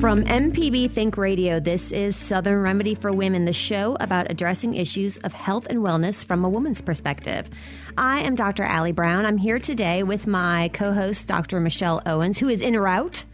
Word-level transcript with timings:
From 0.00 0.24
MPB 0.24 0.90
Think 0.90 1.18
Radio, 1.18 1.60
this 1.60 1.92
is 1.92 2.16
Southern 2.16 2.62
Remedy 2.62 2.94
for 2.94 3.12
Women, 3.12 3.44
the 3.44 3.52
show 3.52 3.98
about 4.00 4.30
addressing 4.30 4.74
issues 4.74 5.18
of 5.18 5.34
health 5.34 5.66
and 5.68 5.80
wellness 5.80 6.24
from 6.24 6.42
a 6.42 6.48
woman's 6.48 6.80
perspective. 6.80 7.50
I 7.98 8.20
am 8.20 8.34
Dr. 8.34 8.62
Allie 8.62 8.92
Brown. 8.92 9.26
I'm 9.26 9.36
here 9.36 9.58
today 9.58 10.02
with 10.02 10.26
my 10.26 10.70
co 10.72 10.94
host, 10.94 11.26
Dr. 11.26 11.60
Michelle 11.60 12.00
Owens, 12.06 12.38
who 12.38 12.48
is 12.48 12.62
en 12.62 12.78
route. 12.78 13.26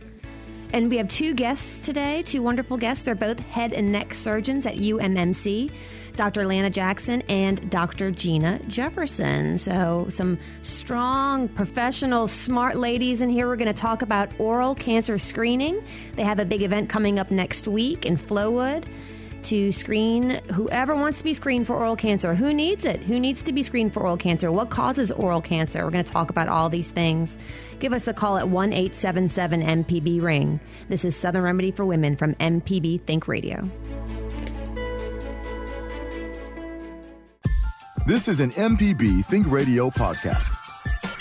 And 0.72 0.90
we 0.90 0.96
have 0.96 1.06
two 1.06 1.34
guests 1.34 1.78
today, 1.86 2.24
two 2.24 2.42
wonderful 2.42 2.78
guests. 2.78 3.04
They're 3.04 3.14
both 3.14 3.38
head 3.38 3.72
and 3.72 3.92
neck 3.92 4.12
surgeons 4.12 4.66
at 4.66 4.74
UMMC. 4.74 5.70
Dr. 6.16 6.46
Lana 6.46 6.70
Jackson 6.70 7.22
and 7.28 7.70
Dr. 7.70 8.10
Gina 8.10 8.60
Jefferson. 8.68 9.58
So, 9.58 10.06
some 10.10 10.38
strong, 10.62 11.48
professional, 11.48 12.28
smart 12.28 12.76
ladies 12.76 13.20
in 13.20 13.30
here. 13.30 13.46
We're 13.46 13.56
going 13.56 13.72
to 13.72 13.80
talk 13.80 14.02
about 14.02 14.30
oral 14.40 14.74
cancer 14.74 15.18
screening. 15.18 15.82
They 16.14 16.24
have 16.24 16.38
a 16.38 16.44
big 16.44 16.62
event 16.62 16.88
coming 16.88 17.18
up 17.18 17.30
next 17.30 17.68
week 17.68 18.06
in 18.06 18.16
Flowood 18.16 18.86
to 19.44 19.70
screen 19.70 20.40
whoever 20.52 20.96
wants 20.96 21.18
to 21.18 21.24
be 21.24 21.32
screened 21.32 21.66
for 21.68 21.76
oral 21.76 21.94
cancer. 21.94 22.34
Who 22.34 22.52
needs 22.52 22.84
it? 22.84 22.98
Who 23.00 23.20
needs 23.20 23.42
to 23.42 23.52
be 23.52 23.62
screened 23.62 23.94
for 23.94 24.00
oral 24.00 24.16
cancer? 24.16 24.50
What 24.50 24.70
causes 24.70 25.12
oral 25.12 25.40
cancer? 25.40 25.84
We're 25.84 25.92
going 25.92 26.04
to 26.04 26.12
talk 26.12 26.30
about 26.30 26.48
all 26.48 26.68
these 26.68 26.90
things. 26.90 27.38
Give 27.78 27.92
us 27.92 28.08
a 28.08 28.14
call 28.14 28.38
at 28.38 28.48
1 28.48 28.72
877 28.72 29.62
MPB 29.62 30.20
Ring. 30.20 30.58
This 30.88 31.04
is 31.04 31.14
Southern 31.14 31.42
Remedy 31.42 31.70
for 31.70 31.84
Women 31.84 32.16
from 32.16 32.34
MPB 32.34 33.02
Think 33.02 33.28
Radio. 33.28 33.70
This 38.06 38.28
is 38.28 38.38
an 38.38 38.50
MPB 38.52 39.24
Think 39.24 39.50
Radio 39.50 39.90
podcast. 39.90 40.54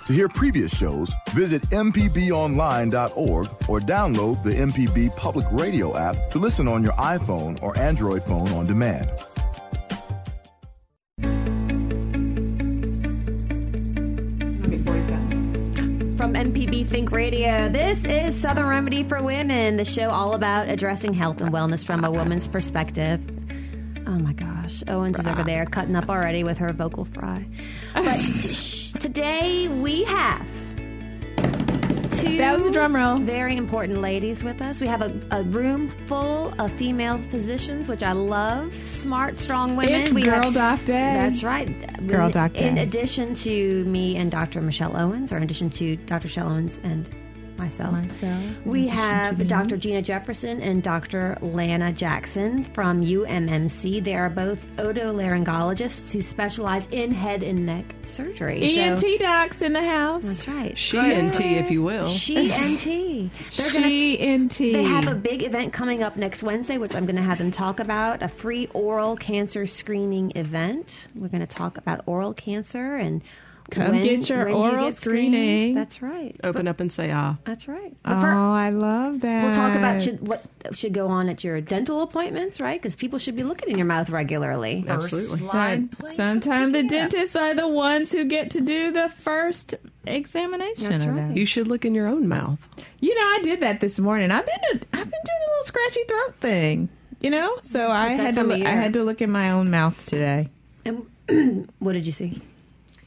To 0.06 0.14
hear 0.14 0.30
previous 0.30 0.72
shows, 0.72 1.16
visit 1.32 1.64
MPBOnline.org 1.72 3.48
or 3.68 3.80
download 3.80 4.44
the 4.44 4.52
MPB 4.52 5.16
Public 5.16 5.48
Radio 5.50 5.98
app 5.98 6.30
to 6.30 6.38
listen 6.38 6.68
on 6.68 6.84
your 6.84 6.94
iPhone 6.94 7.60
or 7.64 7.76
Android 7.80 8.22
phone 8.22 8.50
on 8.50 8.68
demand. 8.68 9.10
From 16.18 16.34
MPB 16.36 16.88
Think 16.88 17.10
Radio, 17.12 17.68
this 17.68 18.06
is 18.06 18.40
Southern 18.40 18.68
Remedy 18.68 19.04
for 19.04 19.24
Women, 19.24 19.78
the 19.78 19.86
show 19.86 20.12
all 20.12 20.36
about 20.36 20.70
addressing 20.70 21.16
health 21.16 21.42
and 21.42 21.52
wellness 21.52 21.84
from 21.84 22.04
a 22.04 22.12
woman's 22.12 22.48
perspective. 22.48 23.28
Oh 24.08 24.12
my 24.20 24.34
gosh, 24.34 24.84
Owens 24.88 25.20
is 25.20 25.26
over 25.28 25.44
there 25.44 25.66
cutting 25.66 25.96
up 25.96 26.10
already 26.10 26.44
with 26.44 26.58
her 26.60 26.72
vocal 26.74 27.06
fry. 27.06 27.46
But 27.94 28.18
sh- 28.20 28.92
today 28.94 29.68
we 29.68 30.04
have 30.04 30.46
two 32.20 32.38
That 32.38 32.56
was 32.56 32.66
a 32.66 32.72
drum 32.72 32.96
roll. 32.96 33.18
very 33.18 33.58
important 33.58 34.02
ladies 34.02 34.44
with 34.44 34.62
us. 34.62 34.80
We 34.80 34.88
have 34.88 35.02
a, 35.02 35.12
a 35.32 35.44
room 35.44 35.90
full 36.08 36.54
of 36.62 36.72
female 36.74 37.18
physicians, 37.30 37.88
which 37.88 38.04
I 38.04 38.12
love. 38.14 38.74
Smart, 38.76 39.40
strong 39.40 39.76
women. 39.76 40.02
It's 40.02 40.14
we 40.14 40.22
Girl 40.22 40.44
have, 40.44 40.54
Doc 40.54 40.80
Day. 40.86 40.94
That's 40.94 41.44
right. 41.44 42.08
Girl 42.08 42.30
Doc 42.30 42.54
Day. 42.54 42.68
In 42.68 42.78
addition 42.78 43.34
to 43.36 43.84
me 43.86 44.18
and 44.18 44.30
Dr. 44.32 44.62
Michelle 44.62 44.96
Owens, 44.96 45.34
or 45.34 45.38
in 45.38 45.44
addition 45.44 45.70
to 45.72 45.96
Dr. 45.98 46.26
Michelle 46.28 46.50
Owens 46.52 46.80
and 46.84 47.10
myself, 47.58 47.94
Myself, 47.94 48.44
we 48.66 48.84
in 48.84 48.86
addition 48.90 48.98
to 48.98 49.04
have 49.04 49.40
me. 49.40 49.46
Dr. 49.46 49.78
Gina 49.78 50.02
Jefferson 50.02 50.62
and 50.62 50.84
Dr. 50.84 51.38
Lana 51.42 51.92
Jackson 51.94 52.64
from 52.64 53.02
UMMC. 53.04 54.04
They 54.04 54.16
are 54.16 54.30
both 54.30 54.66
otolaryngologists 54.78 56.12
who 56.12 56.22
specialize 56.22 56.88
in 56.92 57.12
head 57.12 57.44
and 57.44 57.66
neck 57.66 57.86
surgery. 58.06 58.78
ENT 58.80 59.00
So, 59.00 59.18
docs 59.18 59.62
in 59.62 59.74
the 59.74 59.84
house. 59.84 60.24
that's 60.26 60.48
right. 60.48 60.78
She 60.78 60.98
and 60.98 61.34
T, 61.34 61.56
if 61.56 61.72
you 61.72 61.84
will. 61.84 62.06
She 62.06 62.48
NT. 62.50 63.32
They're 63.56 63.72
gonna 63.74 63.88
She 63.88 64.20
ENT. 64.20 64.58
they 64.58 64.84
have 64.84 65.08
a 65.08 65.16
big 65.16 65.44
event 65.44 65.74
coming 65.74 66.04
up 66.04 66.16
next 66.18 66.44
Wednesday, 66.44 66.78
which 66.78 66.96
I'm 66.96 67.06
going 67.06 67.16
to 67.16 67.22
have 67.22 67.38
them 67.38 67.52
talk 67.52 67.80
about 67.80 68.22
a 68.22 68.28
free 68.28 68.68
oral 68.74 69.16
cancer 69.16 69.66
screening 69.66 70.32
event. 70.36 71.08
We're 71.16 71.30
going 71.30 71.46
to 71.46 71.48
talk 71.48 71.78
about 71.78 72.02
oral 72.06 72.34
cancer 72.34 72.96
and 72.96 73.22
Come 73.72 73.92
when- 73.92 74.04
get 74.04 74.30
your 74.30 74.46
when 74.46 74.48
do 74.48 74.52
you 74.60 74.64
oral 74.74 74.86
get 74.86 74.96
screening. 74.96 75.74
That's 75.76 76.02
right. 76.02 76.36
Open 76.44 76.68
up 76.68 76.80
and 76.80 76.92
say 76.94 77.12
ah. 77.12 77.36
That's 77.46 77.68
right. 77.68 77.96
Oh, 78.06 78.14
But 78.14 78.22
fir- 78.22 78.28
I 78.34 78.70
love 78.70 79.22
that. 79.22 79.44
we'll 79.44 79.54
talk 79.54 79.76
about 79.76 80.02
should, 80.02 80.28
what 80.28 80.46
should 80.74 80.94
go 80.94 81.08
on 81.08 81.30
at 81.30 81.44
your 81.44 81.60
dental 81.62 82.02
appointments, 82.04 82.60
right? 82.62 82.80
Because 82.80 82.96
people 82.96 83.18
should 83.20 83.36
be 83.36 83.44
looking 83.44 83.70
in 83.70 83.78
your 83.78 83.88
mouth 83.88 84.10
regularly. 84.12 84.86
Absolutely. 84.88 85.42
But 85.52 85.80
sometimes 86.16 86.74
the 86.74 86.84
dentists 86.84 87.36
are 87.36 87.54
the 87.56 87.68
ones 87.68 88.12
who 88.12 88.26
get 88.26 88.52
to 88.52 88.62
do 88.62 88.92
the 88.92 89.10
first 89.10 89.74
examination. 90.06 90.90
That's 90.90 91.06
right. 91.06 91.30
that. 91.30 91.38
You 91.38 91.46
should 91.46 91.68
look 91.68 91.86
in 91.86 91.96
your 91.96 92.08
own 92.08 92.28
mouth. 92.28 92.60
You 93.00 93.14
know, 93.16 93.22
I 93.22 93.40
did 93.44 93.62
that 93.62 93.80
this 93.82 94.00
morning. 94.00 94.32
I've 94.32 94.46
been 94.46 94.56
I've 94.94 95.10
been 95.10 95.22
doing 95.26 95.42
a 95.42 95.50
little 95.50 95.64
scratchy 95.64 96.04
throat 96.08 96.36
thing. 96.40 96.90
You 97.22 97.32
know, 97.32 97.58
so 97.62 97.88
I 97.90 98.10
It's 98.10 98.18
that 98.20 98.26
had 98.26 98.36
to 98.36 98.44
look, 98.44 98.62
I 98.62 98.70
had 98.70 98.94
to 98.94 99.04
look 99.04 99.22
in 99.22 99.32
my 99.32 99.50
own 99.52 99.72
mouth 99.72 100.06
today. 100.06 100.50
And 100.86 101.08
what 101.80 101.94
did 101.94 102.06
you 102.06 102.12
see? 102.12 102.42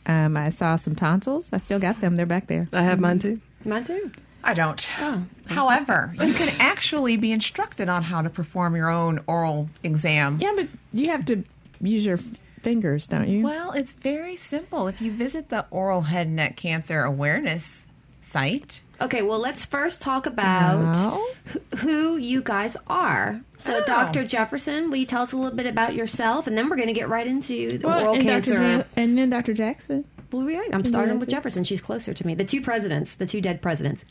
Um, 0.09 0.37
I 0.37 0.49
saw 0.49 0.77
some 0.77 0.95
tonsils. 0.97 1.53
I 1.53 1.59
still 1.59 1.79
got 1.79 2.01
them. 2.01 2.17
They're 2.17 2.27
back 2.27 2.47
there. 2.47 2.67
I 2.73 2.83
have 2.83 2.99
mine 2.99 3.19
too. 3.19 3.41
Mine 3.65 3.85
too. 3.85 4.11
I 4.43 4.55
don't. 4.55 4.89
Oh. 4.99 5.25
However, 5.47 6.15
you 6.19 6.33
can 6.33 6.49
actually 6.61 7.17
be 7.17 7.33
instructed 7.33 7.89
on 7.89 8.03
how 8.05 8.23
to 8.23 8.31
perform 8.31 8.75
your 8.77 8.89
own 8.89 9.21
oral 9.27 9.69
exam. 9.83 10.39
Yeah, 10.41 10.53
but 10.57 10.69
you 10.93 11.11
have 11.11 11.27
to 11.27 11.45
use 11.81 12.07
your 12.07 12.19
fingers, 12.63 13.07
don't 13.07 13.29
you? 13.29 13.43
Well, 13.43 13.73
it's 13.73 13.93
very 13.93 14.37
simple. 14.37 14.89
If 14.89 15.01
you 15.03 15.13
visit 15.13 15.49
the 15.49 15.67
Oral 15.71 16.03
Head 16.03 16.29
and 16.29 16.37
Neck 16.37 16.57
Cancer 16.57 17.03
Awareness 17.03 17.85
site, 18.23 18.81
Okay, 19.01 19.23
well, 19.23 19.39
let's 19.39 19.65
first 19.65 20.01
talk 20.01 20.27
about 20.27 20.97
No. 20.97 21.25
who, 21.45 21.77
who 21.79 22.17
you 22.17 22.43
guys 22.43 22.77
are. 22.89 23.41
So, 23.61 23.77
Oh. 23.79 23.85
Dr. 23.87 24.25
Jefferson, 24.25 24.91
will 24.91 24.97
you 24.99 25.07
tell 25.07 25.23
us 25.23 25.33
a 25.33 25.37
little 25.37 25.57
bit 25.57 25.67
about 25.67 25.95
yourself? 25.95 26.47
And 26.49 26.59
then 26.59 26.69
we're 26.69 26.77
going 26.77 26.89
to 26.89 26.95
get 26.95 27.09
right 27.09 27.27
into 27.27 27.79
the 27.79 27.87
Well, 27.87 28.01
oral 28.01 28.15
and 28.15 28.23
cancer. 28.25 28.55
Dr. 28.55 28.63
Vin- 28.67 28.85
and 28.97 29.17
then 29.19 29.31
Dr. 29.31 29.55
Jackson. 29.55 30.05
Well, 30.33 30.45
right. 30.47 30.69
I'm 30.73 30.85
starting 30.85 31.19
with? 31.21 31.29
Jefferson. 31.29 31.65
She's 31.65 31.81
closer 31.81 32.13
to 32.13 32.27
me. 32.27 32.35
The 32.35 32.45
two 32.45 32.61
presidents, 32.61 33.15
the 33.15 33.25
two 33.25 33.41
dead 33.41 33.63
presidents. 33.63 34.05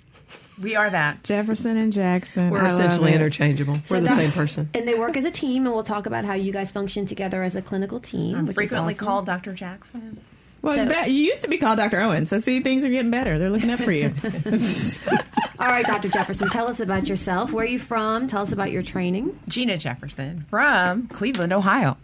we 0.62 0.76
are 0.76 0.90
that. 0.90 1.24
Jefferson 1.24 1.78
and 1.78 1.94
Jackson. 1.94 2.50
We're 2.50 2.62
I 2.64 2.68
essentially 2.70 3.14
interchangeable. 3.14 3.80
So 3.84 3.96
We're 4.00 4.06
the 4.06 4.09
same 4.09 4.31
person. 4.31 4.70
And 4.74 4.88
they 4.88 4.96
work 4.96 5.16
as 5.16 5.26
a 5.26 5.31
team, 5.31 5.66
and 5.66 5.74
we'll 5.76 5.84
talk 5.84 6.06
about 6.06 6.26
how 6.26 6.34
you 6.34 6.52
guys 6.52 6.72
function 6.72 7.06
together 7.06 7.44
as 7.44 7.56
a 7.56 7.62
clinical 7.62 8.00
team. 8.00 8.36
I'm 8.36 8.46
which 8.46 8.53
is 8.53 8.56
frequently 8.56 8.94
awesome. 8.96 9.06
called 9.06 9.26
Dr. 9.28 9.53
Jackson. 9.53 10.20
Well, 10.62 10.73
So- 10.75 10.81
it's 10.81 10.91
bad. 10.91 11.07
You 11.12 11.18
used 11.23 11.41
to 11.44 11.47
be 11.47 11.57
called 11.57 11.78
Dr. 11.78 12.00
Owen, 12.01 12.25
so 12.25 12.40
see, 12.40 12.59
things 12.62 12.84
are 12.84 12.90
getting 12.90 13.12
better. 13.12 13.38
They're 13.40 13.50
looking 13.50 13.69
up 13.69 13.79
for 13.81 13.91
you. 13.91 14.13
All 15.59 15.68
right, 15.68 15.85
Dr. 15.85 16.09
Jefferson, 16.09 16.50
tell 16.50 16.68
us 16.68 16.79
about 16.79 17.07
yourself. 17.09 17.51
Where 17.51 17.66
are 17.66 17.68
you 17.68 17.79
from? 17.79 18.28
Tell 18.28 18.41
us 18.41 18.51
about 18.51 18.72
your 18.72 18.84
training. 18.84 19.40
Gina 19.47 19.78
Jefferson 19.78 20.46
from 20.50 21.07
Cleveland, 21.07 21.51
Ohio. 21.53 21.97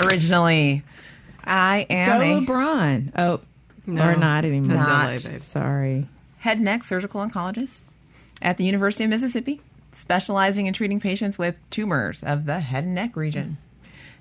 Originally, 0.00 0.82
I 1.44 1.86
am 1.88 2.20
Go 2.20 2.24
a 2.24 2.40
LeBron. 2.46 3.12
Oh, 3.16 3.40
No, 3.86 4.04
or 4.08 4.16
not 4.16 4.44
anymore. 4.44 4.82
Not. 4.82 5.24
LA. 5.24 5.38
Sorry. 5.38 6.06
head 6.38 6.58
and 6.58 6.64
neck 6.66 6.84
surgical 6.84 7.20
oncologist 7.26 7.82
at 8.42 8.56
the 8.58 8.64
University 8.64 9.04
of 9.04 9.10
Mississippi, 9.10 9.60
specializing 9.92 10.66
in 10.66 10.74
treating 10.74 11.00
patients 11.00 11.38
with 11.38 11.54
tumors 11.70 12.22
of 12.22 12.44
the 12.44 12.60
head 12.60 12.84
and 12.84 12.94
neck 12.94 13.16
region. 13.16 13.56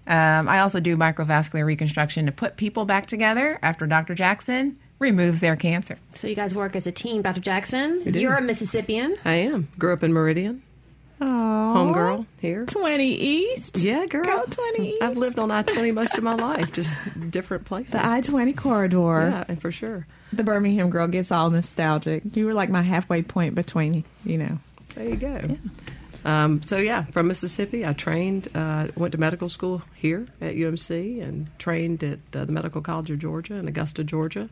Um, 0.08 0.50
I 0.50 0.60
also 0.60 0.80
do 0.80 0.98
microvascular 0.98 1.66
reconstruction 1.66 2.26
to 2.26 2.32
put 2.32 2.58
people 2.58 2.86
back 2.86 3.06
together 3.06 3.60
after 3.62 3.86
Dr. 3.86 4.16
Jackson 4.16 4.78
removes 5.00 5.40
their 5.40 5.56
cancer. 5.56 5.98
So, 6.16 6.28
you 6.28 6.36
guys 6.36 6.54
work 6.54 6.76
as 6.76 6.88
a 6.88 6.92
team. 6.92 7.22
Dr. 7.22 7.42
Jackson, 7.42 8.02
you're 8.14 8.36
a 8.36 8.42
Mississippian. 8.42 9.16
I 9.26 9.36
am. 9.36 9.68
Grew 9.78 9.94
up 9.94 10.04
in 10.04 10.14
Meridian. 10.14 10.64
Oh, 11.22 11.26
Homegirl 11.26 12.26
here. 12.40 12.66
20 12.66 13.06
East. 13.06 13.78
Yeah, 13.78 14.08
girl. 14.08 14.24
Go 14.26 14.44
20 14.46 14.90
East. 14.90 15.04
I've 15.04 15.18
lived 15.18 15.38
on 15.38 15.52
I 15.52 15.62
20 15.62 15.92
most 15.92 16.18
of 16.18 16.24
my 16.24 16.34
life, 16.34 16.72
just 16.72 16.98
different 17.30 17.66
places. 17.66 17.92
The 17.92 18.04
I 18.04 18.22
20 18.22 18.54
corridor. 18.54 19.30
Yeah, 19.30 19.44
and 19.48 19.62
for 19.62 19.72
sure. 19.72 20.08
The 20.34 20.44
Birmingham 20.44 20.90
girl 20.90 21.08
gets 21.08 21.32
all 21.32 21.50
nostalgic. 21.52 22.24
You 22.36 22.48
were 22.48 22.54
like 22.56 22.70
my 22.70 22.82
halfway 22.82 23.22
point 23.22 23.54
between, 23.54 24.04
you 24.26 24.38
know. 24.40 24.58
There 24.96 25.10
you 25.10 25.16
go. 25.16 25.58
Um, 26.24 26.62
so 26.64 26.78
yeah, 26.78 27.06
from 27.06 27.28
Mississippi, 27.28 27.86
I 27.86 27.94
trained, 27.94 28.50
uh, 28.54 28.88
went 28.96 29.12
to 29.14 29.18
medical 29.18 29.50
school 29.50 29.82
here 29.96 30.28
at 30.40 30.56
UMC, 30.56 31.22
and 31.22 31.48
trained 31.60 32.04
at 32.04 32.20
uh, 32.34 32.46
the 32.46 32.52
Medical 32.52 32.82
College 32.82 33.12
of 33.12 33.20
Georgia 33.20 33.56
in 33.56 33.68
Augusta, 33.68 34.04
Georgia. 34.04 34.50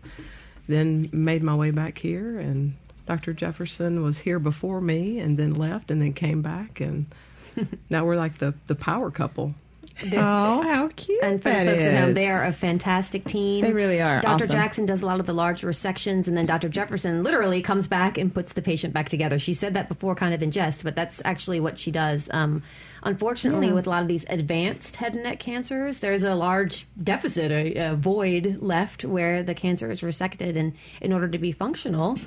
Then 0.67 1.09
made 1.11 1.43
my 1.43 1.55
way 1.55 1.71
back 1.71 1.97
here, 1.97 2.39
and 2.39 2.75
Dr. 3.05 3.33
Jefferson 3.33 4.03
was 4.03 4.19
here 4.19 4.39
before 4.39 4.81
me, 4.81 5.19
and 5.19 5.37
then 5.37 5.55
left, 5.55 5.91
and 5.91 6.01
then 6.01 6.13
came 6.13 6.41
back, 6.41 6.79
and 6.79 7.05
now 7.89 8.05
we're 8.05 8.15
like 8.15 8.37
the 8.37 8.53
the 8.67 8.75
power 8.75 9.11
couple. 9.11 9.53
Oh, 10.03 10.61
how 10.63 10.89
cute. 10.95 11.21
And 11.23 11.41
for 11.41 11.49
the 11.49 11.65
folks 11.65 11.85
at 11.85 11.99
home, 11.99 12.13
they 12.13 12.27
are 12.29 12.43
a 12.45 12.53
fantastic 12.53 13.25
team. 13.25 13.61
They 13.61 13.73
really 13.73 14.01
are. 14.01 14.21
Dr. 14.21 14.43
Awesome. 14.45 14.49
Jackson 14.49 14.85
does 14.85 15.01
a 15.01 15.05
lot 15.05 15.19
of 15.19 15.25
the 15.25 15.33
large 15.33 15.61
resections, 15.61 16.27
and 16.27 16.37
then 16.37 16.45
Dr. 16.45 16.69
Jefferson 16.69 17.23
literally 17.23 17.61
comes 17.61 17.87
back 17.87 18.17
and 18.17 18.33
puts 18.33 18.53
the 18.53 18.61
patient 18.61 18.93
back 18.93 19.09
together. 19.09 19.39
She 19.39 19.53
said 19.53 19.73
that 19.73 19.87
before, 19.87 20.15
kind 20.15 20.33
of 20.33 20.41
in 20.41 20.51
jest, 20.51 20.83
but 20.83 20.95
that's 20.95 21.21
actually 21.25 21.59
what 21.59 21.77
she 21.79 21.91
does. 21.91 22.29
Um, 22.31 22.63
unfortunately, 23.03 23.67
Yeah. 23.67 23.73
with 23.73 23.87
a 23.87 23.89
lot 23.89 24.01
of 24.01 24.07
these 24.07 24.25
advanced 24.29 24.95
head 24.97 25.13
and 25.15 25.23
neck 25.23 25.39
cancers, 25.39 25.99
there's 25.99 26.23
a 26.23 26.35
large 26.35 26.85
deficit, 27.01 27.51
a, 27.51 27.91
a 27.91 27.95
void 27.95 28.57
left 28.61 29.05
where 29.05 29.43
the 29.43 29.53
cancer 29.53 29.89
is 29.91 30.01
resected, 30.01 30.57
and 30.57 30.73
in 31.01 31.13
order 31.13 31.27
to 31.27 31.37
be 31.37 31.51
functional. 31.51 32.17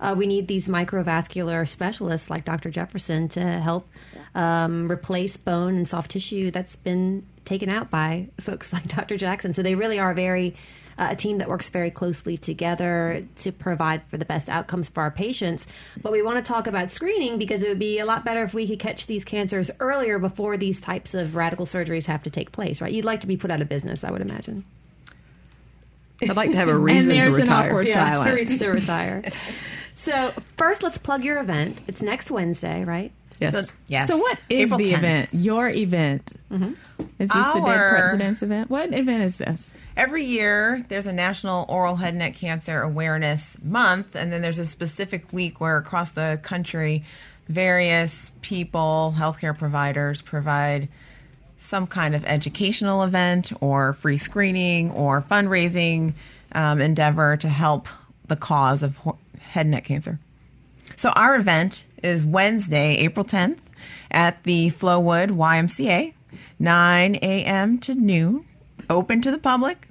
uh, 0.00 0.14
we 0.16 0.26
need 0.26 0.48
these 0.48 0.66
microvascular 0.66 1.68
specialists 1.68 2.30
like 2.30 2.44
Dr. 2.44 2.70
Jefferson 2.70 3.28
to 3.28 3.40
help 3.40 3.86
um, 4.34 4.90
replace 4.90 5.36
bone 5.36 5.76
and 5.76 5.88
soft 5.88 6.10
tissue 6.12 6.50
that's 6.50 6.76
been 6.76 7.26
taken 7.44 7.68
out 7.68 7.90
by 7.90 8.28
folks 8.40 8.72
like 8.72 8.88
Dr. 8.88 9.16
Jackson. 9.16 9.54
So 9.54 9.62
they 9.62 9.74
really 9.74 9.98
are 9.98 10.14
very 10.14 10.56
uh, 10.98 11.08
a 11.12 11.16
team 11.16 11.38
that 11.38 11.48
works 11.48 11.70
very 11.70 11.90
closely 11.90 12.36
together 12.36 13.26
to 13.36 13.50
provide 13.52 14.02
for 14.08 14.18
the 14.18 14.24
best 14.26 14.50
outcomes 14.50 14.88
for 14.88 15.00
our 15.00 15.10
patients. 15.10 15.66
But 16.02 16.12
we 16.12 16.20
want 16.22 16.44
to 16.44 16.52
talk 16.52 16.66
about 16.66 16.90
screening 16.90 17.38
because 17.38 17.62
it 17.62 17.68
would 17.68 17.78
be 17.78 17.98
a 17.98 18.04
lot 18.04 18.24
better 18.24 18.42
if 18.44 18.52
we 18.52 18.66
could 18.68 18.78
catch 18.78 19.06
these 19.06 19.24
cancers 19.24 19.70
earlier 19.80 20.18
before 20.18 20.58
these 20.58 20.78
types 20.78 21.14
of 21.14 21.36
radical 21.36 21.64
surgeries 21.64 22.06
have 22.06 22.22
to 22.24 22.30
take 22.30 22.52
place, 22.52 22.82
right? 22.82 22.92
You'd 22.92 23.06
like 23.06 23.22
to 23.22 23.26
be 23.26 23.38
put 23.38 23.50
out 23.50 23.62
of 23.62 23.68
business, 23.68 24.04
I 24.04 24.10
would 24.10 24.20
imagine. 24.20 24.64
I'd 26.22 26.36
like 26.36 26.52
to 26.52 26.58
have 26.58 26.68
a 26.68 26.76
reason 26.76 27.16
there's 27.16 27.36
to 27.36 27.42
an 27.42 27.48
retire. 27.48 27.70
awkward 27.70 27.88
silence. 27.88 28.36
reason 28.36 28.58
to 28.58 28.68
retire. 28.68 29.22
so 29.94 30.34
first, 30.58 30.82
let's 30.82 30.98
plug 30.98 31.24
your 31.24 31.40
event. 31.40 31.80
It's 31.86 32.02
next 32.02 32.30
Wednesday, 32.30 32.84
right? 32.84 33.10
Yes. 33.40 33.72
Yes. 33.88 34.08
So 34.08 34.16
what 34.18 34.38
is 34.48 34.66
April 34.66 34.78
the 34.78 34.92
10th. 34.92 34.98
event? 34.98 35.28
Your 35.32 35.68
event? 35.68 36.32
Mm-hmm. 36.52 36.72
Is 37.18 37.30
this 37.30 37.46
the 37.48 37.60
Dead 37.64 37.88
President's 37.90 38.42
event? 38.42 38.70
What 38.70 38.92
event 38.92 39.24
is 39.24 39.38
this? 39.38 39.70
Every 39.96 40.24
year, 40.24 40.84
there's 40.88 41.06
a 41.06 41.12
National 41.12 41.66
Oral 41.68 41.96
Head 41.96 42.10
and 42.10 42.18
Neck 42.18 42.34
Cancer 42.34 42.80
Awareness 42.82 43.42
Month, 43.62 44.14
and 44.14 44.32
then 44.32 44.42
there's 44.42 44.58
a 44.58 44.66
specific 44.66 45.32
week 45.32 45.60
where 45.60 45.76
across 45.76 46.10
the 46.12 46.38
country, 46.42 47.04
various 47.48 48.30
people, 48.42 49.14
healthcare 49.16 49.56
providers, 49.56 50.22
provide 50.22 50.88
some 51.58 51.86
kind 51.86 52.14
of 52.14 52.24
educational 52.24 53.02
event 53.02 53.52
or 53.60 53.94
free 53.94 54.18
screening 54.18 54.90
or 54.92 55.22
fundraising 55.22 56.14
um, 56.52 56.80
endeavor 56.80 57.36
to 57.36 57.48
help 57.48 57.88
the 58.28 58.36
cause 58.36 58.82
of 58.82 58.96
ho- 58.98 59.18
head 59.38 59.66
and 59.66 59.72
neck 59.72 59.84
cancer. 59.84 60.18
So 61.00 61.08
our 61.08 61.34
event 61.34 61.84
is 62.02 62.22
Wednesday, 62.26 62.96
April 62.98 63.24
10th 63.24 63.56
at 64.10 64.42
the 64.42 64.70
Flowood 64.70 65.30
YMCA, 65.30 66.12
9 66.58 67.14
a.m. 67.14 67.78
to 67.78 67.94
noon, 67.94 68.44
open 68.90 69.22
to 69.22 69.30
the 69.30 69.38
public. 69.38 69.88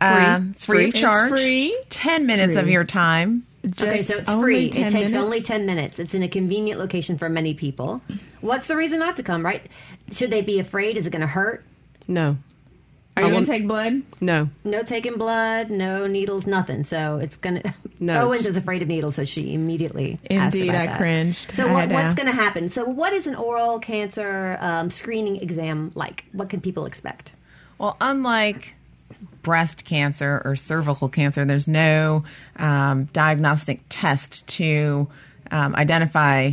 Um, 0.00 0.52
It's 0.54 0.64
free 0.64 0.76
free. 0.76 0.84
of 0.84 0.88
It's 0.90 1.00
charge. 1.00 1.30
free. 1.30 1.76
10 1.90 2.26
minutes 2.26 2.54
of 2.54 2.68
your 2.68 2.84
time. 2.84 3.46
okay, 3.82 4.04
so 4.04 4.16
it's 4.18 4.32
free. 4.32 4.66
it 4.66 4.72
takes 4.74 4.92
minutes? 4.92 5.14
only 5.14 5.42
10 5.42 5.66
minutes. 5.66 5.98
It's 5.98 6.14
in 6.14 6.22
a 6.22 6.28
convenient 6.28 6.78
location 6.78 7.18
for 7.18 7.28
many 7.28 7.52
people. 7.54 8.00
What's 8.40 8.68
the 8.68 8.76
reason 8.76 9.00
not 9.00 9.16
to 9.16 9.24
come, 9.24 9.44
right? 9.44 9.66
Should 10.12 10.30
they 10.30 10.42
be 10.42 10.60
afraid? 10.60 10.96
Is 10.96 11.08
it 11.08 11.10
going 11.10 11.22
to 11.22 11.26
hurt? 11.26 11.64
No. 12.06 12.36
Are 13.18 13.20
you 13.22 13.26
I 13.26 13.30
going 13.30 13.34
want- 13.34 13.46
to 13.46 13.52
take 13.52 13.68
blood? 13.68 14.02
No. 14.20 14.48
No 14.64 14.82
taking 14.82 15.16
blood, 15.16 15.70
no 15.70 16.06
needles, 16.06 16.46
nothing. 16.46 16.84
So 16.84 17.18
it's 17.18 17.36
going 17.36 17.60
to. 17.62 17.74
No, 18.00 18.26
Owens 18.26 18.40
it's- 18.40 18.50
is 18.52 18.56
afraid 18.56 18.82
of 18.82 18.88
needles, 18.88 19.16
so 19.16 19.24
she 19.24 19.52
immediately 19.54 20.18
asked 20.30 20.54
Indeed, 20.56 20.68
about 20.70 20.80
I 20.82 20.86
that. 20.86 20.96
cringed. 20.98 21.50
So 21.52 21.66
I 21.66 21.72
what, 21.72 21.80
had 21.80 21.88
to 21.90 21.94
what's 21.96 22.06
ask. 22.06 22.16
going 22.16 22.28
to 22.28 22.34
happen? 22.42 22.68
So 22.68 22.84
what 22.84 23.12
is 23.12 23.26
an 23.26 23.34
oral 23.34 23.78
cancer 23.78 24.56
um, 24.60 24.90
screening 24.90 25.36
exam 25.42 25.92
like? 25.94 26.24
What 26.32 26.48
can 26.48 26.60
people 26.60 26.86
expect? 26.86 27.32
Well, 27.78 27.96
unlike 28.00 28.74
breast 29.42 29.84
cancer 29.84 30.42
or 30.44 30.56
cervical 30.56 31.08
cancer, 31.08 31.44
there's 31.44 31.66
no 31.68 32.24
um, 32.56 33.04
diagnostic 33.12 33.80
test 33.88 34.46
to 34.48 35.08
um, 35.50 35.74
identify 35.74 36.52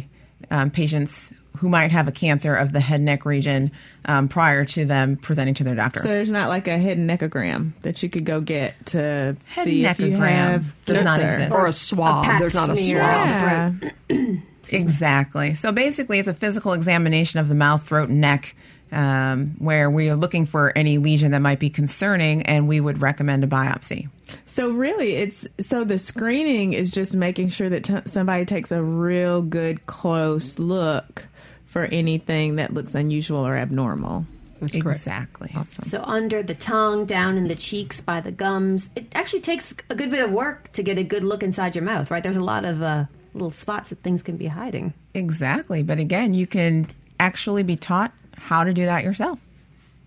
um, 0.51 0.71
patients 0.71 1.31
who 1.56 1.69
might 1.69 1.92
have 1.92 2.07
a 2.07 2.12
cancer 2.12 2.56
of 2.56 2.72
the 2.74 2.80
head 2.80 3.02
neck 3.02 3.25
region 3.25 3.72
um, 4.06 4.28
prior 4.28 4.66
to 4.66 4.86
them 4.86 5.18
presenting 5.18 5.54
to 5.56 5.63
their 5.63 5.75
doctor. 5.75 6.00
So 6.00 6.07
there's 6.10 6.31
not 6.31 6.50
like 6.50 6.68
a 6.68 6.78
head 6.78 6.98
and 6.98 7.10
neckogram 7.10 7.74
that 7.81 8.02
you 8.04 8.10
could 8.10 8.25
go 8.25 8.42
get 8.42 8.74
to 8.88 9.36
Head 9.46 9.63
see 9.63 9.86
if 9.86 10.00
you 10.00 10.12
have 10.18 10.74
does 10.86 11.04
not 11.04 11.19
cancer. 11.19 11.44
exist. 11.44 11.52
Or 11.52 11.66
a 11.66 11.72
swab. 11.74 12.25
pap 12.25 12.40
There's 12.40 12.56
not 12.56 12.69
a 12.69 12.75
swab. 12.75 13.92
Yeah. 14.10 14.36
Exactly. 14.69 15.56
So 15.56 15.72
basically, 15.72 16.19
it's 16.19 16.28
a 16.28 16.34
physical 16.34 16.74
examination 16.74 17.40
of 17.40 17.48
the 17.48 17.56
mouth, 17.56 17.88
throat, 17.88 18.10
and 18.10 18.19
neck, 18.22 18.56
um, 18.92 19.56
where 19.60 19.90
we 19.90 20.10
are 20.10 20.16
looking 20.16 20.46
for 20.46 20.72
any 20.75 20.98
lesion 20.98 21.31
that 21.31 21.40
might 21.40 21.60
be 21.60 21.69
concerning, 21.69 22.44
and 22.44 22.68
we 22.68 22.80
would 22.80 23.01
recommend 23.01 23.44
a 23.44 23.48
biopsy. 23.48 24.10
So 24.46 24.72
really, 24.72 25.16
it's 25.16 25.48
so 25.60 25.84
the 25.84 26.00
screening 26.00 26.74
is 26.74 26.90
just 26.90 27.16
making 27.16 27.50
sure 27.50 27.69
that 27.69 27.84
t- 27.84 27.98
somebody 28.06 28.46
takes 28.46 28.72
a 28.72 28.81
real 28.81 29.42
good 29.42 29.86
close 29.86 30.58
look 30.58 31.28
for 31.75 31.89
anything 31.92 32.56
that 32.56 32.74
looks 32.74 32.95
unusual 32.95 33.45
or 33.45 33.57
abnormal. 33.57 34.25
That's 34.62 34.81
correct. 34.81 35.01
Exactly. 35.01 35.54
So 35.83 36.01
under 36.04 36.42
the 36.42 36.56
tongue, 36.56 37.06
down 37.06 37.36
in 37.36 37.50
the 37.50 37.56
cheeks, 37.56 38.00
by 38.00 38.22
the 38.22 38.31
gums. 38.31 38.89
It 38.95 39.12
actually 39.13 39.42
takes 39.42 39.75
a 39.89 39.95
good 39.95 40.10
bit 40.10 40.22
of 40.22 40.31
work 40.31 40.72
to 40.72 40.83
get 40.83 40.98
a 40.98 41.04
good 41.04 41.25
look 41.25 41.44
inside 41.44 41.75
your 41.75 41.83
mouth, 41.83 42.10
right? 42.10 42.24
There's 42.24 42.38
a 42.38 42.42
lot 42.42 42.63
of 42.63 42.81
uh, 42.81 43.04
little 43.33 43.51
spots 43.51 43.89
that 43.89 44.01
things 44.04 44.24
can 44.24 44.38
be 44.38 44.45
hiding. 44.45 44.94
Exactly. 45.13 45.83
But 45.83 46.00
again, 46.00 46.33
you 46.33 46.48
can 46.48 46.89
actually 47.19 47.63
be 47.63 47.75
taught 47.75 48.13
how 48.38 48.63
to 48.63 48.74
do 48.74 48.86
that 48.86 49.04
yourself. 49.04 49.38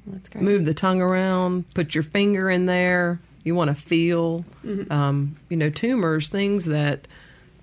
That's 0.06 0.30
great. 0.30 0.44
Move 0.44 0.64
the 0.64 0.72
tongue 0.72 1.02
around. 1.02 1.68
Put 1.74 1.94
your 1.94 2.02
finger 2.02 2.48
in 2.48 2.64
there. 2.64 3.20
You 3.44 3.54
want 3.54 3.68
to 3.68 3.74
feel, 3.74 4.42
um, 4.88 5.36
you 5.50 5.58
know, 5.58 5.68
tumors, 5.68 6.30
things 6.30 6.64
that 6.64 7.06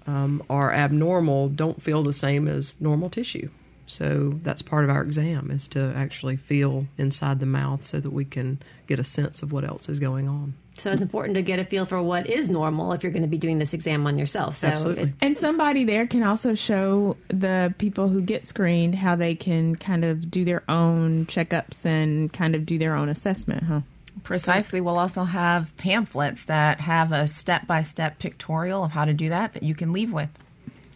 um, 0.05 0.43
are 0.47 0.71
abnormal 0.71 1.49
don't 1.49 1.81
feel 1.81 2.03
the 2.03 2.13
same 2.13 2.47
as 2.47 2.75
normal 2.79 3.09
tissue. 3.09 3.49
So 3.87 4.39
that's 4.43 4.61
part 4.61 4.83
of 4.83 4.89
our 4.89 5.01
exam 5.03 5.51
is 5.51 5.67
to 5.69 5.93
actually 5.95 6.37
feel 6.37 6.87
inside 6.97 7.39
the 7.39 7.45
mouth 7.45 7.83
so 7.83 7.99
that 7.99 8.11
we 8.11 8.25
can 8.25 8.59
get 8.87 8.99
a 8.99 9.03
sense 9.03 9.41
of 9.43 9.51
what 9.51 9.63
else 9.63 9.89
is 9.89 9.99
going 9.99 10.27
on. 10.27 10.55
So 10.77 10.91
it's 10.91 11.01
important 11.01 11.35
to 11.35 11.41
get 11.41 11.59
a 11.59 11.65
feel 11.65 11.85
for 11.85 12.01
what 12.01 12.27
is 12.27 12.49
normal 12.49 12.91
if 12.91 13.01
you're 13.03 13.11
going 13.11 13.21
to 13.21 13.29
be 13.29 13.37
doing 13.37 13.59
this 13.59 13.73
exam 13.73 14.05
on 14.07 14.17
yourself. 14.17 14.57
So 14.57 14.67
Absolutely. 14.67 15.03
it's- 15.03 15.17
And 15.21 15.37
somebody 15.37 15.83
there 15.85 16.05
can 16.05 16.23
also 16.23 16.53
show 16.53 17.15
the 17.29 17.73
people 17.77 18.09
who 18.09 18.21
get 18.21 18.45
screened 18.45 18.95
how 18.95 19.15
they 19.15 19.35
can 19.35 19.75
kind 19.75 20.03
of 20.03 20.29
do 20.29 20.43
their 20.43 20.63
own 20.67 21.27
checkups 21.27 21.85
and 21.85 22.33
kind 22.33 22.55
of 22.55 22.65
do 22.65 22.77
their 22.77 22.93
own 22.95 23.07
assessment, 23.07 23.63
huh? 23.63 23.81
Precisely. 24.23 24.81
We'll 24.81 24.97
also 24.97 25.23
have 25.23 25.75
pamphlets 25.77 26.45
that 26.45 26.79
have 26.81 27.11
a 27.11 27.27
step 27.27 27.67
by 27.67 27.83
step 27.83 28.17
pictorial 28.19 28.83
of 28.83 28.91
how 28.91 29.05
to 29.05 29.13
do 29.13 29.29
that 29.29 29.53
that 29.53 29.63
you 29.63 29.75
can 29.75 29.93
leave 29.93 30.11
with. 30.11 30.29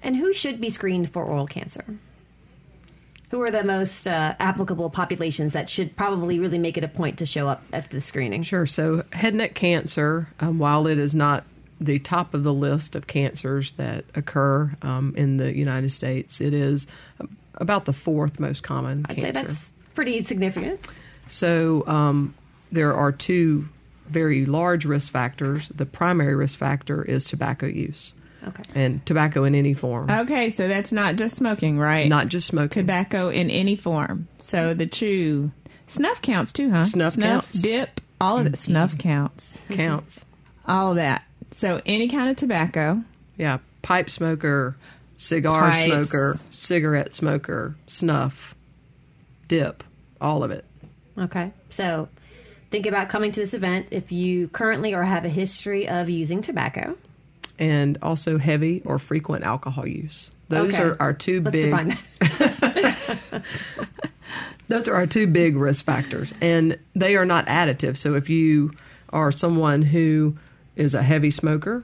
And 0.01 0.15
who 0.18 0.33
should 0.33 0.59
be 0.59 0.69
screened 0.69 1.12
for 1.12 1.24
oral 1.24 1.45
cancer? 1.47 1.85
Who 3.29 3.41
are 3.43 3.51
the 3.51 3.63
most 3.63 4.07
uh, 4.07 4.35
applicable 4.39 4.89
populations 4.89 5.53
that 5.53 5.69
should 5.69 5.95
probably 5.95 6.39
really 6.39 6.57
make 6.57 6.77
it 6.77 6.83
a 6.83 6.87
point 6.87 7.19
to 7.19 7.25
show 7.27 7.47
up 7.47 7.61
at 7.71 7.89
the 7.91 8.01
screening? 8.01 8.41
Sure. 8.41 8.65
So, 8.65 9.03
head 9.13 9.29
and 9.29 9.37
neck 9.37 9.53
cancer, 9.53 10.27
um, 10.39 10.57
while 10.57 10.87
it 10.87 10.97
is 10.97 11.13
not 11.13 11.43
the 11.79 11.99
top 11.99 12.33
of 12.33 12.43
the 12.43 12.53
list 12.53 12.95
of 12.95 13.07
cancers 13.07 13.73
that 13.73 14.03
occur 14.15 14.71
um, 14.81 15.13
in 15.15 15.37
the 15.37 15.55
United 15.55 15.92
States, 15.92 16.42
it 16.42 16.54
is 16.54 16.87
about 17.56 17.85
the 17.85 17.94
fourth 17.94 18.39
most 18.39 18.63
common 18.63 19.06
I'd 19.07 19.18
cancer. 19.18 19.21
say 19.21 19.31
that's 19.31 19.71
pretty 19.94 20.23
significant. 20.23 20.87
So, 21.27 21.83
um, 21.85 22.33
there 22.71 22.94
are 22.95 23.11
two 23.11 23.69
very 24.07 24.45
large 24.45 24.85
risk 24.85 25.11
factors. 25.11 25.69
The 25.69 25.85
primary 25.85 26.35
risk 26.35 26.57
factor 26.57 27.04
is 27.04 27.25
tobacco 27.25 27.68
use, 27.68 28.13
Okay. 28.47 28.63
and 28.75 29.05
tobacco 29.05 29.43
in 29.43 29.53
any 29.55 29.73
form, 29.73 30.09
Okay, 30.09 30.49
so 30.49 30.67
that's 30.67 30.91
not 30.93 31.15
just 31.17 31.35
smoking, 31.35 31.77
right? 31.77 32.07
not 32.07 32.27
just 32.29 32.47
smoking. 32.47 32.69
tobacco 32.69 33.29
in 33.29 33.49
any 33.49 33.75
form. 33.75 34.27
So 34.39 34.73
the 34.73 34.87
chew, 34.87 35.51
snuff 35.87 36.21
counts 36.21 36.53
too, 36.53 36.69
huh? 36.71 36.85
Snuff 36.85 37.17
counts. 37.17 37.51
dip, 37.61 37.99
all 38.21 38.37
of 38.39 38.45
it. 38.45 38.53
Mm-hmm. 38.53 38.55
Snuff 38.71 38.97
counts, 38.97 39.57
counts. 39.71 40.25
all 40.65 40.91
of 40.91 40.95
that. 40.97 41.23
So 41.51 41.81
any 41.85 42.07
kind 42.07 42.29
of 42.29 42.35
tobacco. 42.37 43.01
Yeah, 43.37 43.57
pipe 43.81 44.09
smoker, 44.09 44.75
cigar 45.17 45.71
Pipes. 45.71 45.85
smoker, 45.85 46.39
cigarette 46.49 47.13
smoker, 47.13 47.75
snuff, 47.87 48.55
dip, 49.47 49.83
all 50.21 50.43
of 50.43 50.51
it. 50.51 50.63
Okay. 51.17 51.51
So 51.69 52.07
think 52.71 52.85
about 52.85 53.09
coming 53.09 53.31
to 53.33 53.39
this 53.41 53.53
event 53.53 53.87
if 53.91 54.11
you 54.11 54.47
currently 54.49 54.93
or 54.93 55.03
have 55.03 55.25
a 55.25 55.29
history 55.29 55.87
of 55.89 56.09
using 56.09 56.41
tobacco. 56.41 56.95
And 57.59 57.97
also 58.01 58.37
heavy 58.39 58.81
or 58.85 58.97
frequent 58.97 59.44
alcohol 59.44 59.85
use. 59.87 60.31
Those 60.47 60.73
Okay. 60.73 60.83
are 60.83 60.97
our 60.99 61.13
2 61.13 61.42
Let's 61.42 61.51
big. 61.56 61.66
define 61.66 61.97
that. 62.21 63.44
Those 64.68 64.87
are 64.87 64.95
our 64.95 65.07
two 65.07 65.25
big 65.25 65.56
risk 65.56 65.83
factors, 65.83 66.31
and 66.42 66.78
they 66.95 67.16
are 67.16 67.25
not 67.25 67.47
additive. 67.47 67.97
So 67.97 68.13
if 68.13 68.30
you 68.30 68.71
are 69.09 69.31
someone 69.31 69.81
who 69.81 70.37
is 70.75 70.94
a 70.94 71.01
heavy 71.01 71.31
smoker 71.31 71.83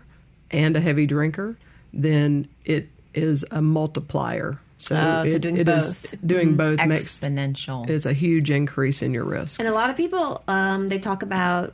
and 0.51 0.75
a 0.77 0.79
heavy 0.79 1.08
drinker, 1.08 1.58
then 1.94 2.48
it 2.63 2.88
is 3.15 3.44
a 3.50 3.60
multiplier. 3.62 4.60
So, 4.77 4.96
Oh, 4.96 5.29
so 5.32 5.39
doing 5.39 5.58
it 5.58 5.67
is- 5.67 5.96
both. 5.96 6.15
doing 6.27 6.55
both 6.55 6.86
makes 6.86 7.17
Exponential. 7.17 7.89
is 7.89 8.05
a 8.05 8.13
huge 8.13 8.51
increase 8.51 9.01
in 9.01 9.13
your 9.13 9.24
risk. 9.24 9.60
And 9.60 9.67
a 9.67 9.74
lot 9.74 9.89
of 9.89 9.96
people, 9.98 10.44
um, 10.48 10.88
they 10.88 11.00
talk 11.00 11.24
about, 11.24 11.74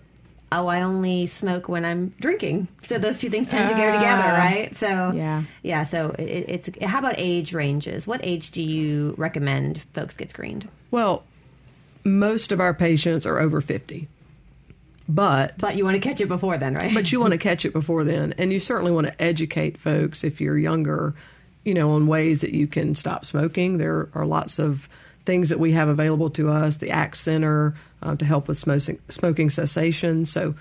oh, 0.52 0.68
I 0.68 0.82
only 0.82 1.28
smoke 1.28 1.70
when 1.70 1.86
I'm 1.86 2.14
drinking. 2.20 2.68
So 2.86 2.98
those 2.98 3.18
two 3.20 3.30
things 3.30 3.48
tend 3.48 3.70
to 3.70 3.76
go 3.76 3.92
together, 3.92 4.24
Ah. 4.26 4.38
right? 4.38 4.76
So 4.76 5.12
Yeah. 5.16 5.44
yeah. 5.64 5.84
So 5.84 6.14
it, 6.20 6.46
it's 6.48 6.70
how 6.84 7.00
about 7.00 7.16
age 7.18 7.54
ranges? 7.54 8.06
What 8.06 8.20
age 8.24 8.52
do 8.52 8.62
you 8.62 9.14
recommend 9.18 9.82
folks 9.94 10.16
get 10.16 10.30
screened? 10.30 10.68
Well, 10.92 11.24
most 12.04 12.52
of 12.52 12.60
our 12.60 12.74
patients 12.74 13.26
are 13.26 13.40
over 13.40 13.62
50. 13.62 14.08
but 15.08 15.58
But 15.58 15.76
you 15.76 15.84
want 15.84 15.96
to 15.96 16.00
catch 16.08 16.22
it 16.22 16.28
before 16.28 16.58
then, 16.58 16.74
right? 16.76 16.94
but 16.94 17.12
you 17.12 17.20
want 17.20 17.32
to 17.32 17.38
catch 17.38 17.66
it 17.66 17.74
before 17.74 18.04
then, 18.04 18.34
and 18.38 18.52
you 18.54 18.60
certainly 18.60 18.92
want 18.92 19.08
to 19.08 19.22
educate 19.22 19.78
folks 19.78 20.24
if 20.24 20.40
you're 20.42 20.58
younger, 20.58 21.14
you 21.64 21.74
know, 21.74 21.92
on 21.92 22.08
ways 22.08 22.42
that 22.42 22.52
you 22.54 22.68
can 22.68 22.96
stop 22.96 23.26
smoking. 23.26 23.78
There 23.78 24.10
are 24.14 24.26
lots 24.26 24.58
of 24.60 24.88
things 25.26 25.50
that 25.50 25.60
we 25.60 25.74
have 25.74 25.88
available 25.90 26.30
to 26.32 26.50
us. 26.50 26.78
The 26.78 26.90
ACT 26.92 27.16
Center 27.16 27.76
uh, 28.02 28.16
to 28.16 28.26
help 28.26 28.48
with 28.48 28.58
smoking, 28.58 29.00
smoking 29.10 29.50
cessation. 29.50 30.26
So, 30.26 30.56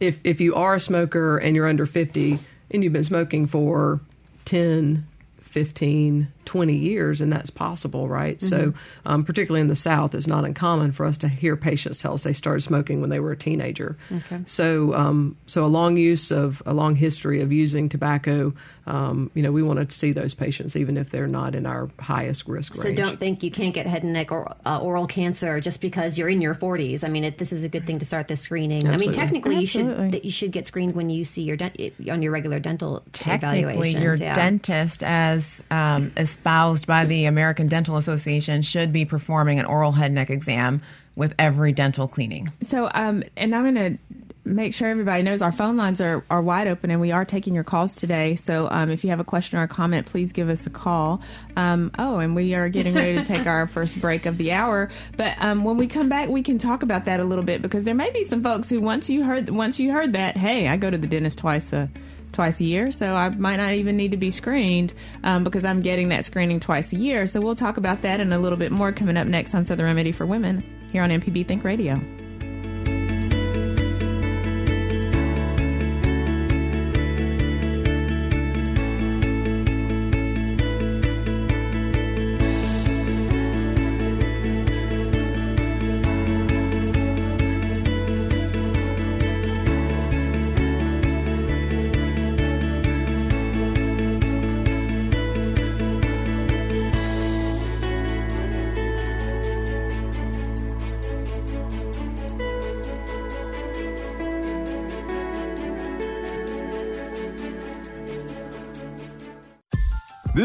if 0.00 0.18
if 0.24 0.40
you 0.40 0.54
are 0.54 0.74
a 0.74 0.80
smoker 0.80 1.38
and 1.38 1.54
you're 1.54 1.68
under 1.68 1.86
50 1.86 2.38
and 2.70 2.82
you've 2.82 2.92
been 2.92 3.04
smoking 3.04 3.46
for 3.46 4.00
10, 4.46 5.06
15, 5.38 6.28
20 6.44 6.74
years, 6.74 7.20
and 7.20 7.30
that's 7.30 7.50
possible, 7.50 8.08
right? 8.08 8.40
So, 8.40 8.74
um, 9.06 9.24
particularly 9.24 9.60
in 9.60 9.68
the 9.68 9.76
South, 9.76 10.14
it's 10.14 10.26
not 10.26 10.44
uncommon 10.44 10.92
for 10.92 11.06
us 11.06 11.16
to 11.18 11.28
hear 11.28 11.56
patients 11.56 11.98
tell 11.98 12.14
us 12.14 12.24
they 12.24 12.32
started 12.32 12.62
smoking 12.62 13.00
when 13.00 13.10
they 13.10 13.20
were 13.20 13.32
a 13.32 13.36
teenager. 13.36 13.96
Okay. 14.10 14.40
So, 14.46 14.94
um, 14.94 15.36
so 15.46 15.64
a 15.64 15.66
long 15.68 15.96
use 15.96 16.30
of 16.30 16.62
a 16.66 16.72
long 16.74 16.96
history 16.96 17.40
of 17.40 17.52
using 17.52 17.88
tobacco, 17.88 18.52
um, 18.86 19.30
you 19.34 19.42
know, 19.42 19.52
we 19.52 19.62
want 19.62 19.88
to 19.88 19.96
see 19.96 20.10
those 20.12 20.34
patients 20.34 20.74
even 20.74 20.96
if 20.96 21.10
they're 21.10 21.28
not 21.28 21.54
in 21.54 21.66
our 21.66 21.88
highest 22.00 22.48
risk 22.48 22.74
So 22.74 22.84
range. 22.84 22.98
don't 22.98 23.20
think 23.20 23.42
you 23.44 23.50
can't 23.50 23.72
get 23.72 23.86
head 23.86 24.02
and 24.02 24.12
neck 24.12 24.32
or 24.32 24.52
uh, 24.66 24.80
oral 24.80 25.06
cancer 25.06 25.60
just 25.60 25.80
because 25.80 26.18
you're 26.18 26.28
in 26.28 26.40
your 26.40 26.54
40s. 26.54 27.04
I 27.04 27.08
mean, 27.08 27.22
it, 27.22 27.38
this 27.38 27.52
is 27.52 27.62
a 27.62 27.68
good 27.68 27.86
thing 27.86 28.00
to 28.00 28.04
start 28.04 28.26
this 28.26 28.40
screening. 28.40 28.80
I 28.88 28.96
mean, 28.96 29.10
Absolutely. 29.10 29.14
technically, 29.14 29.60
you 29.60 29.66
should 29.66 30.12
that 30.12 30.24
you 30.24 30.32
should 30.32 30.50
get 30.50 30.66
screened 30.66 30.94
when 30.96 31.10
you 31.10 31.24
see 31.24 31.42
your 31.42 31.56
dent, 31.56 31.76
on 32.10 32.22
your 32.22 32.32
regular 32.32 32.58
dental 32.58 33.02
Technically, 33.12 33.60
evaluations. 33.60 34.02
your 34.02 34.14
yeah. 34.16 34.34
dentist, 34.34 35.02
as 35.04 35.62
um, 35.70 36.10
espoused 36.32 36.86
by 36.86 37.04
the 37.04 37.26
American 37.26 37.68
Dental 37.68 37.98
Association, 37.98 38.62
should 38.62 38.92
be 38.92 39.04
performing 39.04 39.58
an 39.58 39.66
oral 39.66 39.92
head 39.92 40.12
neck 40.12 40.30
exam 40.30 40.80
with 41.14 41.34
every 41.38 41.72
dental 41.72 42.08
cleaning. 42.08 42.50
So, 42.62 42.90
um, 42.94 43.22
and 43.36 43.54
I'm 43.54 43.74
going 43.74 43.98
to 43.98 43.98
make 44.44 44.74
sure 44.74 44.88
everybody 44.88 45.22
knows 45.22 45.42
our 45.42 45.52
phone 45.52 45.76
lines 45.76 46.00
are, 46.00 46.24
are 46.30 46.40
wide 46.40 46.66
open 46.66 46.90
and 46.90 47.00
we 47.00 47.12
are 47.12 47.24
taking 47.24 47.54
your 47.54 47.64
calls 47.64 47.96
today. 47.96 48.34
So, 48.34 48.66
um, 48.70 48.88
if 48.88 49.04
you 49.04 49.10
have 49.10 49.20
a 49.20 49.24
question 49.24 49.58
or 49.58 49.64
a 49.64 49.68
comment, 49.68 50.06
please 50.06 50.32
give 50.32 50.48
us 50.48 50.66
a 50.66 50.70
call. 50.70 51.20
Um, 51.54 51.90
oh, 51.98 52.18
and 52.18 52.34
we 52.34 52.54
are 52.54 52.70
getting 52.70 52.94
ready 52.94 53.18
to 53.18 53.24
take 53.24 53.46
our 53.46 53.66
first 53.76 54.00
break 54.00 54.24
of 54.24 54.38
the 54.38 54.52
hour. 54.52 54.88
But 55.18 55.36
um, 55.38 55.64
when 55.64 55.76
we 55.76 55.86
come 55.86 56.08
back, 56.08 56.30
we 56.30 56.42
can 56.42 56.56
talk 56.56 56.82
about 56.82 57.04
that 57.04 57.20
a 57.20 57.24
little 57.24 57.44
bit 57.44 57.60
because 57.60 57.84
there 57.84 57.94
may 57.94 58.10
be 58.10 58.24
some 58.24 58.42
folks 58.42 58.70
who 58.70 58.80
once 58.80 59.10
you 59.10 59.22
heard 59.22 59.50
once 59.50 59.78
you 59.78 59.92
heard 59.92 60.14
that, 60.14 60.38
hey, 60.38 60.66
I 60.66 60.78
go 60.78 60.88
to 60.88 60.98
the 60.98 61.06
dentist 61.06 61.38
twice 61.38 61.74
a 61.74 61.90
twice 62.32 62.60
a 62.60 62.64
year, 62.64 62.90
so 62.90 63.14
I 63.14 63.28
might 63.28 63.56
not 63.56 63.72
even 63.72 63.96
need 63.96 64.10
to 64.12 64.16
be 64.16 64.30
screened 64.30 64.94
um, 65.22 65.44
because 65.44 65.64
I'm 65.64 65.82
getting 65.82 66.08
that 66.10 66.24
screening 66.24 66.60
twice 66.60 66.92
a 66.92 66.96
year. 66.96 67.26
So 67.26 67.40
we'll 67.40 67.54
talk 67.54 67.76
about 67.76 68.02
that 68.02 68.20
and 68.20 68.32
a 68.32 68.38
little 68.38 68.58
bit 68.58 68.72
more 68.72 68.92
coming 68.92 69.16
up 69.16 69.26
next 69.26 69.54
on 69.54 69.64
Southern 69.64 69.86
Remedy 69.86 70.12
for 70.12 70.26
Women 70.26 70.64
here 70.92 71.02
on 71.02 71.10
MPB 71.10 71.46
Think 71.46 71.64
Radio. 71.64 72.00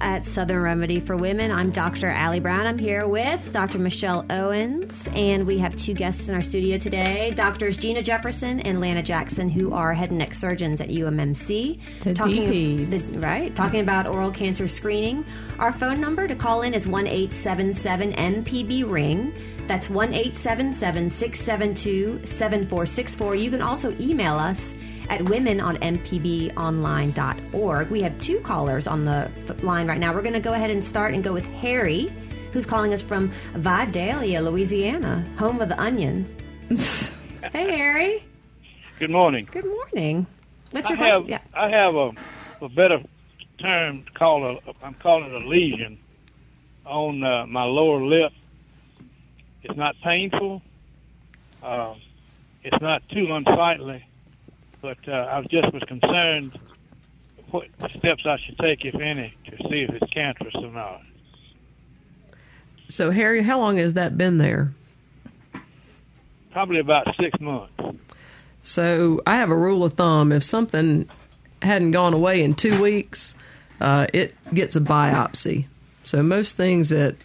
At 0.00 0.26
Southern 0.26 0.62
Remedy 0.62 1.00
for 1.00 1.16
Women. 1.16 1.50
I'm 1.50 1.70
Dr. 1.70 2.08
Allie 2.08 2.40
Brown. 2.40 2.66
I'm 2.66 2.78
here 2.78 3.06
with 3.06 3.52
Dr. 3.52 3.78
Michelle 3.78 4.24
Owens, 4.30 5.08
and 5.12 5.46
we 5.46 5.58
have 5.58 5.76
two 5.76 5.94
guests 5.94 6.28
in 6.28 6.34
our 6.34 6.42
studio 6.42 6.78
today 6.78 7.32
Doctors 7.36 7.76
Gina 7.76 8.02
Jefferson 8.02 8.60
and 8.60 8.80
Lana 8.80 9.02
Jackson, 9.02 9.48
who 9.48 9.72
are 9.72 9.92
head 9.94 10.10
and 10.10 10.18
neck 10.18 10.34
surgeons 10.34 10.80
at 10.80 10.88
UMMC. 10.88 11.78
The 12.02 12.14
DPs. 12.14 13.12
the- 13.12 13.18
right, 13.18 13.54
talking 13.54 13.80
about 13.80 14.06
oral 14.06 14.30
cancer 14.30 14.66
screening. 14.66 15.24
Our 15.58 15.72
phone 15.72 16.00
number 16.00 16.26
to 16.26 16.34
call 16.34 16.62
in 16.62 16.74
is 16.74 16.86
1 16.86 17.06
877 17.06 18.12
MPB 18.12 18.90
Ring. 18.90 19.32
That's 19.66 19.88
1 19.90 20.12
672 20.12 22.20
7464. 22.24 23.34
You 23.36 23.50
can 23.50 23.62
also 23.62 23.94
email 24.00 24.34
us 24.34 24.74
at 25.10 25.28
women 25.28 25.60
on 25.60 25.76
mpbonline.org. 25.78 27.90
We 27.90 28.00
have 28.02 28.16
two 28.18 28.38
callers 28.40 28.86
on 28.86 29.04
the 29.04 29.30
line 29.62 29.88
right 29.88 29.98
now. 29.98 30.14
We're 30.14 30.22
going 30.22 30.34
to 30.34 30.40
go 30.40 30.54
ahead 30.54 30.70
and 30.70 30.82
start 30.82 31.12
and 31.12 31.22
go 31.22 31.32
with 31.32 31.44
Harry, 31.46 32.10
who's 32.52 32.64
calling 32.64 32.94
us 32.94 33.02
from 33.02 33.32
Vidalia, 33.54 34.40
Louisiana, 34.40 35.26
home 35.36 35.60
of 35.60 35.68
the 35.68 35.78
onion. 35.80 36.32
hey, 36.70 37.10
Harry. 37.52 38.24
Good 39.00 39.10
morning. 39.10 39.48
Good 39.50 39.66
morning. 39.66 40.26
What's 40.70 40.88
I 40.90 40.94
your 40.94 41.10
have? 41.10 41.28
Yeah. 41.28 41.40
I 41.52 41.68
have 41.70 41.96
a, 41.96 42.12
a 42.62 42.68
better 42.68 43.02
term 43.58 44.04
called 44.14 44.44
a 44.44 44.58
I'm 44.84 44.94
calling 44.94 45.34
it 45.34 45.42
a 45.42 45.46
lesion 45.46 45.98
on 46.86 47.24
uh, 47.24 47.46
my 47.46 47.64
lower 47.64 48.04
lip. 48.04 48.32
It's 49.62 49.76
not 49.76 49.94
painful. 50.02 50.62
Uh, 51.62 51.94
it's 52.62 52.80
not 52.80 53.02
too 53.08 53.26
unsightly, 53.32 54.04
but 54.80 54.98
uh, 55.08 55.28
I 55.30 55.42
just 55.50 55.72
was 55.72 55.82
concerned 55.84 56.58
what 57.50 57.66
steps 57.98 58.24
I 58.26 58.38
should 58.44 58.58
take, 58.58 58.84
if 58.84 58.94
any, 58.94 59.34
to 59.46 59.56
see 59.68 59.86
if 59.88 59.90
it's 59.90 60.12
cancerous 60.12 60.54
or 60.54 60.70
not. 60.70 61.02
So, 62.88 63.10
Harry, 63.10 63.42
how 63.42 63.58
long 63.58 63.76
has 63.78 63.94
that 63.94 64.16
been 64.16 64.38
there? 64.38 64.72
Probably 66.52 66.78
about 66.78 67.06
six 67.20 67.38
months. 67.40 67.72
So, 68.62 69.22
I 69.26 69.36
have 69.36 69.50
a 69.50 69.56
rule 69.56 69.84
of 69.84 69.94
thumb: 69.94 70.32
if 70.32 70.42
something 70.42 71.08
hadn't 71.62 71.92
gone 71.92 72.14
away 72.14 72.42
in 72.42 72.54
two 72.54 72.80
weeks, 72.82 73.34
uh, 73.80 74.06
it 74.12 74.34
gets 74.52 74.76
a 74.76 74.80
biopsy. 74.80 75.66
So, 76.04 76.22
most 76.22 76.56
things 76.56 76.88
that 76.90 77.16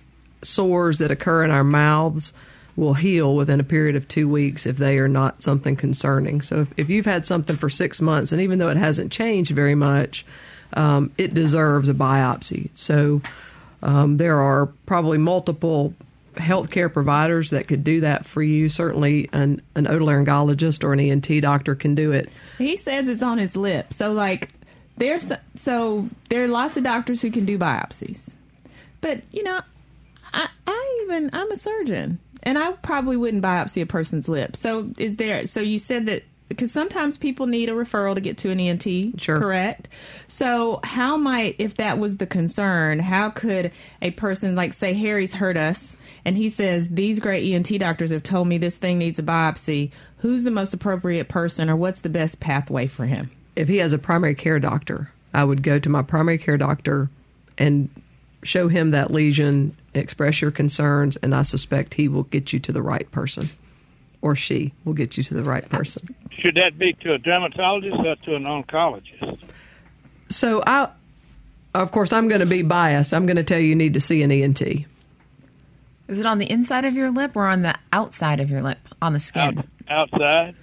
sores 0.43 0.99
that 0.99 1.11
occur 1.11 1.43
in 1.43 1.51
our 1.51 1.63
mouths 1.63 2.31
will 2.75 2.93
heal 2.93 3.35
within 3.35 3.59
a 3.59 3.63
period 3.63 3.95
of 3.95 4.07
two 4.07 4.27
weeks 4.27 4.65
if 4.65 4.77
they 4.77 4.97
are 4.97 5.07
not 5.07 5.41
something 5.41 5.75
concerning. 5.75 6.41
So, 6.41 6.61
if, 6.61 6.73
if 6.77 6.89
you've 6.89 7.05
had 7.05 7.25
something 7.25 7.57
for 7.57 7.69
six 7.69 8.01
months, 8.01 8.31
and 8.31 8.41
even 8.41 8.59
though 8.59 8.69
it 8.69 8.77
hasn't 8.77 9.11
changed 9.11 9.51
very 9.51 9.75
much, 9.75 10.25
um, 10.73 11.11
it 11.17 11.33
deserves 11.33 11.89
a 11.89 11.93
biopsy. 11.93 12.69
So, 12.75 13.21
um, 13.81 14.17
there 14.17 14.39
are 14.39 14.67
probably 14.85 15.17
multiple 15.17 15.93
healthcare 16.35 16.91
providers 16.91 17.51
that 17.51 17.67
could 17.67 17.83
do 17.83 18.01
that 18.01 18.25
for 18.25 18.43
you. 18.43 18.67
Certainly, 18.69 19.29
an, 19.31 19.61
an 19.75 19.85
otolaryngologist 19.85 20.83
or 20.83 20.93
an 20.93 20.99
ENT 20.99 21.41
doctor 21.41 21.75
can 21.75 21.95
do 21.95 22.11
it. 22.11 22.29
He 22.57 22.77
says 22.77 23.07
it's 23.07 23.23
on 23.23 23.37
his 23.37 23.55
lip. 23.55 23.93
So 23.93 24.11
like 24.11 24.49
there's 24.97 25.31
so 25.55 26.09
there 26.29 26.43
are 26.43 26.47
lots 26.47 26.77
of 26.77 26.83
doctors 26.83 27.21
who 27.21 27.31
can 27.31 27.45
do 27.45 27.57
biopsies. 27.57 28.33
But, 29.01 29.21
you 29.31 29.43
know, 29.43 29.61
I 30.33 30.49
I 30.65 31.03
even 31.03 31.29
I'm 31.33 31.51
a 31.51 31.55
surgeon 31.55 32.19
and 32.45 32.57
I 32.57 32.71
probably 32.73 33.17
wouldn't 33.17 33.43
biopsy 33.43 33.81
a 33.81 33.85
person's 33.85 34.29
lip. 34.29 34.55
So 34.55 34.89
is 34.97 35.17
there 35.17 35.45
so 35.47 35.59
you 35.61 35.79
said 35.79 36.05
that 36.05 36.23
because 36.47 36.71
sometimes 36.71 37.17
people 37.17 37.47
need 37.47 37.69
a 37.69 37.71
referral 37.71 38.13
to 38.13 38.21
get 38.21 38.37
to 38.37 38.51
an 38.51 38.59
ENT, 38.59 39.19
Sure. 39.19 39.39
correct? 39.39 39.89
So 40.27 40.79
how 40.83 41.17
might 41.17 41.55
if 41.57 41.77
that 41.77 41.97
was 41.97 42.17
the 42.17 42.27
concern, 42.27 42.99
how 42.99 43.31
could 43.31 43.71
a 43.99 44.11
person 44.11 44.55
like 44.55 44.71
say 44.73 44.93
Harry's 44.93 45.33
hurt 45.33 45.57
us 45.57 45.95
and 46.23 46.37
he 46.37 46.49
says 46.49 46.89
these 46.89 47.19
great 47.19 47.51
ENT 47.51 47.79
doctors 47.79 48.11
have 48.11 48.21
told 48.21 48.47
me 48.47 48.59
this 48.59 48.77
thing 48.77 48.99
needs 48.99 49.17
a 49.17 49.23
biopsy, 49.23 49.89
who's 50.17 50.43
the 50.43 50.51
most 50.51 50.73
appropriate 50.73 51.29
person 51.29 51.67
or 51.67 51.75
what's 51.75 52.01
the 52.01 52.09
best 52.09 52.39
pathway 52.39 52.85
for 52.85 53.07
him? 53.07 53.31
If 53.55 53.67
he 53.67 53.77
has 53.77 53.91
a 53.91 53.97
primary 53.97 54.35
care 54.35 54.59
doctor, 54.59 55.09
I 55.33 55.43
would 55.43 55.63
go 55.63 55.79
to 55.79 55.89
my 55.89 56.03
primary 56.03 56.37
care 56.37 56.57
doctor 56.57 57.09
and 57.57 57.89
show 58.43 58.67
him 58.67 58.91
that 58.91 59.11
lesion, 59.11 59.75
express 59.93 60.41
your 60.41 60.51
concerns, 60.51 61.17
and 61.17 61.33
I 61.33 61.43
suspect 61.43 61.93
he 61.93 62.07
will 62.07 62.23
get 62.23 62.53
you 62.53 62.59
to 62.59 62.71
the 62.71 62.81
right 62.81 63.09
person. 63.11 63.49
Or 64.21 64.35
she 64.35 64.73
will 64.83 64.93
get 64.93 65.17
you 65.17 65.23
to 65.23 65.33
the 65.35 65.43
right 65.43 65.67
person. 65.69 66.15
Should 66.31 66.55
that 66.55 66.79
be 66.79 66.93
to 67.01 67.13
a 67.13 67.17
dermatologist 67.17 67.97
or 67.97 68.15
to 68.15 68.35
an 68.35 68.45
oncologist? 68.45 69.39
So 70.29 70.63
I, 70.65 70.89
of 71.75 71.91
course, 71.91 72.11
I'm 72.11 72.27
going 72.27 72.39
to 72.39 72.47
be 72.47 72.63
biased. 72.63 73.13
I'm 73.13 73.27
going 73.27 73.37
to 73.37 73.43
tell 73.43 73.59
you 73.59 73.67
you 73.67 73.75
need 73.75 73.93
to 73.93 73.99
see 73.99 74.23
an 74.23 74.31
ENT. 74.31 74.61
Is 76.07 76.19
it 76.19 76.25
on 76.25 76.39
the 76.39 76.49
inside 76.49 76.85
of 76.85 76.95
your 76.95 77.11
lip 77.11 77.35
or 77.35 77.47
on 77.47 77.61
the 77.61 77.75
outside 77.93 78.39
of 78.39 78.49
your 78.49 78.61
lip, 78.61 78.79
on 79.01 79.13
the 79.13 79.19
skin? 79.19 79.59
Out, 79.89 80.11
outside. 80.13 80.55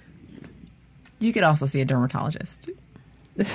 You 1.19 1.31
could 1.31 1.43
also 1.43 1.65
see 1.65 1.79
a 1.79 1.85
dermatologist. 1.85 2.69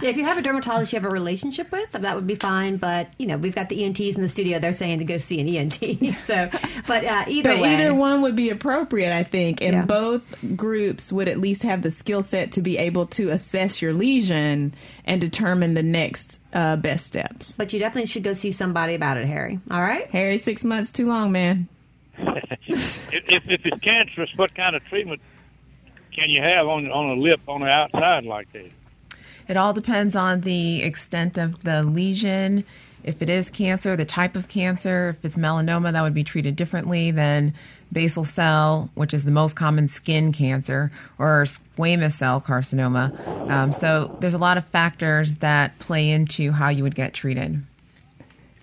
Yeah, 0.00 0.08
if 0.08 0.16
you 0.16 0.24
have 0.24 0.38
a 0.38 0.42
dermatologist 0.42 0.92
you 0.94 0.98
have 0.98 1.04
a 1.04 1.12
relationship 1.12 1.70
with, 1.70 1.92
that 1.92 2.14
would 2.14 2.26
be 2.26 2.34
fine. 2.34 2.78
But 2.78 3.08
you 3.18 3.26
know, 3.26 3.36
we've 3.36 3.54
got 3.54 3.68
the 3.68 3.84
ENTs 3.84 4.16
in 4.16 4.22
the 4.22 4.28
studio; 4.28 4.58
they're 4.58 4.72
saying 4.72 5.00
to 5.00 5.04
go 5.04 5.18
see 5.18 5.40
an 5.40 5.48
ENT. 5.48 6.16
so, 6.26 6.48
but 6.86 7.04
uh, 7.04 7.24
either 7.28 7.50
But 7.50 7.60
way, 7.60 7.74
either 7.74 7.94
one 7.94 8.22
would 8.22 8.34
be 8.34 8.48
appropriate, 8.48 9.14
I 9.14 9.24
think, 9.24 9.60
and 9.60 9.74
Yeah. 9.74 9.84
both 9.84 10.22
groups 10.56 11.12
would 11.12 11.28
at 11.28 11.38
least 11.38 11.64
have 11.64 11.82
the 11.82 11.90
skill 11.90 12.22
set 12.22 12.52
to 12.52 12.62
be 12.62 12.78
able 12.78 13.06
to 13.08 13.28
assess 13.28 13.82
your 13.82 13.92
lesion 13.92 14.74
and 15.04 15.20
determine 15.20 15.74
the 15.74 15.82
next 15.82 16.40
uh, 16.54 16.76
best 16.76 17.06
steps. 17.06 17.52
But 17.52 17.72
you 17.74 17.78
definitely 17.78 18.06
should 18.06 18.22
go 18.24 18.32
see 18.32 18.52
somebody 18.52 18.94
about 18.94 19.18
it, 19.18 19.26
Harry. 19.26 19.60
All 19.70 19.82
right. 19.82 20.08
Harry, 20.10 20.38
six 20.38 20.64
months 20.64 20.92
too 20.92 21.06
long, 21.06 21.30
man. 21.32 21.68
if, 22.18 23.12
if, 23.12 23.48
if 23.48 23.60
it's 23.66 23.80
cancerous, 23.80 24.30
what 24.36 24.54
kind 24.54 24.74
of 24.76 24.84
treatment 24.86 25.20
can 26.14 26.28
you 26.30 26.42
have 26.42 26.66
on 26.66 26.90
on 26.90 27.18
a 27.18 27.20
lip 27.20 27.40
on 27.46 27.60
the 27.60 27.68
outside 27.68 28.24
like 28.24 28.50
that? 28.52 28.70
It 29.50 29.56
all 29.56 29.72
depends 29.72 30.14
on 30.14 30.42
the 30.42 30.80
extent 30.80 31.36
of 31.36 31.64
the 31.64 31.82
lesion. 31.82 32.64
If 33.02 33.20
it 33.20 33.28
is 33.28 33.50
cancer, 33.50 33.96
the 33.96 34.04
type 34.04 34.36
of 34.36 34.46
cancer. 34.46 35.16
If 35.18 35.24
it's 35.24 35.36
melanoma, 35.36 35.90
that 35.90 36.02
would 36.02 36.14
be 36.14 36.22
treated 36.22 36.54
differently 36.54 37.10
than 37.10 37.54
basal 37.92 38.24
cell, 38.24 38.90
which 38.94 39.12
is 39.12 39.24
the 39.24 39.32
most 39.32 39.56
common 39.56 39.88
skin 39.88 40.30
cancer, 40.30 40.92
or 41.18 41.46
squamous 41.46 42.12
cell 42.12 42.40
carcinoma. 42.40 43.50
Um, 43.50 43.72
so 43.72 44.16
there's 44.20 44.34
a 44.34 44.38
lot 44.38 44.56
of 44.56 44.64
factors 44.66 45.34
that 45.36 45.76
play 45.80 46.10
into 46.10 46.52
how 46.52 46.68
you 46.68 46.84
would 46.84 46.94
get 46.94 47.12
treated. 47.12 47.60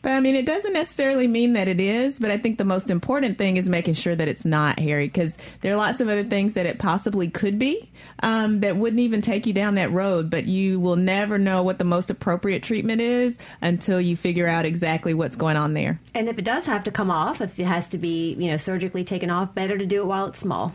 But 0.08 0.14
I 0.14 0.20
mean, 0.22 0.38
it 0.38 0.46
doesn't 0.46 0.72
necessarily 0.72 1.28
mean 1.28 1.52
that 1.52 1.68
it 1.68 1.82
is, 1.82 2.18
but 2.18 2.32
I 2.32 2.38
think 2.38 2.58
the 2.58 2.64
most 2.64 2.90
important 2.90 3.38
thing 3.38 3.58
is 3.58 3.68
making 3.68 3.96
sure 3.96 4.16
that 4.16 4.30
it's 4.30 4.46
not, 4.46 4.80
Harry, 4.80 5.08
because 5.08 5.38
there 5.60 5.74
are 5.74 5.76
lots 5.76 6.00
of 6.00 6.08
other 6.08 6.24
things 6.24 6.54
that 6.54 6.66
it 6.66 6.80
possibly 6.80 7.28
could 7.28 7.60
be 7.60 7.92
um, 8.24 8.62
that 8.62 8.78
wouldn't 8.78 9.02
even 9.02 9.20
take 9.20 9.46
you 9.46 9.52
down 9.52 9.76
that 9.76 9.92
road, 9.92 10.30
but 10.30 10.46
you 10.46 10.80
will 10.80 10.96
never 10.96 11.38
know 11.38 11.62
what 11.62 11.78
the 11.78 11.84
most 11.84 12.10
appropriate 12.10 12.64
treatment 12.64 13.02
is 13.02 13.38
until 13.62 14.00
you 14.00 14.16
figure 14.16 14.48
out 14.48 14.64
exactly 14.64 15.14
what's 15.14 15.36
going 15.36 15.58
on 15.58 15.74
there. 15.74 16.00
And 16.16 16.30
if 16.30 16.40
it 16.40 16.46
does 16.46 16.66
have 16.68 16.86
to 16.86 16.92
come 16.92 17.12
off, 17.12 17.42
if 17.42 17.60
it 17.60 17.66
has 17.66 17.86
to 17.90 17.98
be, 17.98 18.34
you 18.36 18.50
know, 18.50 18.56
surgically 18.56 19.04
taken 19.04 19.30
off, 19.30 19.54
better 19.54 19.78
to 19.78 19.86
do 19.86 20.04
it 20.04 20.06
while 20.06 20.28
it's 20.28 20.40
small. 20.40 20.74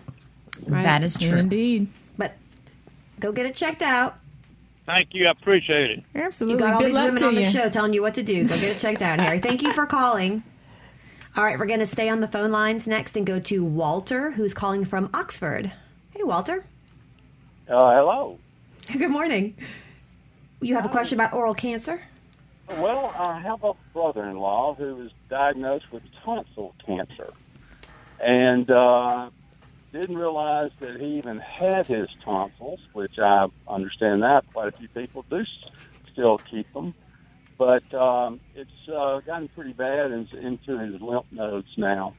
Right? 0.66 0.82
That 0.82 1.02
is 1.02 1.16
true. 1.16 1.38
Indeed. 1.38 1.88
But 2.18 2.34
go 3.18 3.32
get 3.32 3.46
it 3.46 3.54
checked 3.54 3.80
out. 3.80 4.14
Thank 4.92 5.08
you. 5.12 5.26
I 5.26 5.30
appreciate 5.30 5.90
it. 5.90 6.04
Absolutely. 6.14 6.18
You 6.18 6.26
Absolutely. 6.26 6.58
got 6.58 6.74
all 6.74 6.80
Good 6.80 6.86
these 6.88 6.94
luck 6.94 7.04
women 7.04 7.20
to 7.20 7.26
on 7.28 7.34
the 7.34 7.40
you. 7.42 7.50
show 7.50 7.68
telling 7.70 7.94
you 7.94 8.02
what 8.02 8.14
to 8.16 8.22
do. 8.22 8.42
Go 8.46 8.54
get 8.56 8.76
it 8.76 8.78
checked 8.78 9.00
out, 9.00 9.20
Harry. 9.20 9.40
Thank 9.40 9.62
you 9.62 9.72
for 9.72 9.86
calling. 9.86 10.42
All 11.34 11.42
right, 11.42 11.58
we're 11.58 11.64
going 11.66 11.80
to 11.80 11.86
stay 11.86 12.10
on 12.10 12.20
the 12.20 12.28
phone 12.28 12.50
lines 12.50 12.86
next 12.86 13.16
and 13.16 13.24
go 13.26 13.40
to 13.40 13.64
Walter, 13.64 14.32
who's 14.32 14.52
calling 14.52 14.84
from 14.84 15.08
Oxford. 15.14 15.72
Hey, 16.10 16.22
Walter. 16.24 16.66
Uh, 17.66 17.94
hello. 17.94 18.38
Good 18.92 19.10
morning. 19.10 19.56
You 20.60 20.74
have 20.74 20.84
a 20.84 20.90
question 20.90 21.18
about 21.18 21.32
oral 21.32 21.54
cancer? 21.54 22.02
Well, 22.68 23.14
I 23.16 23.40
have 23.40 23.64
a 23.64 23.72
brother-in-law 23.94 24.74
who 24.74 24.96
was 24.96 25.10
diagnosed 25.30 25.90
with 25.90 26.02
tonsil 26.22 26.74
cancer, 26.84 27.32
and 28.20 28.70
uh, 28.70 29.30
didn't 29.92 30.16
realize 30.16 30.70
that 30.80 31.00
he 31.00 31.18
even 31.18 31.38
had 31.38 31.86
his 31.86 32.08
tonsils, 32.24 32.80
which 32.92 33.18
I 33.18 33.46
understand 33.68 34.22
that 34.22 34.44
quite 34.52 34.68
a 34.68 34.72
few 34.72 34.88
people 34.88 35.24
do 35.28 35.44
still 36.12 36.38
keep 36.38 36.72
them. 36.72 36.94
But 37.58 37.92
um, 37.94 38.40
it's 38.54 38.70
uh, 38.88 39.20
gotten 39.20 39.48
pretty 39.48 39.72
bad 39.74 40.10
in, 40.10 40.28
into 40.40 40.78
his 40.78 41.00
lymph 41.00 41.26
nodes 41.30 41.68
now, 41.76 42.14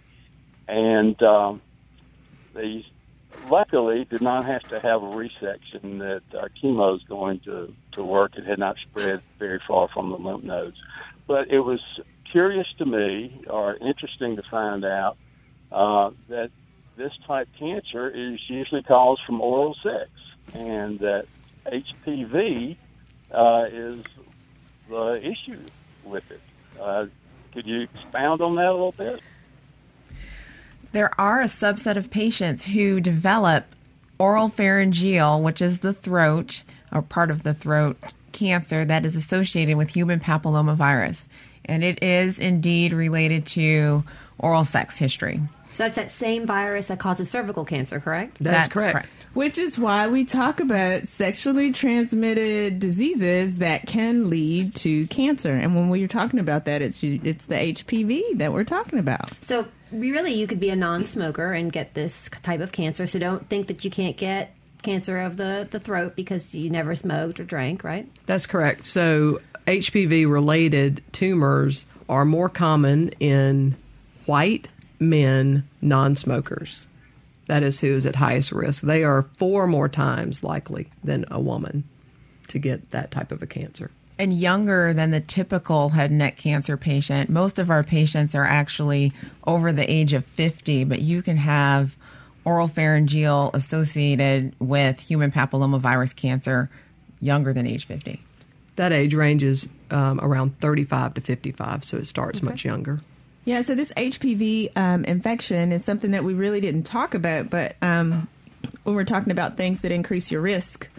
and 0.67 1.21
um, 1.23 1.61
they 2.53 2.85
luckily 3.49 4.05
did 4.05 4.21
not 4.21 4.45
have 4.45 4.63
to 4.63 4.79
have 4.79 5.01
a 5.03 5.07
resection 5.07 5.99
that 5.99 6.21
uh, 6.37 6.47
chemo 6.61 6.95
is 6.95 7.03
going 7.03 7.39
to, 7.41 7.73
to 7.93 8.03
work. 8.03 8.37
It 8.37 8.45
had 8.45 8.59
not 8.59 8.77
spread 8.77 9.21
very 9.39 9.59
far 9.67 9.89
from 9.89 10.11
the 10.11 10.17
lymph 10.17 10.43
nodes. 10.43 10.77
But 11.27 11.49
it 11.49 11.59
was 11.59 11.81
curious 12.31 12.67
to 12.77 12.85
me, 12.85 13.43
or 13.49 13.75
interesting 13.75 14.35
to 14.35 14.43
find 14.49 14.85
out, 14.85 15.17
uh, 15.71 16.11
that 16.29 16.51
this 16.95 17.13
type 17.25 17.47
cancer 17.57 18.09
is 18.09 18.39
usually 18.47 18.83
caused 18.83 19.21
from 19.25 19.41
oral 19.41 19.75
sex, 19.81 20.09
and 20.53 20.99
that 20.99 21.25
HPV 21.65 22.77
uh, 23.31 23.65
is 23.71 24.03
the 24.89 25.21
issue 25.21 25.59
with 26.03 26.29
it. 26.31 26.41
Uh, 26.79 27.05
could 27.53 27.65
you 27.65 27.81
expound 27.81 28.41
on 28.41 28.55
that 28.55 28.67
a 28.67 28.71
little 28.71 28.91
bit? 28.91 29.21
There 30.91 31.19
are 31.19 31.41
a 31.41 31.45
subset 31.45 31.97
of 31.97 32.11
patients 32.11 32.65
who 32.65 32.99
develop 32.99 33.65
oropharyngeal, 34.19 35.41
which 35.41 35.61
is 35.61 35.79
the 35.79 35.93
throat 35.93 36.63
or 36.91 37.01
part 37.01 37.31
of 37.31 37.43
the 37.43 37.53
throat 37.53 37.97
cancer 38.31 38.85
that 38.85 39.05
is 39.05 39.15
associated 39.15 39.77
with 39.77 39.89
human 39.89 40.19
papillomavirus. 40.19 41.17
And 41.65 41.83
it 41.83 42.03
is 42.03 42.37
indeed 42.37 42.93
related 42.93 43.45
to 43.47 44.03
oral 44.37 44.65
sex 44.65 44.97
history. 44.97 45.41
So 45.73 45.83
that's 45.83 45.95
that 45.95 46.11
same 46.11 46.45
virus 46.45 46.85
that 46.85 46.99
causes 46.99 47.29
cervical 47.29 47.65
cancer, 47.65 47.99
correct? 47.99 48.37
That's, 48.39 48.67
correct. 48.67 49.09
Which 49.33 49.57
is 49.57 49.79
why 49.79 50.07
we 50.07 50.23
talk 50.23 50.59
about 50.59 51.07
sexually 51.07 51.71
transmitted 51.71 52.77
diseases 52.77 53.55
that 53.55 53.87
can 53.87 54.29
lead 54.29 54.75
to 54.75 55.07
cancer. 55.07 55.51
And 55.51 55.75
when 55.75 55.89
we're 55.89 56.07
talking 56.07 56.39
about 56.39 56.65
that, 56.65 56.83
it's 56.83 57.03
it's 57.03 57.47
the 57.47 57.55
HPV 57.55 58.37
that 58.37 58.53
we're 58.53 58.63
talking 58.63 58.99
about. 58.99 59.31
So 59.41 59.65
really, 59.91 60.33
you 60.33 60.45
could 60.45 60.59
be 60.59 60.69
a 60.69 60.75
non-smoker 60.75 61.53
and 61.53 61.71
get 61.71 61.95
this 61.95 62.29
type 62.43 62.59
of 62.59 62.71
cancer. 62.71 63.07
So 63.07 63.17
don't 63.17 63.49
think 63.49 63.65
that 63.67 63.83
you 63.83 63.89
can't 63.89 64.15
get 64.15 64.55
cancer 64.83 65.19
of 65.21 65.37
the, 65.37 65.67
the 65.71 65.79
throat 65.79 66.15
because 66.15 66.53
you 66.53 66.69
never 66.69 66.93
smoked 66.93 67.39
or 67.39 67.45
drank, 67.45 67.83
right? 67.83 68.07
That's 68.27 68.45
correct. 68.45 68.85
So 68.85 69.41
HPV 69.65 70.29
related 70.29 71.01
tumors 71.13 71.87
are 72.09 72.25
more 72.25 72.49
common 72.49 73.09
in 73.19 73.75
white 74.25 74.67
men, 75.09 75.67
non 75.81 76.15
smokers. 76.15 76.87
That 77.47 77.63
is 77.63 77.79
who 77.79 77.93
is 77.93 78.05
at 78.05 78.15
highest 78.15 78.51
risk. 78.51 78.83
They 78.83 79.03
are 79.03 79.25
four 79.37 79.67
more 79.67 79.89
times 79.89 80.43
likely 80.43 80.89
than 81.03 81.25
a 81.29 81.39
woman 81.39 81.83
to 82.47 82.59
get 82.59 82.91
that 82.91 83.11
type 83.11 83.31
of 83.31 83.41
a 83.41 83.47
cancer. 83.47 83.91
and 84.19 84.39
younger 84.39 84.93
than 84.93 85.09
the 85.09 85.19
typical 85.19 85.89
head 85.89 86.11
and 86.11 86.19
neck 86.19 86.37
cancer 86.37 86.77
patient. 86.77 87.29
Most 87.29 87.57
of 87.57 87.71
our 87.71 87.83
patients 87.83 88.35
are 88.35 88.45
actually 88.45 89.11
over 89.45 89.73
the 89.73 89.89
age 89.91 90.13
of 90.13 90.23
50, 90.25 90.83
but 90.83 91.01
you 91.01 91.23
can 91.23 91.35
have 91.37 91.95
oropharyngeal 92.45 93.53
associated 93.53 94.55
with 94.59 94.99
human 94.99 95.31
papillomavirus 95.31 96.15
cancer 96.15 96.69
younger 97.21 97.53
than 97.53 97.65
age 97.65 97.87
50. 97.87 98.21
That 98.75 98.91
age 98.91 99.13
ranges 99.13 99.67
um, 99.91 100.19
around 100.21 100.59
35 100.59 101.15
to 101.15 101.21
55, 101.21 101.83
so 101.83 101.97
it 101.97 102.05
starts 102.05 102.41
much 102.41 102.65
younger. 102.65 102.99
Yeah, 103.45 103.61
so 103.61 103.75
this 103.75 103.91
HPV 103.93 104.71
um, 104.77 105.03
infection 105.03 105.71
is 105.71 105.83
something 105.83 106.11
that 106.11 106.23
we 106.23 106.33
really 106.33 106.61
didn't 106.61 106.83
talk 106.83 107.13
about, 107.13 107.49
but 107.49 107.75
um, 107.81 108.27
when 108.83 108.95
we're 108.95 109.03
talking 109.03 109.31
about 109.31 109.57
things 109.57 109.81
that 109.81 109.91
increase 109.91 110.31
your 110.31 110.41
risk, 110.41 110.89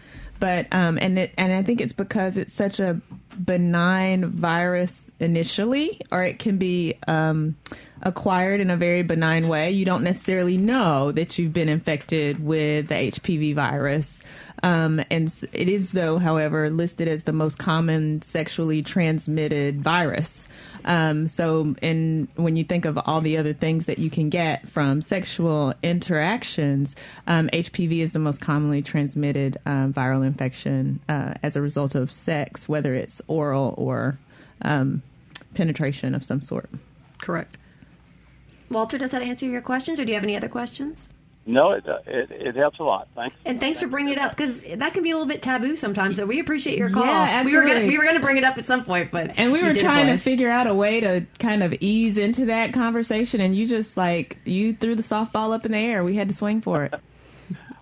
but 0.40 0.66
um, 0.72 0.98
and 1.00 1.18
it, 1.18 1.32
and 1.38 1.52
I 1.52 1.62
think 1.62 1.80
it's 1.80 1.94
because 1.94 2.36
it's 2.36 2.52
such 2.52 2.80
a 2.80 3.00
benign 3.42 4.26
virus 4.26 5.10
initially, 5.20 6.00
or 6.12 6.22
it 6.22 6.38
can 6.38 6.58
be 6.58 6.94
um, 7.08 7.56
acquired 8.02 8.60
in 8.60 8.70
a 8.70 8.76
very 8.76 9.02
benign 9.02 9.48
way. 9.48 9.70
You 9.70 9.86
don't 9.86 10.02
necessarily 10.02 10.58
know 10.58 11.12
that 11.12 11.38
you've 11.38 11.54
been 11.54 11.70
infected 11.70 12.44
with 12.44 12.88
the 12.88 12.94
HPV 12.94 13.54
virus. 13.54 14.20
Um, 14.64 15.04
and 15.10 15.30
it 15.52 15.68
is, 15.68 15.92
though, 15.92 16.16
however, 16.16 16.70
listed 16.70 17.06
as 17.06 17.24
the 17.24 17.34
most 17.34 17.58
common 17.58 18.22
sexually 18.22 18.82
transmitted 18.82 19.82
virus. 19.82 20.48
Um, 20.86 21.28
so, 21.28 21.74
and 21.82 22.28
when 22.36 22.56
you 22.56 22.64
think 22.64 22.86
of 22.86 22.98
all 23.04 23.20
the 23.20 23.36
other 23.36 23.52
things 23.52 23.84
that 23.84 23.98
you 23.98 24.08
can 24.08 24.30
get 24.30 24.66
from 24.66 25.02
sexual 25.02 25.74
interactions, 25.82 26.96
um, 27.26 27.50
HPV 27.52 27.98
is 27.98 28.12
the 28.12 28.18
most 28.18 28.40
commonly 28.40 28.80
transmitted 28.80 29.58
um, 29.66 29.92
viral 29.92 30.26
infection 30.26 30.98
uh, 31.10 31.34
as 31.42 31.56
a 31.56 31.60
result 31.60 31.94
of 31.94 32.10
sex, 32.10 32.66
whether 32.66 32.94
it's 32.94 33.20
oral 33.26 33.74
or 33.76 34.18
um, 34.62 35.02
penetration 35.52 36.14
of 36.14 36.24
some 36.24 36.40
sort. 36.40 36.70
Correct. 37.20 37.58
Walter, 38.70 38.96
does 38.96 39.10
that 39.10 39.20
answer 39.20 39.44
your 39.44 39.60
questions, 39.60 40.00
or 40.00 40.06
do 40.06 40.08
you 40.08 40.14
have 40.14 40.24
any 40.24 40.38
other 40.38 40.48
questions? 40.48 41.08
No, 41.46 41.72
it, 41.72 41.86
uh, 41.86 41.98
it, 42.06 42.30
it 42.30 42.56
helps 42.56 42.78
a 42.78 42.82
lot. 42.82 43.08
Thanks. 43.14 43.36
And 43.44 43.60
thanks 43.60 43.80
for 43.80 43.86
bringing 43.88 44.14
it 44.14 44.18
up 44.18 44.30
because 44.30 44.60
that 44.60 44.94
can 44.94 45.02
be 45.02 45.10
a 45.10 45.14
little 45.14 45.28
bit 45.28 45.42
taboo 45.42 45.76
sometimes. 45.76 46.16
So 46.16 46.24
we 46.24 46.40
appreciate 46.40 46.78
your 46.78 46.88
call. 46.88 47.04
Yeah, 47.04 47.44
We 47.44 47.54
were 47.54 47.62
gonna, 47.62 47.70
absolutely. 47.74 47.88
we 47.88 47.98
were 47.98 48.04
going 48.04 48.16
to 48.16 48.22
bring 48.22 48.36
it 48.38 48.44
up 48.44 48.56
at 48.56 48.64
some 48.64 48.84
point, 48.84 49.10
but 49.10 49.32
And 49.36 49.52
we 49.52 49.62
were 49.62 49.74
trying 49.74 50.06
to 50.06 50.16
figure 50.16 50.48
out 50.48 50.66
a 50.66 50.74
way 50.74 51.00
to 51.00 51.26
kind 51.38 51.62
of 51.62 51.74
ease 51.80 52.16
into 52.16 52.46
that 52.46 52.72
conversation, 52.72 53.40
and 53.40 53.54
you 53.54 53.66
just 53.66 53.96
like 53.96 54.38
you 54.44 54.72
threw 54.74 54.94
the 54.94 55.02
softball 55.02 55.54
up 55.54 55.66
in 55.66 55.72
the 55.72 55.78
air. 55.78 56.02
We 56.02 56.16
had 56.16 56.28
to 56.28 56.34
swing 56.34 56.60
for 56.62 56.84
it. 56.84 56.94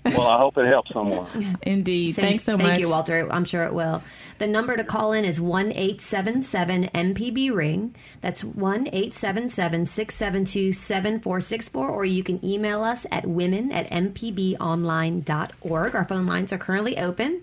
Well, 0.05 0.27
I 0.27 0.39
hope 0.39 0.59
it 0.59 0.67
helps 0.67 0.93
someone. 0.93 1.59
Indeed. 1.63 2.17
Thank- 2.17 2.29
Thanks 2.29 2.45
so 2.45 2.57
much. 2.57 2.67
thank 2.67 2.81
you, 2.81 2.89
Walter. 2.89 3.29
I'm 3.31 3.45
sure 3.45 3.63
it 3.65 3.73
will. 3.75 4.03
The 4.39 4.47
number 4.49 4.77
to 4.77 4.83
call 4.83 5.13
in 5.13 5.25
is 5.25 5.41
one 5.41 5.71
eight 5.73 6.01
seven 6.01 6.43
seven 6.43 6.91
MPB 6.93 7.55
ring. 7.55 7.95
That's 8.21 8.43
one 8.43 8.89
eight 8.93 9.15
seven 9.15 9.49
seven 9.49 9.87
six 9.87 10.17
seven 10.17 10.45
two 10.45 10.73
seven 10.73 11.21
four 11.21 11.41
six 11.41 11.69
four. 11.69 11.89
Or 11.89 12.05
you 12.05 12.25
can 12.25 12.45
email 12.45 12.83
us 12.83 13.07
at 13.13 13.25
women 13.27 13.71
at 13.71 13.89
mpbonline.org. 13.91 15.95
Our 15.95 16.05
phone 16.05 16.27
lines 16.27 16.53
are 16.53 16.59
currently 16.59 16.99
open. 16.99 17.43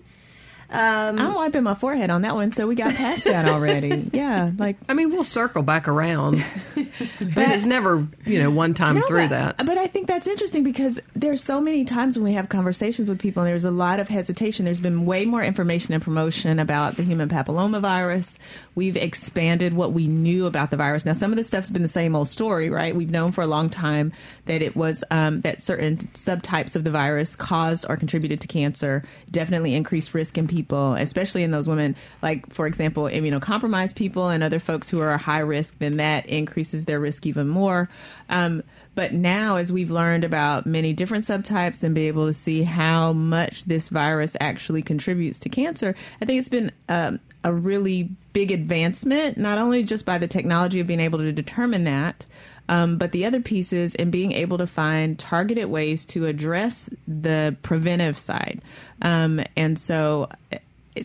I'm 0.70 1.34
wiping 1.34 1.62
my 1.62 1.74
forehead 1.74 2.10
on 2.10 2.22
that 2.22 2.34
one, 2.34 2.52
so 2.52 2.66
we 2.66 2.74
got 2.74 2.94
past 2.94 3.24
that 3.24 3.46
already. 3.48 4.10
Yeah, 4.20 4.50
like 4.58 4.76
I 4.88 4.94
mean, 4.94 5.10
we'll 5.10 5.24
circle 5.24 5.62
back 5.62 5.88
around, 5.88 6.44
but 6.74 7.48
it's 7.48 7.64
never, 7.64 8.06
you 8.26 8.38
know, 8.38 8.50
one 8.50 8.74
time 8.74 8.96
No, 8.96 9.06
through 9.06 9.28
but, 9.28 9.56
that. 9.56 9.66
But 9.66 9.78
I 9.78 9.86
think 9.86 10.06
that's 10.08 10.26
interesting 10.26 10.62
because 10.62 11.00
there's 11.14 11.42
so 11.42 11.60
many 11.60 11.84
times 11.84 12.16
when 12.16 12.24
we 12.24 12.32
have 12.32 12.48
conversations 12.48 13.08
with 13.08 13.18
people, 13.18 13.42
and 13.42 13.50
there's 13.50 13.64
a 13.64 13.70
lot 13.70 14.00
of 14.00 14.08
hesitation. 14.08 14.64
There's 14.64 14.80
been 14.80 15.06
way 15.06 15.24
more 15.24 15.42
information 15.42 15.94
and 15.94 16.02
promotion 16.02 16.58
about 16.58 16.96
the 16.96 17.02
human 17.02 17.28
papillomavirus. 17.28 18.38
We've 18.74 18.96
expanded 18.96 19.74
what 19.74 19.92
we 19.92 20.06
knew 20.06 20.46
about 20.46 20.70
the 20.70 20.76
virus. 20.76 21.04
Now, 21.04 21.12
some 21.14 21.30
of 21.30 21.36
the 21.36 21.44
stuff's 21.44 21.70
been 21.70 21.82
the 21.82 21.88
same 21.88 22.14
old 22.14 22.28
story, 22.28 22.68
right? 22.70 22.94
We've 22.94 23.10
known 23.10 23.32
for 23.32 23.42
a 23.42 23.46
long 23.46 23.70
time 23.70 24.12
that 24.46 24.60
it 24.62 24.76
was 24.76 25.04
um, 25.10 25.40
that 25.42 25.62
certain 25.62 25.98
subtypes 25.98 26.76
of 26.76 26.84
the 26.84 26.90
virus 26.90 27.36
caused 27.36 27.86
or 27.88 27.96
contributed 27.96 28.40
to 28.42 28.48
cancer, 28.48 29.04
definitely 29.30 29.74
increased 29.74 30.14
risk 30.14 30.36
in 30.36 30.46
people, 30.48 30.59
especially 30.94 31.42
in 31.42 31.50
those 31.50 31.68
women, 31.68 31.96
like 32.22 32.52
for 32.52 32.66
example, 32.66 33.04
immunocompromised 33.04 33.94
people 33.94 34.28
and 34.28 34.42
other 34.42 34.58
folks 34.58 34.88
who 34.88 35.00
are 35.00 35.16
high 35.18 35.38
risk. 35.40 35.76
Then 35.78 35.96
that 35.98 36.26
increases 36.26 36.84
their 36.84 37.00
risk 37.00 37.26
even 37.26 37.48
more. 37.48 37.88
Um, 38.28 38.62
but 38.94 39.12
now, 39.12 39.56
as 39.56 39.72
we've 39.72 39.90
learned 39.90 40.24
about 40.24 40.66
many 40.66 40.92
different 40.92 41.24
subtypes 41.24 41.82
and 41.82 41.94
be 41.94 42.08
able 42.08 42.26
to 42.26 42.32
see 42.32 42.62
how 42.62 43.12
much 43.12 43.64
this 43.64 43.88
virus 43.88 44.36
actually 44.40 44.82
contributes 44.82 45.38
to 45.40 45.48
cancer, 45.48 45.94
I 46.20 46.24
think 46.24 46.38
it's 46.38 46.48
been 46.48 46.72
um, 46.88 47.20
a 47.44 47.52
really 47.52 48.10
big 48.32 48.50
advancement, 48.50 49.38
not 49.38 49.58
only 49.58 49.82
just 49.82 50.04
by 50.04 50.18
the 50.18 50.28
technology 50.28 50.80
of 50.80 50.86
being 50.86 51.00
able 51.00 51.18
to 51.18 51.32
determine 51.32 51.84
that, 51.84 52.26
um, 52.70 52.96
but 52.96 53.12
the 53.12 53.26
other 53.26 53.40
pieces 53.40 53.94
in 53.94 54.10
being 54.10 54.32
able 54.32 54.56
to 54.58 54.66
find 54.66 55.18
targeted 55.18 55.66
ways 55.66 56.06
to 56.06 56.24
address 56.26 56.88
the 57.06 57.54
preventive 57.62 58.16
side. 58.18 58.62
Um, 59.02 59.42
and 59.56 59.78
so 59.78 60.28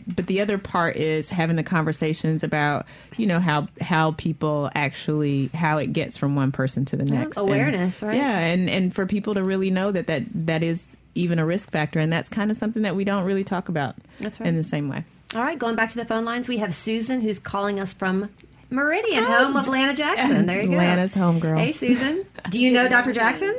but 0.08 0.26
the 0.26 0.40
other 0.40 0.58
part 0.58 0.96
is 0.96 1.28
having 1.28 1.54
the 1.56 1.62
conversations 1.62 2.42
about 2.42 2.86
you 3.16 3.26
know 3.26 3.38
how 3.38 3.68
how 3.80 4.12
people 4.18 4.68
actually 4.74 5.46
how 5.54 5.78
it 5.78 5.92
gets 5.92 6.16
from 6.16 6.34
one 6.34 6.50
person 6.52 6.84
to 6.86 6.96
the 6.96 7.04
next 7.04 7.36
And- 7.36 7.46
awareness, 7.48 8.02
right? 8.02 8.16
yeah 8.16 8.36
and 8.38 8.68
and 8.68 8.94
for 8.94 9.06
people 9.06 9.34
to 9.34 9.44
really 9.44 9.70
know 9.70 9.92
that 9.92 10.08
that 10.08 10.24
that 10.34 10.62
is 10.64 10.90
even 11.14 11.38
a 11.38 11.46
risk 11.46 11.70
factor 11.70 11.98
and 12.00 12.12
that's 12.12 12.28
kind 12.28 12.50
of 12.50 12.56
something 12.56 12.82
that 12.82 12.96
we 12.96 13.04
don't 13.04 13.24
really 13.24 13.44
talk 13.44 13.68
about 13.68 13.94
That's 14.18 14.38
right. 14.40 14.48
in 14.48 14.56
the 14.56 14.64
same 14.64 14.88
way 14.88 15.04
All 15.34 15.40
right, 15.40 15.58
going 15.58 15.76
back 15.76 15.90
to 15.90 15.96
the 15.96 16.04
phone 16.04 16.24
lines, 16.24 16.46
we 16.48 16.58
have 16.58 16.74
Susan 16.74 17.20
who's 17.20 17.38
calling 17.38 17.78
us 17.80 17.94
from 17.94 18.28
Meridian, 18.70 19.24
home 19.24 19.56
of 19.56 19.68
Lana 19.68 19.94
Jackson. 19.94 20.46
There 20.46 20.62
you 20.62 20.68
go. 20.68 20.76
Lana's 20.76 21.14
homegirl. 21.14 21.58
Hey, 21.58 21.72
Susan. 21.72 22.26
Do 22.50 22.60
you 22.60 22.72
know 22.72 22.88
Dr. 22.88 23.12
Jackson? 23.12 23.54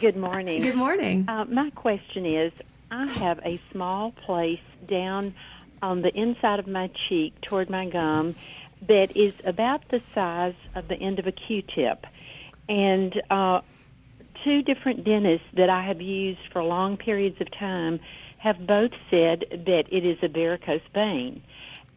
Good 0.00 0.16
morning. 0.16 0.62
Good 0.62 0.76
morning. 0.76 1.24
Uh, 1.28 1.44
my 1.46 1.70
question 1.70 2.26
is 2.26 2.52
I 2.90 3.06
have 3.06 3.40
a 3.44 3.60
small 3.72 4.12
place 4.12 4.60
down 4.86 5.34
on 5.82 6.02
the 6.02 6.14
inside 6.16 6.58
of 6.58 6.66
my 6.66 6.90
cheek 7.08 7.40
toward 7.42 7.70
my 7.70 7.86
gum 7.86 8.34
that 8.88 9.16
is 9.16 9.34
about 9.44 9.88
the 9.88 10.00
size 10.14 10.54
of 10.74 10.88
the 10.88 10.96
end 10.96 11.18
of 11.18 11.26
a 11.26 11.32
Q 11.32 11.62
tip. 11.62 12.06
And 12.68 13.20
uh, 13.30 13.62
two 14.44 14.62
different 14.62 15.04
dentists 15.04 15.46
that 15.54 15.70
I 15.70 15.82
have 15.82 16.00
used 16.00 16.40
for 16.52 16.62
long 16.62 16.96
periods 16.96 17.40
of 17.40 17.50
time 17.50 18.00
have 18.38 18.66
both 18.66 18.92
said 19.10 19.44
that 19.50 19.84
it 19.90 20.04
is 20.04 20.18
a 20.22 20.28
varicose 20.28 20.82
vein. 20.94 21.42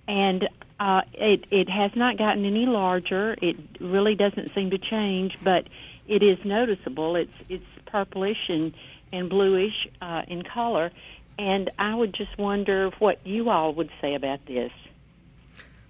And 0.09 0.49
uh, 0.79 1.01
it, 1.13 1.45
it 1.51 1.69
has 1.69 1.91
not 1.95 2.17
gotten 2.17 2.43
any 2.43 2.65
larger. 2.65 3.35
It 3.41 3.57
really 3.79 4.15
doesn't 4.15 4.53
seem 4.55 4.71
to 4.71 4.79
change, 4.79 5.37
but 5.43 5.67
it 6.07 6.23
is 6.23 6.43
noticeable. 6.43 7.15
It's 7.15 7.35
it's 7.47 7.63
purplish 7.85 8.49
and, 8.49 8.73
and 9.13 9.29
bluish 9.29 9.87
uh, 10.01 10.23
in 10.27 10.41
color. 10.41 10.91
And 11.37 11.69
I 11.77 11.93
would 11.93 12.13
just 12.13 12.35
wonder 12.39 12.89
what 12.97 13.25
you 13.25 13.49
all 13.49 13.73
would 13.75 13.91
say 14.01 14.15
about 14.15 14.45
this. 14.47 14.71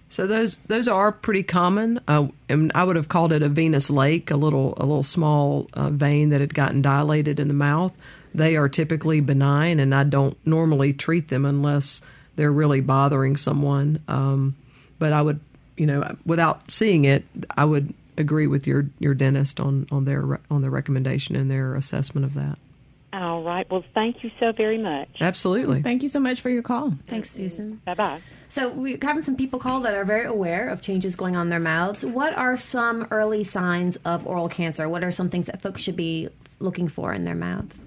So 0.09 0.27
those 0.27 0.57
those 0.67 0.89
are 0.89 1.13
pretty 1.13 1.43
common. 1.43 2.01
Uh, 2.05 2.27
and 2.49 2.73
I 2.75 2.83
would 2.83 2.97
have 2.97 3.07
called 3.07 3.31
it 3.31 3.41
a 3.41 3.47
venous 3.47 3.89
lake, 3.89 4.31
a 4.31 4.35
little 4.35 4.73
a 4.75 4.85
little 4.85 5.03
small 5.03 5.69
uh, 5.73 5.91
vein 5.91 6.29
that 6.29 6.41
had 6.41 6.53
gotten 6.53 6.81
dilated 6.81 7.39
in 7.39 7.47
the 7.47 7.53
mouth. 7.53 7.93
They 8.35 8.57
are 8.57 8.67
typically 8.67 9.21
benign, 9.21 9.79
and 9.79 9.95
I 9.95 10.03
don't 10.03 10.37
normally 10.45 10.91
treat 10.93 11.29
them 11.29 11.45
unless 11.45 12.01
they're 12.39 12.51
really 12.53 12.79
bothering 12.79 13.35
someone. 13.35 14.01
Um, 14.07 14.55
but 14.97 15.11
I 15.11 15.21
would, 15.21 15.41
you 15.75 15.85
know, 15.85 16.15
without 16.25 16.71
seeing 16.71 17.03
it, 17.03 17.25
I 17.57 17.65
would 17.65 17.93
agree 18.17 18.47
with 18.47 18.65
your 18.65 18.85
your 18.97 19.13
dentist 19.13 19.59
on 19.59 19.87
on 19.91 20.05
their 20.05 20.39
on 20.49 20.61
their 20.61 20.71
recommendation 20.71 21.35
and 21.35 21.51
their 21.51 21.75
assessment 21.75 22.25
of 22.25 22.33
that. 22.35 22.57
All 23.11 23.43
right. 23.43 23.69
Well, 23.69 23.83
thank 23.93 24.23
you 24.23 24.31
so 24.39 24.53
very 24.53 24.77
much. 24.77 25.09
Absolutely. 25.19 25.81
thank 25.81 26.01
you 26.01 26.09
so 26.09 26.19
much 26.19 26.39
for 26.39 26.49
your 26.49 26.61
call 26.61 26.93
Thanks, 27.07 27.29
Susan. 27.29 27.81
Bye 27.83 27.95
bye. 27.95 28.21
So 28.47 28.69
we're 28.69 28.99
having 29.01 29.23
some 29.23 29.35
people 29.35 29.59
call 29.59 29.81
that 29.81 29.93
are 29.93 30.05
very 30.05 30.25
aware 30.25 30.69
of 30.69 30.81
changes 30.81 31.17
going 31.17 31.35
on 31.35 31.47
in 31.47 31.49
their 31.49 31.59
mouths. 31.59 32.05
What 32.05 32.37
are 32.37 32.55
some 32.55 33.05
early 33.11 33.43
signs 33.43 33.97
of 34.05 34.25
oral 34.25 34.47
cancer? 34.47 34.87
What 34.87 35.03
are 35.03 35.11
some 35.11 35.29
things 35.29 35.47
that 35.47 35.61
folks 35.61 35.81
should 35.81 35.97
be 35.97 36.29
looking 36.59 36.87
for 36.87 37.11
in 37.13 37.25
their 37.25 37.35
mouths? 37.35 37.81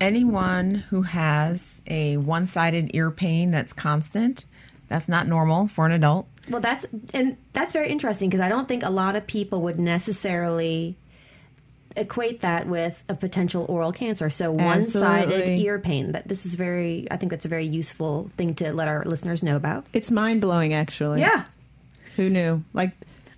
Anyone 0.00 0.74
who 0.74 1.02
has 1.02 1.80
a 1.86 2.16
one-sided 2.18 2.90
ear 2.94 3.10
pain 3.10 3.50
that's 3.50 3.72
constant, 3.72 4.44
that's 4.88 5.08
not 5.08 5.26
normal 5.26 5.68
for 5.68 5.86
an 5.86 5.92
adult. 5.92 6.26
Well, 6.48 6.60
that's 6.60 6.86
and 7.12 7.36
that's 7.52 7.72
very 7.72 7.90
interesting 7.90 8.28
because 8.30 8.40
I 8.44 8.48
don't 8.48 8.68
think 8.68 8.82
a 8.84 8.90
lot 8.90 9.16
of 9.16 9.26
people 9.26 9.62
would 9.62 9.78
necessarily 9.80 10.96
equate 11.96 12.42
that 12.42 12.66
with 12.68 13.02
a 13.08 13.14
potential 13.14 13.64
oral 13.68 13.90
cancer. 13.92 14.28
So 14.30 14.52
one-sided 14.52 15.24
Absolutely. 15.32 15.64
ear 15.64 15.78
pain. 15.78 16.12
That 16.12 16.28
this 16.28 16.46
is 16.46 16.54
very. 16.54 17.08
I 17.10 17.16
think 17.16 17.30
that's 17.30 17.44
a 17.44 17.48
very 17.48 17.66
useful 17.66 18.30
thing 18.36 18.54
to 18.56 18.72
let 18.72 18.86
our 18.86 19.04
listeners 19.04 19.42
know 19.42 19.56
about. 19.56 19.86
it's 19.92 20.10
mind-blowing 20.10 20.72
actually 20.74 21.20
Yeah. 21.20 21.44
who 22.16 22.30
knew 22.30 22.62
like 22.72 22.92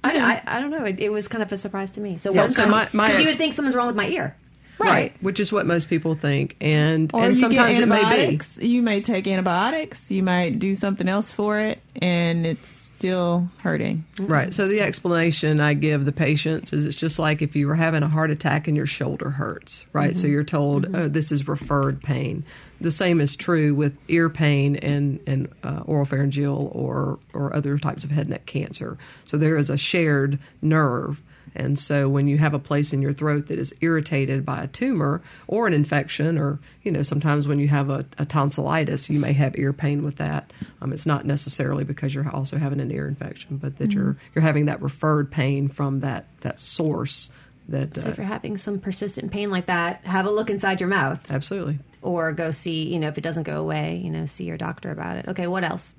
I, 0.05 0.17
I, 0.19 0.43
I 0.47 0.61
don't 0.61 0.71
know. 0.71 0.85
It, 0.85 1.01
it 1.01 1.09
was 1.11 1.29
kind 1.29 1.43
of 1.43 1.51
a 1.51 1.57
surprise 1.59 1.91
to 1.93 2.01
me. 2.01 2.19
So, 2.19 2.33
Yeah, 2.33 2.43
one 2.43 2.51
so 2.51 2.69
my- 2.69 2.89
my 2.93 3.07
because 3.09 3.21
you 3.21 3.27
would 3.29 3.37
think 3.39 3.55
something's 3.55 3.75
wrong 3.75 3.87
with 3.89 3.97
my 3.97 4.09
ear. 4.09 4.37
Right 4.79 5.13
Which 5.21 5.41
is 5.41 5.53
what 5.53 5.67
most 5.67 5.89
people 5.89 6.15
think, 6.15 6.57
and 6.61 7.11
or 7.13 7.25
and 7.25 7.39
sometimes 7.41 7.79
it 7.79 7.87
may 7.87 8.37
be. 8.37 8.67
You 8.67 8.83
may 8.83 9.01
take 9.01 9.27
antibiotics. 9.27 10.11
You 10.11 10.23
might 10.23 10.59
do 10.59 10.75
something 10.75 11.09
else 11.09 11.33
for 11.33 11.59
it, 11.59 11.81
and 12.01 12.47
it's 12.47 12.69
still 12.71 13.51
hurting. 13.59 14.05
Right. 14.19 14.53
So 14.55 14.69
the 14.69 14.81
explanation 14.81 15.61
I 15.61 15.75
give 15.75 16.05
the 16.05 16.13
patients 16.13 16.73
is 16.73 16.87
it's 16.87 16.97
just 16.97 17.19
like 17.19 17.43
if 17.43 17.57
you 17.57 17.67
were 17.67 17.75
having 17.75 18.03
a 18.03 18.09
heart 18.09 18.31
attack 18.31 18.69
and 18.69 18.77
your 18.77 18.87
shoulder 18.87 19.31
hurts, 19.31 19.85
right? 19.93 20.17
So 20.17 20.27
you're 20.27 20.45
told, 20.45 20.95
oh, 20.95 21.09
this 21.09 21.33
is 21.33 21.49
referred 21.49 22.03
pain. 22.03 22.45
The 22.81 22.91
same 22.93 23.21
is 23.21 23.35
true 23.35 23.75
with 23.75 23.97
ear 24.07 24.29
pain 24.31 24.77
and 24.77 25.21
and 25.27 25.49
uh, 25.65 25.83
oropharyngeal 25.83 26.75
or 26.75 27.19
or 27.35 27.55
other 27.55 27.79
types 27.79 28.05
of 28.05 28.11
head 28.11 28.29
neck 28.29 28.47
cancer. 28.47 28.97
So 29.25 29.37
there 29.37 29.57
is 29.57 29.71
a 29.71 29.77
shared 29.77 30.39
nerve. 30.63 31.21
And 31.55 31.79
so 31.79 32.09
when 32.09 32.29
you 32.29 32.39
have 32.39 32.55
a 32.55 32.59
place 32.59 32.93
in 32.93 33.03
your 33.03 33.13
throat 33.13 33.47
that 33.47 33.59
is 33.59 33.75
irritated 33.81 34.45
by 34.45 34.63
a 34.63 34.67
tumor 34.67 35.23
or 35.47 35.67
an 35.67 35.73
infection, 35.73 36.39
or, 36.39 36.59
you 36.83 36.93
know, 36.93 37.03
sometimes 37.03 37.49
when 37.49 37.59
you 37.59 37.69
have 37.69 37.91
a, 37.91 38.05
a 38.19 38.25
tonsillitis, 38.27 39.09
you 39.11 39.19
may 39.21 39.33
have 39.33 39.59
ear 39.59 39.73
pain 39.73 40.05
with 40.05 40.17
that. 40.17 40.53
Um, 40.81 40.93
it's 40.93 41.07
not 41.07 41.25
necessarily 41.25 41.85
because 41.85 42.15
you're 42.15 42.29
also 42.31 42.59
having 42.59 42.81
an 42.81 42.91
ear 42.91 43.09
infection, 43.09 43.57
but 43.57 43.79
that 43.79 43.93
you're 43.93 44.17
you're 44.35 44.43
having 44.43 44.67
that 44.67 44.81
referred 44.83 45.31
pain 45.31 45.69
from 45.69 46.01
that, 46.01 46.27
that 46.41 46.61
source 46.61 47.31
that 47.69 47.97
So 47.97 48.09
uh, 48.09 48.11
if 48.11 48.17
you're 48.17 48.27
having 48.27 48.57
some 48.57 48.79
persistent 48.79 49.31
pain 49.31 49.51
like 49.51 49.67
that, 49.67 50.05
have 50.07 50.27
a 50.27 50.31
look 50.31 50.51
inside 50.51 50.81
your 50.81 50.89
mouth, 50.89 51.21
absolutely. 51.31 51.79
or 52.03 52.33
go 52.33 52.51
see. 52.51 52.93
You 52.93 52.99
know, 52.99 53.09
if 53.09 53.19
it 53.19 53.23
doesn't 53.23 53.43
go 53.43 53.61
away, 53.61 54.01
you 54.03 54.11
know, 54.11 54.27
see 54.27 54.45
your 54.45 54.57
doctor 54.57 54.91
about 54.91 55.17
it. 55.17 55.29
Okay. 55.29 55.47
What 55.47 55.65
else? 55.65 55.95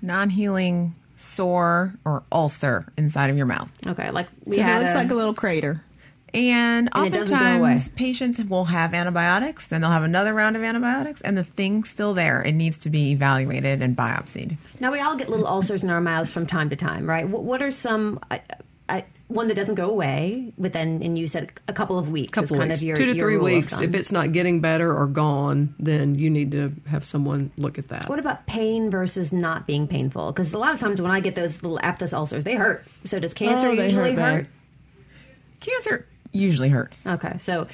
Non-healing 0.00 0.94
sore 1.18 1.94
or 2.04 2.22
ulcer 2.32 2.86
inside 2.96 3.30
of 3.30 3.36
your 3.36 3.46
mouth. 3.46 3.70
Okay. 3.86 4.10
Like 4.10 4.28
we 4.44 4.56
So 4.56 4.62
it 4.62 4.78
looks 4.80 4.92
a- 4.94 4.96
like 4.98 5.10
a 5.10 5.14
little 5.14 5.34
crater. 5.34 5.82
And, 6.34 6.90
And 6.92 7.06
it 7.06 7.18
doesn't 7.18 7.38
go 7.38 7.42
away. 7.42 7.72
oftentimes 7.72 7.88
patients 7.96 8.38
will 8.40 8.66
have 8.66 8.92
antibiotics, 8.92 9.66
then 9.68 9.80
they'll 9.80 9.90
have 9.90 10.02
another 10.02 10.34
round 10.34 10.56
of 10.56 10.62
antibiotics, 10.62 11.22
and 11.22 11.38
the 11.38 11.44
thing's 11.44 11.88
still 11.88 12.12
there. 12.12 12.42
It 12.42 12.52
needs 12.52 12.78
to 12.80 12.90
be 12.90 13.12
evaluated 13.12 13.80
and 13.80 13.96
biopsied. 13.96 14.58
Now 14.78 14.92
we 14.92 15.00
all 15.00 15.16
get 15.16 15.30
little 15.30 15.46
ulcers 15.46 15.82
in 15.82 15.88
our 15.88 16.02
mouths 16.02 16.30
from 16.30 16.46
time 16.46 16.68
to 16.68 16.76
time, 16.76 17.08
right? 17.08 17.26
What, 17.26 17.44
what 17.44 17.62
are 17.62 17.70
some? 17.70 18.20
I, 18.30 18.42
I, 18.90 19.04
one 19.28 19.48
that 19.48 19.54
doesn't 19.54 19.74
go 19.74 19.90
away 19.90 20.52
within, 20.56 21.02
and 21.02 21.18
you 21.18 21.26
said 21.26 21.52
a 21.68 21.72
couple 21.72 21.98
of 21.98 22.08
weeks. 22.08 22.32
couple 22.32 22.56
is 22.56 22.58
kind 22.58 22.70
weeks, 22.70 22.80
of 22.80 22.82
your 22.82 22.96
two 22.96 23.06
to 23.06 23.12
your 23.12 23.26
three 23.26 23.36
rule 23.36 23.44
weeks. 23.44 23.78
If 23.78 23.94
it's 23.94 24.10
not 24.10 24.32
getting 24.32 24.60
better 24.60 24.94
or 24.94 25.06
gone, 25.06 25.74
then 25.78 26.14
you 26.14 26.30
need 26.30 26.52
to 26.52 26.72
have 26.86 27.04
someone 27.04 27.50
look 27.58 27.78
at 27.78 27.88
that. 27.88 28.08
What 28.08 28.18
about 28.18 28.46
pain 28.46 28.90
versus 28.90 29.30
not 29.30 29.66
being 29.66 29.86
painful? 29.86 30.32
Because 30.32 30.54
a 30.54 30.58
lot 30.58 30.74
of 30.74 30.80
times 30.80 31.02
when 31.02 31.10
I 31.10 31.20
get 31.20 31.34
those 31.34 31.62
little 31.62 31.78
aphthous 31.82 32.14
ulcers, 32.14 32.44
they 32.44 32.54
hurt. 32.54 32.86
So 33.04 33.20
does 33.20 33.32
oh, 33.32 33.34
cancer 33.34 33.68
Oh, 33.68 33.72
usually 33.72 34.14
hurt 34.14 34.34
hurt? 34.34 34.46
Cancer 35.60 36.06
usually 36.32 36.70
hurts. 36.70 37.06
Okay, 37.06 37.36
so 37.38 37.66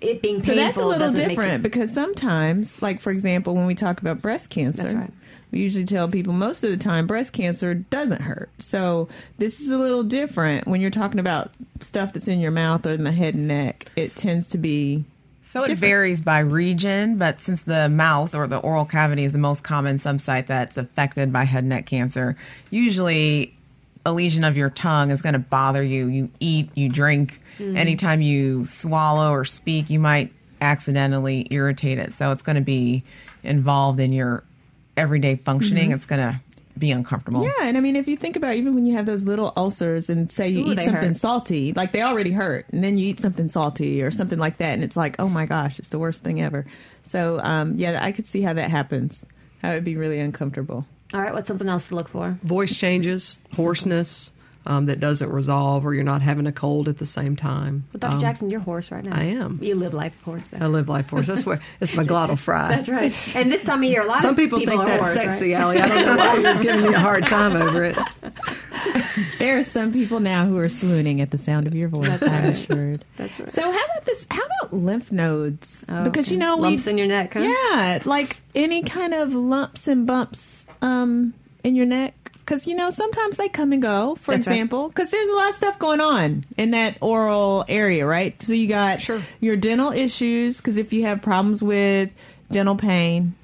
it 0.00 0.22
being 0.22 0.40
So 0.40 0.54
that's 0.54 0.78
a 0.78 0.86
little 0.86 1.12
different 1.12 1.54
it- 1.54 1.62
because 1.62 1.92
sometimes, 1.92 2.80
like 2.80 3.00
for 3.00 3.10
example, 3.10 3.54
when 3.56 3.66
we 3.66 3.74
talk 3.74 4.00
about 4.00 4.22
breast 4.22 4.50
cancer, 4.50 4.82
That's 4.82 4.94
right. 4.94 5.12
We 5.52 5.60
usually 5.60 5.84
tell 5.84 6.08
people 6.08 6.32
most 6.32 6.64
of 6.64 6.70
the 6.70 6.78
time 6.78 7.06
breast 7.06 7.32
cancer 7.32 7.74
doesn't 7.74 8.22
hurt. 8.22 8.50
So 8.58 9.08
this 9.38 9.60
is 9.60 9.70
a 9.70 9.76
little 9.76 10.02
different 10.02 10.66
when 10.66 10.80
you're 10.80 10.90
talking 10.90 11.20
about 11.20 11.52
stuff 11.80 12.14
that's 12.14 12.26
in 12.26 12.40
your 12.40 12.50
mouth 12.50 12.84
or 12.86 12.90
in 12.90 13.04
the 13.04 13.12
head 13.12 13.34
and 13.34 13.46
neck. 13.46 13.90
It 13.94 14.16
tends 14.16 14.46
to 14.48 14.58
be 14.58 15.04
So 15.44 15.62
it 15.64 15.76
varies 15.76 16.22
by 16.22 16.38
region, 16.38 17.18
but 17.18 17.42
since 17.42 17.62
the 17.62 17.90
mouth 17.90 18.34
or 18.34 18.46
the 18.46 18.58
oral 18.58 18.86
cavity 18.86 19.24
is 19.24 19.32
the 19.32 19.38
most 19.38 19.62
common 19.62 19.98
subsite 19.98 20.46
that's 20.46 20.78
affected 20.78 21.32
by 21.32 21.44
head 21.44 21.60
and 21.60 21.68
neck 21.68 21.84
cancer, 21.84 22.36
usually 22.70 23.54
a 24.06 24.12
lesion 24.12 24.44
of 24.44 24.56
your 24.56 24.70
tongue 24.70 25.10
is 25.10 25.20
going 25.20 25.34
to 25.34 25.38
bother 25.38 25.82
you. 25.82 26.06
You 26.06 26.30
eat, 26.40 26.70
you 26.74 26.88
drink. 26.88 27.40
Mm. 27.58 27.76
Anytime 27.76 28.22
you 28.22 28.64
swallow 28.66 29.30
or 29.30 29.44
speak, 29.44 29.90
you 29.90 30.00
might 30.00 30.32
accidentally 30.62 31.46
irritate 31.50 31.98
it. 31.98 32.14
So 32.14 32.32
it's 32.32 32.42
going 32.42 32.56
to 32.56 32.62
be 32.62 33.04
involved 33.42 34.00
in 34.00 34.12
your 34.12 34.44
everyday 35.02 35.36
functioning. 35.36 35.90
It's 35.90 36.06
going 36.06 36.20
to 36.20 36.40
be 36.78 36.90
uncomfortable. 36.90 37.44
Yeah, 37.44 37.64
and 37.64 37.76
I 37.76 37.80
mean, 37.80 37.96
if 37.96 38.08
you 38.08 38.16
think 38.16 38.36
about 38.36 38.54
even 38.54 38.74
when 38.74 38.86
you 38.86 38.94
have 38.94 39.04
those 39.04 39.26
little 39.26 39.52
ulcers 39.56 40.08
and 40.08 40.30
say 40.30 40.48
you 40.48 40.60
Ooh, 40.60 40.72
eat 40.72 40.80
something 40.80 41.08
hurt. 41.08 41.16
salty, 41.16 41.72
like 41.72 41.92
they 41.92 42.02
already 42.02 42.30
hurt, 42.30 42.66
and 42.72 42.82
then 42.82 42.96
you 42.96 43.08
eat 43.08 43.20
something 43.20 43.48
salty 43.48 44.02
or 44.02 44.10
something 44.10 44.38
like 44.38 44.58
that, 44.58 44.72
and 44.72 44.82
it's 44.82 44.96
like, 44.96 45.16
oh 45.18 45.28
my 45.28 45.44
gosh, 45.44 45.78
it's 45.78 45.88
the 45.88 45.98
worst 45.98 46.22
thing 46.22 46.40
ever. 46.40 46.64
So, 47.04 47.40
um, 47.42 47.76
yeah, 47.76 47.98
I 48.02 48.12
could 48.12 48.26
see 48.26 48.40
how 48.40 48.54
that 48.54 48.70
happens. 48.70 49.26
How 49.60 49.72
it 49.72 49.74
would 49.74 49.84
be 49.84 49.96
really 49.96 50.18
uncomfortable. 50.18 50.86
All 51.12 51.20
right, 51.20 51.34
what's 51.34 51.48
something 51.48 51.68
else 51.68 51.88
to 51.88 51.94
look 51.94 52.08
for? 52.08 52.38
Voice 52.42 52.74
changes, 52.74 53.38
hoarseness 53.54 54.32
um, 54.66 54.86
that 54.86 55.00
doesn't 55.00 55.30
resolve, 55.30 55.84
or 55.84 55.94
you're 55.94 56.04
not 56.04 56.22
having 56.22 56.46
a 56.46 56.52
cold 56.52 56.88
at 56.88 56.98
the 56.98 57.06
same 57.06 57.36
time. 57.36 57.84
Well, 57.92 57.98
Dr. 57.98 58.14
Um, 58.14 58.20
Jackson, 58.20 58.50
you're 58.50 58.60
hoarse 58.60 58.90
right 58.90 59.04
now. 59.04 59.16
I 59.16 59.24
am. 59.24 59.58
You 59.62 59.74
live 59.74 59.94
life 59.94 60.20
hoarse. 60.22 60.42
I 60.58 60.66
live 60.66 60.88
life 60.88 61.10
hoarse. 61.10 61.26
That's 61.26 61.44
where 61.44 61.60
it's 61.80 61.94
my 61.94 62.04
glottal 62.04 62.38
fry. 62.38 62.68
That's 62.74 62.88
right. 62.88 63.36
And 63.36 63.50
this 63.50 63.62
time 63.62 63.82
of 63.82 63.90
year, 63.90 64.02
a 64.02 64.06
lot 64.06 64.20
Some 64.20 64.30
of 64.30 64.36
people, 64.36 64.58
people 64.58 64.78
think 64.78 64.82
are 64.82 64.86
that's 64.86 65.02
hoarse, 65.02 65.14
sexy, 65.14 65.52
right? 65.52 65.60
Allie. 65.60 65.80
I 65.80 65.88
don't 65.88 66.06
know 66.06 66.16
why 66.16 66.36
you're 66.36 66.62
giving 66.62 66.82
me 66.90 66.94
a 66.94 67.00
hard 67.00 67.26
time 67.26 67.56
over 67.56 67.84
it. 67.84 67.98
There 69.38 69.58
are 69.58 69.64
some 69.64 69.92
people 69.92 70.20
now 70.20 70.46
who 70.46 70.56
are 70.58 70.68
swooning 70.68 71.20
at 71.20 71.30
the 71.30 71.38
sound 71.38 71.66
of 71.66 71.74
your 71.74 71.88
voice. 71.88 72.06
That's 72.06 72.22
I'm 72.22 72.44
right. 72.44 72.52
assured. 72.52 73.04
That's 73.16 73.38
right. 73.40 73.50
So 73.50 73.62
how 73.62 73.70
about 73.70 74.04
this? 74.04 74.26
How 74.30 74.42
about 74.44 74.72
lymph 74.72 75.10
nodes? 75.12 75.84
Oh, 75.88 76.04
because 76.04 76.30
you 76.30 76.38
know 76.38 76.56
lumps 76.56 76.86
we, 76.86 76.92
in 76.92 76.98
your 76.98 77.06
neck, 77.06 77.34
huh? 77.34 77.40
Yeah, 77.40 77.98
like 78.04 78.38
any 78.54 78.82
kind 78.82 79.14
of 79.14 79.34
lumps 79.34 79.88
and 79.88 80.06
bumps 80.06 80.64
um, 80.80 81.34
in 81.64 81.74
your 81.74 81.86
neck. 81.86 82.14
Because 82.44 82.66
you 82.66 82.74
know 82.74 82.90
sometimes 82.90 83.36
they 83.36 83.48
come 83.48 83.72
and 83.72 83.80
go. 83.80 84.16
For 84.16 84.32
That's 84.32 84.46
example, 84.46 84.88
because 84.88 85.10
there's 85.10 85.28
a 85.28 85.34
lot 85.34 85.50
of 85.50 85.54
stuff 85.54 85.78
going 85.78 86.00
on 86.00 86.44
in 86.58 86.72
that 86.72 86.98
oral 87.00 87.64
area, 87.68 88.04
right? 88.06 88.40
So 88.42 88.52
you 88.52 88.66
got 88.66 89.00
Sure. 89.00 89.20
your 89.40 89.56
dental 89.56 89.92
issues. 89.92 90.58
Because 90.58 90.76
if 90.76 90.92
you 90.92 91.02
have 91.04 91.22
problems 91.22 91.62
with 91.62 92.10
dental 92.50 92.74
pain, 92.76 93.34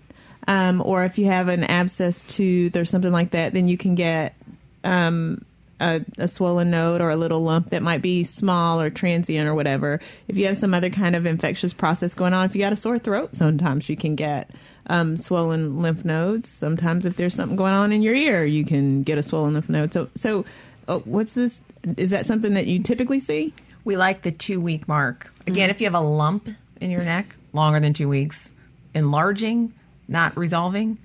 um, 0.48 0.82
or 0.84 1.04
if 1.04 1.18
you 1.18 1.26
have 1.26 1.48
an 1.48 1.62
abscess 1.64 2.22
tooth 2.24 2.76
or 2.76 2.84
something 2.84 3.12
like 3.12 3.30
that, 3.30 3.52
then 3.52 3.68
you 3.68 3.76
can 3.76 3.94
get 3.94 4.34
um, 4.82 5.44
a, 5.80 6.00
a 6.18 6.26
swollen 6.26 6.70
node 6.70 7.00
or 7.00 7.10
a 7.10 7.16
little 7.16 7.42
lump 7.42 7.70
that 7.70 7.82
might 7.82 8.02
be 8.02 8.24
small 8.24 8.80
or 8.80 8.90
transient 8.90 9.48
or 9.48 9.54
whatever. 9.54 10.00
If 10.26 10.36
you 10.36 10.46
have 10.46 10.58
some 10.58 10.74
other 10.74 10.90
kind 10.90 11.14
of 11.14 11.24
infectious 11.26 11.72
process 11.72 12.14
going 12.14 12.34
on, 12.34 12.46
if 12.46 12.54
you 12.54 12.60
got 12.60 12.72
a 12.72 12.76
sore 12.76 12.98
throat, 12.98 13.36
sometimes 13.36 13.88
you 13.88 13.96
can 13.96 14.16
get 14.16 14.50
um, 14.88 15.16
swollen 15.16 15.80
lymph 15.82 16.04
nodes. 16.04 16.48
Sometimes, 16.48 17.06
if 17.06 17.16
there's 17.16 17.34
something 17.34 17.56
going 17.56 17.74
on 17.74 17.92
in 17.92 18.02
your 18.02 18.14
ear, 18.14 18.44
you 18.44 18.64
can 18.64 19.02
get 19.02 19.18
a 19.18 19.22
swollen 19.22 19.54
lymph 19.54 19.68
node. 19.68 19.92
So, 19.92 20.08
so 20.14 20.44
uh, 20.86 20.98
what's 21.00 21.34
this? 21.34 21.62
Is 21.96 22.10
that 22.10 22.26
something 22.26 22.54
that 22.54 22.66
you 22.66 22.82
typically 22.82 23.20
see? 23.20 23.52
We 23.84 23.96
like 23.96 24.22
the 24.22 24.32
two 24.32 24.60
week 24.60 24.88
mark. 24.88 25.32
Again, 25.46 25.70
if 25.70 25.80
you 25.80 25.86
have 25.86 25.94
a 25.94 26.00
lump 26.00 26.48
in 26.80 26.90
your 26.90 27.02
neck 27.02 27.36
longer 27.52 27.80
than 27.80 27.92
two 27.92 28.08
weeks, 28.08 28.50
enlarging, 28.94 29.72
not 30.08 30.36
resolving, 30.36 30.98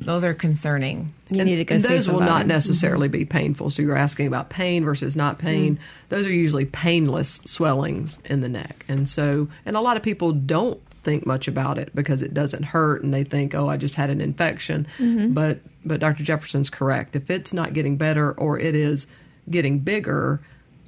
those 0.00 0.24
are 0.24 0.34
concerning. 0.34 1.12
You 1.30 1.44
need 1.44 1.56
to 1.56 1.64
go 1.64 1.74
and 1.74 1.82
see 1.82 1.88
those 1.88 2.08
will 2.08 2.20
not 2.20 2.46
necessarily 2.46 3.08
be 3.08 3.24
painful. 3.24 3.70
So 3.70 3.82
you're 3.82 3.96
asking 3.96 4.26
about 4.26 4.48
pain 4.48 4.84
versus 4.84 5.14
not 5.14 5.38
pain. 5.38 5.78
Those 6.08 6.26
are 6.26 6.32
usually 6.32 6.64
painless 6.64 7.40
swellings 7.44 8.18
in 8.24 8.40
the 8.40 8.48
neck, 8.48 8.84
and 8.88 9.08
so 9.08 9.48
and 9.66 9.76
a 9.76 9.80
lot 9.80 9.96
of 9.96 10.02
people 10.02 10.32
don't 10.32 10.80
think 11.02 11.26
much 11.26 11.48
about 11.48 11.78
it 11.78 11.94
because 11.94 12.22
it 12.22 12.34
doesn't 12.34 12.62
hurt, 12.62 13.02
and 13.02 13.12
they 13.12 13.24
think, 13.24 13.54
oh, 13.54 13.68
I 13.68 13.76
just 13.76 13.94
had 13.94 14.10
an 14.10 14.20
infection. 14.20 14.86
But 15.34 15.60
but 15.84 16.00
Dr. 16.00 16.24
Jefferson's 16.24 16.70
correct. 16.70 17.16
If 17.16 17.30
it's 17.30 17.52
not 17.52 17.72
getting 17.72 17.96
better 17.96 18.32
or 18.32 18.58
it 18.58 18.74
is 18.74 19.06
getting 19.48 19.78
bigger, 19.78 20.40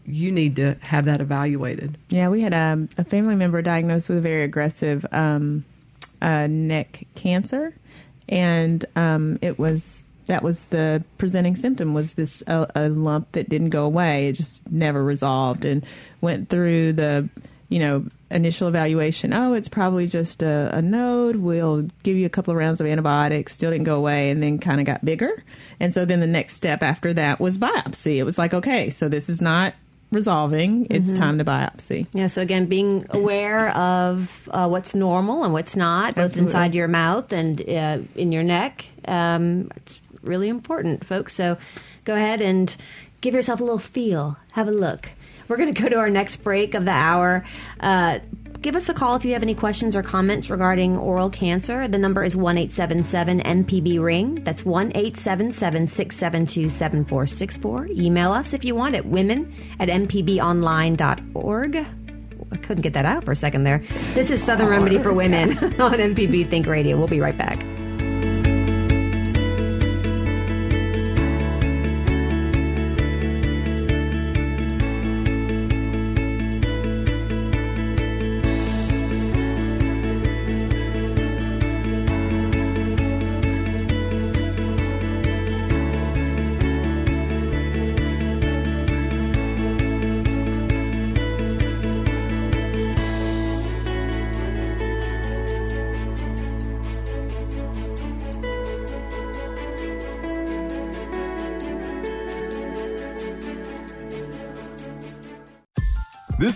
you 0.05 0.31
need 0.33 0.57
to 0.57 0.75
have 0.81 1.05
that 1.07 1.21
evaluated. 1.21 1.97
Yeah, 2.09 2.29
we 2.29 2.41
had 2.41 2.55
um, 2.55 2.89
a 2.99 3.05
family 3.05 3.35
member 3.35 3.63
diagnosed 3.63 4.09
with 4.09 4.19
a 4.19 4.23
very 4.23 4.45
aggressive 4.45 5.07
um, 5.13 5.65
uh, 6.21 6.47
neck 6.49 7.07
cancer, 7.15 7.75
and 8.29 8.85
um, 8.97 9.39
it 9.43 9.59
was 9.59 10.05
that 10.27 10.43
was 10.43 10.65
the 10.67 11.03
presenting 11.19 11.57
symptom 11.57 11.95
was 11.95 12.15
this 12.15 12.43
uh, 12.47 12.67
a 12.75 12.89
lump 12.89 13.33
that 13.33 13.49
didn't 13.49 13.71
go 13.71 13.85
away. 13.85 14.29
It 14.29 14.35
just 14.35 14.71
never 14.71 15.05
resolved, 15.05 15.65
and 15.65 15.85
went 16.21 16.49
through 16.49 16.95
the 16.95 17.29
you 17.73 17.79
know 17.79 18.05
initial 18.31 18.69
evaluation. 18.69 19.33
Oh, 19.33 19.55
it's 19.55 19.69
probably 19.69 20.07
just 20.07 20.43
a, 20.43 20.71
a 20.73 20.83
node. 20.83 21.37
We'll 21.37 21.89
give 22.03 22.17
you 22.17 22.27
a 22.27 22.31
couple 22.31 22.53
of 22.53 22.59
rounds 22.59 22.81
of 22.81 22.87
antibiotics. 22.87 23.55
Still 23.55 23.71
didn't 23.71 23.85
go 23.85 23.97
away, 23.97 24.31
and 24.31 24.43
then 24.43 24.59
kind 24.59 24.79
of 24.79 24.87
got 24.87 25.05
bigger. 25.05 25.43
And 25.81 25.93
so 25.93 26.05
then 26.05 26.21
the 26.21 26.27
next 26.27 26.55
step 26.55 26.83
after 26.83 27.15
that 27.15 27.41
was 27.41 27.57
biopsy. 27.57 28.17
It 28.17 28.25
was 28.25 28.39
like, 28.39 28.53
okay, 28.53 28.91
so 28.91 29.09
this 29.09 29.31
is 29.31 29.41
not 29.41 29.75
resolving. 30.11 30.87
It's 30.91 31.11
time 31.11 31.39
to 31.39 31.45
biopsy. 31.45 32.07
Yeah, 32.13 32.27
so 32.27 32.43
again, 32.43 32.67
being 32.67 33.07
aware 33.09 33.71
of 33.71 34.49
uh, 34.53 34.69
what's 34.69 34.95
normal 34.95 35.43
and 35.43 35.55
what's 35.55 35.75
not, 35.75 36.15
both 36.15 36.27
Absolutely. 36.27 36.51
inside 36.51 36.75
your 36.75 36.89
mouth 36.89 37.33
and 37.33 37.61
uh, 37.67 37.99
in 38.15 38.31
your 38.31 38.43
neck, 38.43 38.85
um, 39.09 39.71
it's 39.77 39.99
really 40.23 40.49
important, 40.49 41.07
folks. 41.07 41.35
So 41.35 41.57
go 42.05 42.15
ahead 42.15 42.43
and 42.43 42.77
give 43.23 43.33
yourself 43.33 43.61
a 43.61 43.65
little 43.65 43.79
feel, 43.79 44.37
have 44.53 44.69
a 44.69 44.73
look. 44.73 45.11
We're 45.53 45.59
going 45.59 45.75
to 45.75 45.83
go 45.83 45.91
to 45.91 45.99
our 45.99 46.09
next 46.09 46.37
break 46.37 46.73
of 46.73 46.87
the 46.87 46.93
hour. 46.93 47.45
Uh, 47.79 48.21
give 48.63 48.75
us 48.75 48.89
a 48.89 48.95
call 48.95 49.17
if 49.17 49.25
you 49.27 49.35
have 49.35 49.43
any 49.43 49.55
questions 49.55 49.95
or 49.95 50.03
comments 50.03 50.49
regarding 50.49 50.97
oral 50.97 51.29
cancer. 51.29 51.87
The 51.87 51.99
number 51.99 52.25
is 52.25 52.35
1 52.35 52.57
877 52.57 53.41
MPB 53.41 54.03
Ring. 54.03 54.37
That's 54.45 54.65
1 54.65 54.93
877 54.95 55.89
672 55.89 56.71
7464. 56.71 57.89
Email 57.89 58.33
us 58.33 58.55
if 58.55 58.65
you 58.65 58.75
want 58.75 58.95
at 58.95 59.05
women 59.05 59.55
at 59.79 59.91
mpbonline.org. 59.91 61.77
I 62.51 62.57
couldn't 62.57 62.83
get 62.83 62.95
that 62.95 63.05
out 63.05 63.25
for 63.25 63.33
a 63.33 63.37
second 63.37 63.65
there. 63.65 63.83
This 64.15 64.31
is 64.31 64.43
Southern 64.43 64.69
Remedy 64.69 64.99
for 65.01 65.13
Women 65.13 65.59
on 65.79 65.99
MPB 65.99 66.49
Think 66.49 66.67
Radio. 66.67 66.97
We'll 66.97 67.09
be 67.09 67.21
right 67.21 67.37
back. 67.37 67.63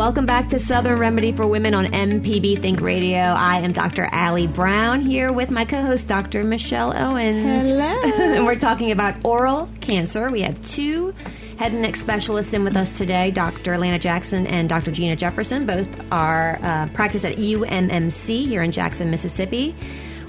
Welcome 0.00 0.24
back 0.24 0.48
to 0.48 0.58
Southern 0.58 0.98
Remedy 0.98 1.30
for 1.30 1.46
Women 1.46 1.74
on 1.74 1.84
MPB 1.84 2.62
Think 2.62 2.80
Radio. 2.80 3.18
I 3.18 3.58
am 3.58 3.72
Dr. 3.72 4.08
Allie 4.10 4.46
Brown 4.46 5.02
here 5.02 5.30
with 5.30 5.50
my 5.50 5.66
co 5.66 5.82
host, 5.82 6.08
Dr. 6.08 6.42
Michelle 6.42 6.96
Owens. 6.96 7.68
Hello. 7.68 8.02
and 8.34 8.46
we're 8.46 8.58
talking 8.58 8.92
about 8.92 9.14
oral 9.26 9.68
cancer. 9.82 10.30
We 10.30 10.40
have 10.40 10.58
two 10.64 11.14
head 11.58 11.72
and 11.72 11.82
neck 11.82 11.96
specialists 11.96 12.54
in 12.54 12.64
with 12.64 12.78
us 12.78 12.96
today 12.96 13.30
Dr. 13.30 13.76
Lana 13.76 13.98
Jackson 13.98 14.46
and 14.46 14.70
Dr. 14.70 14.90
Gina 14.90 15.16
Jefferson. 15.16 15.66
Both 15.66 16.10
are 16.10 16.58
uh, 16.62 16.86
practice 16.94 17.26
at 17.26 17.36
UMMC 17.36 18.46
here 18.46 18.62
in 18.62 18.72
Jackson, 18.72 19.10
Mississippi. 19.10 19.76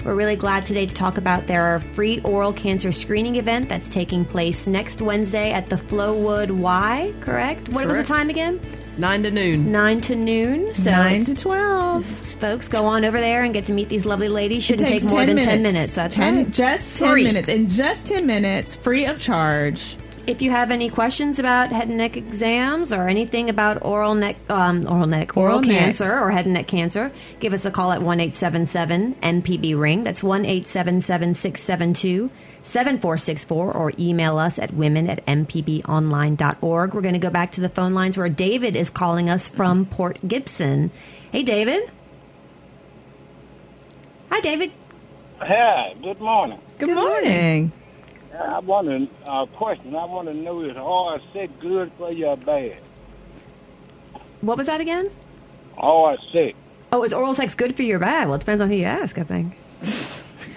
We're 0.04 0.14
really 0.14 0.36
glad 0.36 0.66
today 0.66 0.84
to 0.84 0.94
talk 0.94 1.16
about 1.16 1.46
their 1.46 1.80
free 1.94 2.20
oral 2.24 2.52
cancer 2.52 2.92
screening 2.92 3.36
event 3.36 3.70
that's 3.70 3.88
taking 3.88 4.26
place 4.26 4.66
next 4.66 5.00
Wednesday 5.00 5.50
at 5.50 5.70
the 5.70 5.76
Flowood 5.76 6.50
Y, 6.50 7.14
correct? 7.22 7.70
What 7.70 7.86
was 7.86 7.96
the 7.96 8.04
time 8.04 8.28
again? 8.28 8.60
Nine 8.98 9.22
to 9.22 9.30
noon. 9.30 9.72
9 9.72 10.00
to 10.02 10.14
noon. 10.14 10.74
So, 10.74 10.90
Nine 10.90 11.24
to 11.24 11.34
twelve. 11.34 12.04
folks, 12.04 12.68
go 12.68 12.84
on 12.84 13.04
over 13.06 13.18
there 13.20 13.42
and 13.42 13.54
get 13.54 13.64
to 13.66 13.72
meet 13.72 13.88
these 13.88 14.04
lovely 14.04 14.28
ladies. 14.28 14.62
Shouldn't 14.64 14.88
take 14.88 15.02
more 15.04 15.24
10 15.24 15.36
than 15.36 15.44
10 15.44 15.62
minutes. 15.62 15.94
That's 15.94 16.14
10 16.14 16.36
right. 16.36 16.50
Just 16.50 16.96
10 16.96 17.10
Free. 17.10 17.24
minutes. 17.24 17.48
In 17.48 17.68
just 17.68 18.04
10 18.06 18.26
minutes, 18.26 18.74
free 18.74 19.06
of 19.06 19.18
charge. 19.18 19.96
If 20.24 20.40
you 20.40 20.52
have 20.52 20.70
any 20.70 20.88
questions 20.88 21.40
about 21.40 21.72
head 21.72 21.88
and 21.88 21.96
neck 21.98 22.16
exams 22.16 22.92
or 22.92 23.08
anything 23.08 23.50
about 23.50 23.84
oral 23.84 24.14
neck, 24.14 24.36
um, 24.48 24.86
oral 24.88 25.08
neck, 25.08 25.36
oral, 25.36 25.56
Oral 25.56 25.62
neck. 25.62 25.78
cancer 25.80 26.16
or 26.16 26.30
head 26.30 26.44
and 26.44 26.54
neck 26.54 26.68
cancer, 26.68 27.10
give 27.40 27.52
us 27.52 27.64
a 27.64 27.72
call 27.72 27.90
at 27.90 28.02
one 28.02 28.20
eight 28.20 28.36
seven 28.36 28.66
seven 28.66 29.16
MPB 29.16 29.76
ring. 29.78 30.04
That's 30.04 30.22
one 30.22 30.44
eight 30.44 30.68
seven 30.68 31.00
seven 31.00 31.34
six 31.34 31.60
seven 31.60 31.92
two 31.92 32.30
seven 32.62 33.00
four 33.00 33.18
six 33.18 33.44
four, 33.44 33.72
or 33.72 33.90
email 33.98 34.38
us 34.38 34.60
at 34.60 34.72
women 34.72 35.10
at 35.10 35.26
mpbonline.org. 35.26 36.94
We're 36.94 37.00
going 37.00 37.14
to 37.14 37.18
go 37.18 37.30
back 37.30 37.50
to 37.52 37.60
the 37.60 37.68
phone 37.68 37.92
lines 37.92 38.16
where 38.16 38.28
David 38.28 38.76
is 38.76 38.90
calling 38.90 39.28
us 39.28 39.48
from 39.48 39.86
Port 39.86 40.20
Gibson. 40.26 40.92
Hey, 41.32 41.42
David. 41.42 41.90
Hi, 44.30 44.40
David. 44.40 44.70
Hi, 45.40 45.94
good 46.00 46.20
morning. 46.20 46.60
Good, 46.78 46.90
morning. 46.94 47.72
I 48.38 48.58
want 48.60 48.88
a 48.88 49.30
uh, 49.30 49.46
question. 49.46 49.94
I 49.94 50.04
want 50.04 50.28
to 50.28 50.34
know 50.34 50.62
is 50.62 50.76
RSC 50.76 51.60
good 51.60 51.92
for 51.98 52.10
you 52.10 52.26
or 52.26 52.36
bad? 52.36 52.78
What 54.40 54.58
was 54.58 54.66
that 54.66 54.80
again? 54.80 55.08
RSC. 55.78 56.54
Oh, 56.92 57.02
is 57.04 57.12
oral 57.12 57.34
sex 57.34 57.54
good 57.54 57.76
for 57.76 57.82
you 57.82 57.96
or 57.96 57.98
bad? 57.98 58.26
Well, 58.26 58.36
it 58.36 58.40
depends 58.40 58.60
on 58.62 58.68
who 58.68 58.76
you 58.76 58.84
ask, 58.84 59.18
I 59.18 59.24
think. 59.24 59.56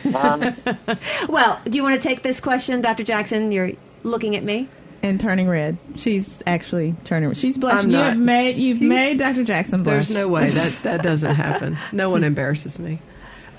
well, 1.29 1.61
do 1.65 1.77
you 1.77 1.83
want 1.83 1.99
to 2.01 2.07
take 2.07 2.21
this 2.23 2.39
question, 2.39 2.81
Dr. 2.81 3.03
Jackson? 3.03 3.51
You're 3.51 3.71
looking 4.03 4.35
at 4.35 4.43
me. 4.43 4.67
And 5.01 5.19
turning 5.19 5.47
red. 5.47 5.77
She's 5.97 6.39
actually 6.47 6.95
turning. 7.03 7.31
She's 7.33 7.57
blushing. 7.57 7.91
you 7.91 7.97
have 7.97 8.17
made. 8.17 8.57
You've 8.57 8.81
made 8.81 9.19
Dr. 9.19 9.43
Jackson 9.43 9.83
blush. 9.83 10.07
There's 10.07 10.09
no 10.09 10.27
way 10.27 10.49
that 10.49 10.71
that 10.83 11.03
doesn't 11.03 11.35
happen. 11.35 11.77
No 11.91 12.09
one 12.09 12.23
embarrasses 12.23 12.79
me. 12.79 12.99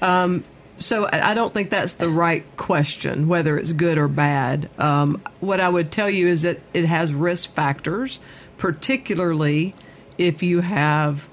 Um, 0.02 0.44
so 0.79 1.09
I 1.11 1.35
don't 1.35 1.55
think 1.55 1.71
that's 1.71 1.95
the 1.95 2.09
right 2.09 2.45
question, 2.57 3.29
whether 3.29 3.57
it's 3.59 3.73
good 3.73 3.97
or 3.97 4.09
bad. 4.09 4.69
Um, 4.79 5.23
what 5.41 5.61
I 5.61 5.69
would 5.69 5.91
tell 5.91 6.11
you 6.11 6.29
is 6.29 6.43
that 6.43 6.61
it 6.75 6.85
has 6.85 7.15
risk 7.15 7.53
factors, 7.55 8.21
particularly 8.59 9.75
if 10.19 10.43
you 10.43 10.61
have 10.61 11.27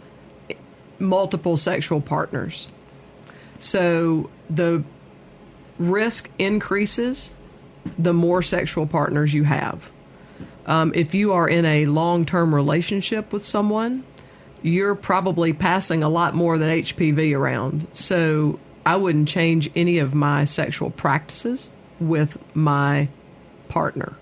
multiple 1.00 1.58
sexual 1.58 2.00
partners. 2.00 2.68
So 3.60 4.30
the 4.50 4.84
risk 5.78 6.30
increases 6.40 7.32
the 7.98 8.14
more 8.14 8.42
sexual 8.42 8.88
partners 8.88 9.34
you 9.34 9.44
have. 9.44 9.90
Um, 10.66 10.94
if 10.96 11.14
you 11.14 11.34
are 11.34 11.48
in 11.48 11.66
a 11.66 11.86
long 11.88 12.26
term 12.26 12.56
relationship 12.56 13.34
with 13.34 13.44
someone, 13.44 14.06
you're 14.62 14.96
probably 14.96 15.52
passing 15.52 16.04
a 16.04 16.10
lot 16.10 16.34
more 16.34 16.58
than 16.58 16.70
HPV 16.70 17.38
around. 17.38 17.88
So 17.94 18.60
I 18.86 18.96
wouldn't 18.96 19.28
change 19.28 19.72
any 19.76 19.98
of 20.00 20.13
my 20.13 20.46
sexual 20.46 20.89
practices 20.89 21.69
with 22.00 22.38
my 22.56 23.08
partner. 23.69 24.15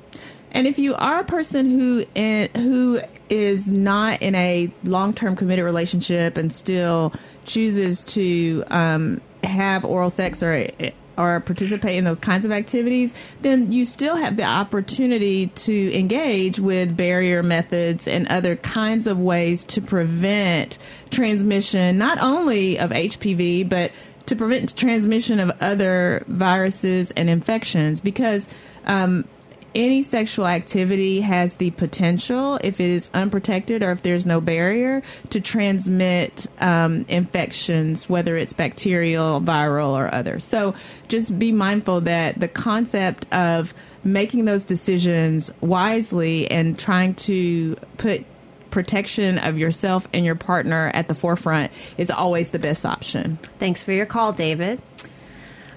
And 0.51 0.67
if 0.67 0.77
you 0.77 0.95
are 0.95 1.19
a 1.19 1.23
person 1.23 1.71
who 1.71 2.05
in, 2.13 2.49
who 2.55 3.01
is 3.29 3.71
not 3.71 4.21
in 4.21 4.35
a 4.35 4.71
long 4.83 5.13
term 5.13 5.35
committed 5.35 5.63
relationship 5.63 6.37
and 6.37 6.51
still 6.51 7.13
chooses 7.45 8.03
to 8.03 8.63
um, 8.67 9.21
have 9.43 9.85
oral 9.85 10.09
sex 10.09 10.43
or 10.43 10.69
or 11.17 11.39
participate 11.41 11.97
in 11.97 12.03
those 12.03 12.19
kinds 12.19 12.45
of 12.45 12.51
activities, 12.51 13.13
then 13.41 13.71
you 13.71 13.85
still 13.85 14.15
have 14.15 14.37
the 14.37 14.43
opportunity 14.43 15.47
to 15.47 15.93
engage 15.97 16.59
with 16.59 16.95
barrier 16.95 17.43
methods 17.43 18.07
and 18.07 18.27
other 18.29 18.55
kinds 18.55 19.07
of 19.07 19.19
ways 19.19 19.65
to 19.65 19.81
prevent 19.81 20.77
transmission, 21.09 21.97
not 21.97 22.19
only 22.21 22.79
of 22.79 22.91
HPV, 22.91 23.67
but 23.67 23.91
to 24.31 24.35
prevent 24.37 24.77
transmission 24.77 25.41
of 25.41 25.51
other 25.59 26.23
viruses 26.25 27.11
and 27.11 27.29
infections 27.29 27.99
because 27.99 28.47
um, 28.85 29.27
any 29.75 30.03
sexual 30.03 30.47
activity 30.47 31.19
has 31.19 31.57
the 31.57 31.71
potential, 31.71 32.57
if 32.63 32.79
it 32.79 32.89
is 32.89 33.09
unprotected 33.13 33.83
or 33.83 33.91
if 33.91 34.03
there's 34.03 34.25
no 34.25 34.39
barrier, 34.39 35.03
to 35.31 35.41
transmit 35.41 36.47
um, 36.61 37.05
infections, 37.09 38.07
whether 38.07 38.37
it's 38.37 38.53
bacterial, 38.53 39.41
viral, 39.41 39.89
or 39.89 40.13
other. 40.13 40.39
So 40.39 40.75
just 41.09 41.37
be 41.37 41.51
mindful 41.51 41.99
that 42.01 42.39
the 42.39 42.47
concept 42.47 43.31
of 43.33 43.73
making 44.05 44.45
those 44.45 44.63
decisions 44.63 45.51
wisely 45.59 46.49
and 46.49 46.79
trying 46.79 47.15
to 47.15 47.75
put 47.97 48.25
protection 48.71 49.37
of 49.37 49.57
yourself 49.57 50.07
and 50.13 50.25
your 50.25 50.35
partner 50.35 50.91
at 50.93 51.07
the 51.07 51.15
forefront 51.15 51.71
is 51.97 52.09
always 52.09 52.51
the 52.51 52.59
best 52.59 52.85
option. 52.85 53.37
Thanks 53.59 53.83
for 53.83 53.91
your 53.91 54.05
call, 54.05 54.33
David. 54.33 54.81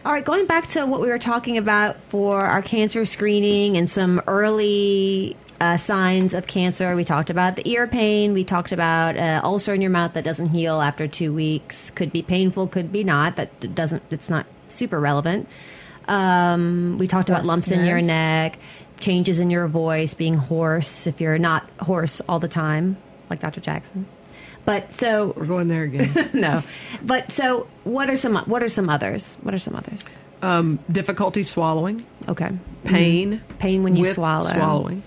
All 0.05 0.13
right, 0.13 0.25
going 0.25 0.47
back 0.47 0.69
to 0.69 0.85
what 0.87 1.01
we 1.01 1.09
were 1.09 1.19
talking 1.19 1.57
about 1.57 1.97
for 2.09 2.41
our 2.41 2.63
cancer 2.63 3.05
screening 3.05 3.77
and 3.77 3.89
some 3.89 4.21
early 4.27 5.37
uh, 5.61 5.77
signs 5.77 6.35
of 6.35 6.47
cancer. 6.47 6.95
We 6.95 7.05
talked 7.05 7.31
about 7.31 7.57
the 7.57 7.67
ear 7.69 7.87
pain. 7.87 8.35
We 8.35 8.45
talked 8.45 8.73
about 8.73 9.17
uh, 9.17 9.41
ulcer 9.43 9.73
in 9.73 9.81
your 9.81 9.91
mouth 9.91 10.13
that 10.13 10.25
doesn't 10.25 10.51
heal 10.51 10.81
after 10.83 11.09
two 11.09 11.33
weeks. 11.33 11.91
Could 11.91 12.13
be 12.13 12.23
painful, 12.23 12.69
could 12.69 12.93
be 12.93 13.03
not. 13.03 13.37
That 13.37 13.75
doesn't. 13.75 14.03
It's 14.11 14.29
not 14.29 14.47
super 14.69 15.01
relevant. 15.01 15.49
Um, 16.07 16.99
we 16.99 17.07
talked 17.07 17.31
about 17.31 17.47
lumps 17.47 17.71
in 17.71 17.87
your 17.87 18.03
neck, 18.03 18.59
changes 19.05 19.39
in 19.39 19.51
your 19.51 19.69
voice, 19.69 20.15
being 20.15 20.35
hoarse 20.35 21.07
if 21.07 21.21
you're 21.21 21.39
not 21.39 21.69
hoarse 21.81 22.21
all 22.29 22.39
the 22.39 22.49
time, 22.49 22.97
like 23.31 23.41
Dr. 23.41 23.61
Jackson. 23.61 24.07
But 24.65 24.95
so 24.95 25.35
We're 25.37 25.45
going 25.45 25.69
there 25.69 25.83
again. 25.85 26.31
no. 26.35 26.63
But 27.03 27.31
so, 27.31 27.69
what 27.85 28.09
are 28.09 28.17
some 28.17 28.35
what 28.47 28.63
are 28.63 28.69
some 28.69 28.89
others? 28.89 29.37
What 29.43 29.55
are 29.55 29.59
some 29.59 29.77
others? 29.77 30.03
um, 30.43 30.79
difficulty 30.93 31.43
swallowing, 31.43 32.05
Okay, 32.29 32.51
pain, 32.85 33.41
pain 33.59 33.83
when 33.83 33.97
you 33.97 34.05
swallow. 34.07 34.51
swallowing. 34.51 35.03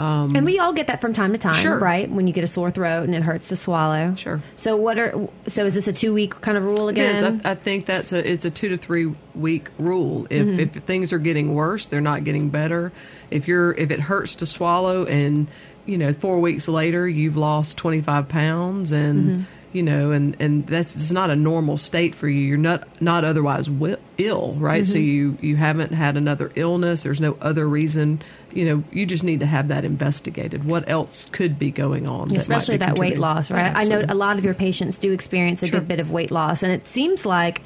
And 0.00 0.44
we 0.44 0.58
all 0.58 0.72
get 0.72 0.86
that 0.86 1.00
from 1.00 1.12
time 1.12 1.32
to 1.32 1.38
time, 1.38 1.54
Sure. 1.54 1.78
right? 1.78 2.10
When 2.10 2.26
you 2.26 2.32
get 2.32 2.44
a 2.44 2.48
sore 2.48 2.70
throat 2.70 3.04
and 3.04 3.14
it 3.14 3.24
hurts 3.26 3.48
to 3.48 3.56
swallow. 3.56 4.14
Sure. 4.16 4.40
So 4.56 4.76
what 4.76 4.98
are 4.98 5.28
so 5.48 5.66
is 5.66 5.74
this 5.74 5.86
a 5.88 5.92
two 5.92 6.14
week 6.14 6.40
kind 6.40 6.56
of 6.56 6.64
rule 6.64 6.88
again? 6.88 7.14
is. 7.16 7.22
I, 7.44 7.50
I 7.52 7.54
think 7.54 7.86
that's 7.86 8.12
a 8.12 8.30
it's 8.30 8.44
a 8.44 8.50
two 8.50 8.70
to 8.70 8.76
three 8.76 9.12
week 9.34 9.68
rule. 9.78 10.26
If 10.30 10.46
Mm-hmm. 10.46 10.60
if 10.78 10.84
things 10.84 11.12
are 11.12 11.18
getting 11.18 11.54
worse, 11.54 11.86
they're 11.86 12.00
not 12.00 12.24
getting 12.24 12.48
better. 12.50 12.92
If 13.30 13.46
you're 13.48 13.72
if 13.74 13.90
it 13.90 14.00
hurts 14.00 14.36
to 14.36 14.46
swallow 14.46 15.04
and 15.04 15.48
you 15.86 15.98
know 15.98 16.12
four 16.14 16.40
weeks 16.40 16.68
later 16.68 17.08
you've 17.08 17.36
lost 17.36 17.76
twenty 17.76 18.00
five 18.00 18.28
pounds 18.28 18.92
and 18.92 19.24
Mm-hmm. 19.24 19.42
You 19.72 19.82
know 19.84 20.10
and 20.10 20.36
and 20.40 20.66
that's 20.66 20.96
it's 20.96 21.12
not 21.12 21.30
a 21.30 21.36
normal 21.36 21.76
state 21.76 22.14
for 22.14 22.28
you. 22.28 22.40
You're 22.40 22.58
not 22.58 22.88
not 23.00 23.24
otherwise 23.24 23.66
wi- 23.66 23.98
ill, 24.18 24.54
right? 24.54 24.84
So 24.84 24.94
Mm-hmm. 24.94 25.02
you 25.08 25.38
you 25.40 25.56
haven't 25.56 25.92
had 25.92 26.16
another 26.16 26.50
illness. 26.56 27.02
There's 27.04 27.20
no 27.20 27.36
other 27.40 27.68
reason. 27.68 28.22
You 28.52 28.64
know, 28.64 28.84
you 28.90 29.06
just 29.06 29.22
need 29.22 29.40
to 29.40 29.46
have 29.46 29.68
that 29.68 29.84
investigated. 29.84 30.64
What 30.64 30.88
else 30.88 31.26
could 31.30 31.56
be 31.58 31.70
going 31.70 32.08
on? 32.08 32.28
that 32.28 32.38
especially 32.38 32.74
be 32.78 32.86
that 32.86 32.98
weight 32.98 33.16
loss, 33.18 33.50
right? 33.50 33.72
I 33.74 33.84
know 33.84 34.04
a 34.08 34.14
lot 34.14 34.38
of 34.38 34.44
your 34.44 34.54
patients 34.54 34.98
do 34.98 35.12
experience 35.12 35.62
a 35.62 35.68
Sure. 35.68 35.78
good 35.78 35.86
bit 35.88 36.00
of 36.00 36.10
weight 36.10 36.32
loss, 36.32 36.64
and 36.64 36.72
it 36.72 36.86
seems 36.88 37.24
like, 37.24 37.62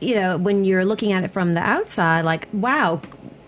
you 0.00 0.14
know, 0.14 0.36
when 0.36 0.64
you're 0.64 0.84
looking 0.84 1.12
at 1.12 1.24
it 1.24 1.32
from 1.32 1.54
the 1.54 1.60
outside, 1.60 2.24
like, 2.24 2.46
wow, 2.52 3.00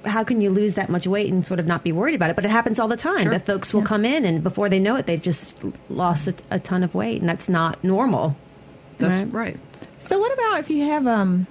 how 0.04 0.24
can 0.24 0.40
you 0.40 0.50
lose 0.50 0.74
that 0.74 0.88
much 0.88 1.06
weight 1.06 1.32
and 1.32 1.46
sort 1.46 1.60
of 1.60 1.66
not 1.66 1.84
be 1.84 1.92
worried 1.92 2.14
about 2.14 2.30
it? 2.30 2.36
But 2.36 2.44
it 2.44 2.50
happens 2.50 2.78
all 2.78 2.88
the 2.88 2.96
time. 2.96 3.24
Sure. 3.24 3.32
That 3.32 3.46
folks 3.46 3.74
will 3.74 3.82
come 3.82 4.04
in, 4.04 4.24
and 4.24 4.42
before 4.42 4.68
they 4.68 4.78
know 4.78 4.96
it, 4.96 5.06
they've 5.06 5.20
just 5.20 5.60
lost 5.88 6.28
a, 6.28 6.34
a 6.50 6.58
ton 6.58 6.82
of 6.82 6.94
weight, 6.94 7.20
and 7.20 7.28
that's 7.28 7.48
not 7.48 7.82
normal. 7.82 8.36
That's 8.98 9.30
right. 9.32 9.58
So 9.98 10.18
what 10.18 10.32
about 10.32 10.60
if 10.60 10.70
you 10.70 10.86
have 10.86 11.06
um 11.06 11.46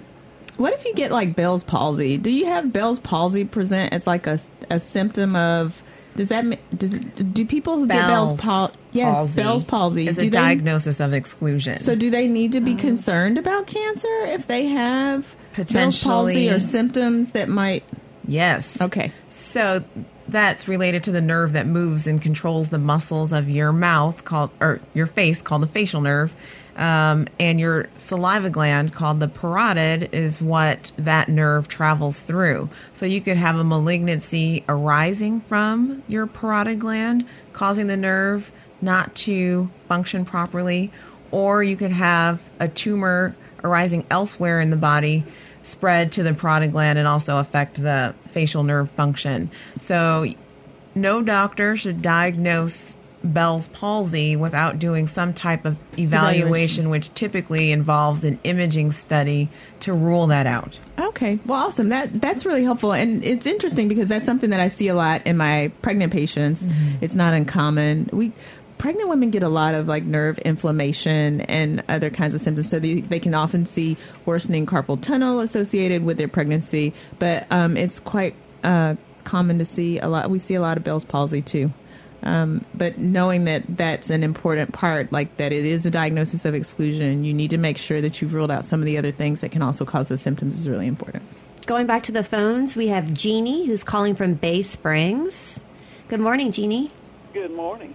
what 0.58 0.74
if 0.74 0.86
you 0.86 0.94
get 0.94 1.12
like 1.12 1.36
Bell's 1.36 1.64
palsy? 1.64 2.18
Do 2.18 2.32
you 2.32 2.46
have 2.46 2.74
Bell's 2.74 3.00
palsy 3.00 3.46
present 3.46 3.94
as 3.94 4.08
like 4.08 4.28
a, 4.28 4.40
a 4.70 4.80
symptom 4.80 5.36
of 5.36 5.84
does 6.16 6.30
that 6.30 6.46
ma- 6.46 6.56
does 6.76 6.96
it, 6.96 7.34
do 7.34 7.46
people 7.46 7.78
who 7.78 7.88
get 7.88 8.08
Bell's 8.08 8.34
Bell's 8.34 8.42
palsy 8.42 8.74
yes 8.92 9.36
Bell's 9.36 9.64
palsy 9.64 10.08
is 10.08 10.18
a 10.18 10.22
they 10.22 10.30
diagnosis 10.30 11.00
of 11.00 11.14
exclusion. 11.14 11.78
so 11.78 11.94
do 11.94 12.10
they 12.10 12.28
need 12.28 12.54
to 12.54 12.60
be 12.60 12.74
concerned 12.74 13.38
about 13.38 13.68
cancer 13.68 14.26
if 14.26 14.48
they 14.48 14.66
have 14.66 15.36
Bell's 15.72 16.02
palsy 16.02 16.50
or 16.50 16.60
symptoms 16.60 17.32
that 17.32 17.50
might 17.50 17.84
yes. 18.28 18.80
okay 18.82 19.12
So 19.32 19.84
that's 20.28 20.68
related 20.68 21.04
to 21.06 21.12
the 21.12 21.22
nerve 21.22 21.54
that 21.54 21.66
moves 21.66 22.06
and 22.08 22.22
controls 22.22 22.70
the 22.70 22.80
muscles 22.80 23.32
of 23.32 23.50
your 23.50 23.72
mouth 23.72 24.24
called 24.26 24.52
or 24.60 24.82
your 24.94 25.08
face 25.08 25.42
called 25.42 25.64
the 25.64 25.68
facial 25.68 26.02
nerve. 26.02 26.32
Um, 26.76 27.28
and 27.40 27.60
your 27.60 27.88
saliva 27.96 28.52
gland 28.52 28.94
called 28.94 29.20
the 29.20 29.28
parotid 29.28 30.14
is 30.14 30.40
what 30.40 30.92
that 30.98 31.28
nerve 31.28 31.68
travels 31.68 32.20
through. 32.20 32.70
So 32.94 33.08
you 33.08 33.20
could 33.20 33.38
have 33.38 33.56
a 33.56 33.64
malignancy 33.64 34.64
arising 34.70 35.42
from 35.42 36.04
your 36.08 36.28
parotid 36.28 36.78
gland, 36.78 37.26
causing 37.52 37.88
the 37.88 37.98
nerve 37.98 38.52
not 38.80 39.16
to 39.16 39.72
function 39.88 40.24
properly, 40.24 40.92
or 41.32 41.64
you 41.64 41.76
could 41.76 41.92
have 41.92 42.42
a 42.60 42.68
tumor 42.68 43.36
arising 43.64 44.06
elsewhere 44.12 44.62
in 44.62 44.70
the 44.70 44.76
body 44.78 45.26
spread 45.68 46.12
to 46.14 46.24
the 46.24 46.32
parotid 46.32 46.72
gland 46.72 46.98
and 46.98 47.08
also 47.08 47.38
affect 47.38 47.82
the 47.82 48.16
facial 48.32 48.64
nerve 48.64 48.90
function. 48.92 49.52
So, 49.80 50.26
no 50.96 51.22
doctor 51.22 51.76
should 51.78 52.02
diagnose 52.02 52.96
Bell's 53.24 53.68
palsy 53.70 54.36
without 54.36 54.80
doing 54.80 55.08
some 55.08 55.34
type 55.34 55.66
of 55.66 55.76
evaluation, 55.98 56.04
Evaluation. 56.04 56.90
which 56.90 57.14
typically 57.14 57.72
involves 57.72 58.24
an 58.24 58.40
imaging 58.44 58.92
study 58.92 59.50
to 59.82 59.94
rule 59.94 60.28
that 60.28 60.46
out. 60.46 60.80
Okay, 61.00 61.40
well, 61.46 61.66
awesome. 61.66 61.90
That 61.90 62.22
that's 62.22 62.46
really 62.46 62.64
helpful, 62.64 62.94
and 62.94 63.24
it's 63.24 63.46
interesting 63.46 63.88
because 63.88 64.10
that's 64.10 64.26
something 64.26 64.52
that 64.52 64.60
I 64.60 64.68
see 64.68 64.88
a 64.88 64.96
lot 64.96 65.26
in 65.26 65.36
my 65.38 65.72
pregnant 65.82 66.14
patients. 66.14 66.68
Mm-hmm. 66.68 67.04
It's 67.04 67.16
not 67.16 67.34
uncommon. 67.34 68.10
We 68.14 68.32
pregnant 68.78 69.10
women 69.10 69.32
get 69.32 69.44
a 69.44 69.50
lot 69.50 69.76
of 69.76 69.88
like 69.88 70.04
nerve 70.04 70.38
inflammation 70.40 71.42
and 71.42 71.84
other 71.90 72.10
kinds 72.10 72.36
of 72.36 72.42
symptoms, 72.42 72.70
so 72.70 72.80
they, 72.80 73.02
they 73.02 73.20
can 73.20 73.34
often 73.34 73.66
see 73.66 73.98
worsening 74.26 74.66
carpal 74.66 75.00
tunnel 75.02 75.40
associated 75.40 76.04
with 76.04 76.18
their 76.18 76.28
pregnancy. 76.28 76.94
But 77.20 77.48
um, 77.52 77.78
it's 77.78 78.00
quite 78.00 78.36
uh, 78.64 78.96
common 79.24 79.60
to 79.60 79.66
see 79.66 80.00
a 80.00 80.08
lot. 80.08 80.30
We 80.30 80.40
see 80.40 80.56
a 80.56 80.62
lot 80.62 80.78
of 80.78 80.84
Bell's 80.84 81.06
palsy 81.06 81.42
too. 81.42 81.72
Um, 82.24 82.66
but 82.74 82.98
knowing 82.98 83.46
that 83.46 83.64
that's 83.68 84.10
an 84.10 84.24
important 84.24 84.74
part, 84.74 85.12
like 85.12 85.38
that 85.38 85.52
it 85.54 85.66
is 85.66 85.86
a 85.86 85.92
diagnosis 85.92 86.46
of 86.46 86.56
exclusion, 86.56 87.24
you 87.24 87.34
need 87.34 87.52
to 87.52 87.58
make 87.58 87.78
sure 87.78 88.02
that 88.02 88.22
you've 88.22 88.34
ruled 88.34 88.52
out 88.52 88.66
some 88.66 88.80
of 88.80 88.86
the 88.86 88.98
other 88.98 89.12
things 89.12 89.42
that 89.42 89.52
can 89.52 89.62
also 89.62 89.86
cause 89.86 90.10
those 90.10 90.22
symptoms 90.22 90.58
is 90.58 90.68
really 90.68 90.88
important. 90.88 91.24
Going 91.68 91.86
back 91.86 92.04
to 92.04 92.12
the 92.12 92.24
phones, 92.24 92.76
we 92.76 92.88
have 92.88 93.14
Jeannie 93.14 93.66
who's 93.68 93.84
calling 93.84 94.16
from 94.16 94.34
Bay 94.34 94.62
Springs. 94.62 95.60
Good 96.08 96.20
morning, 96.20 96.52
Jeannie. 96.52 96.90
Good 97.34 97.52
morning. 97.52 97.94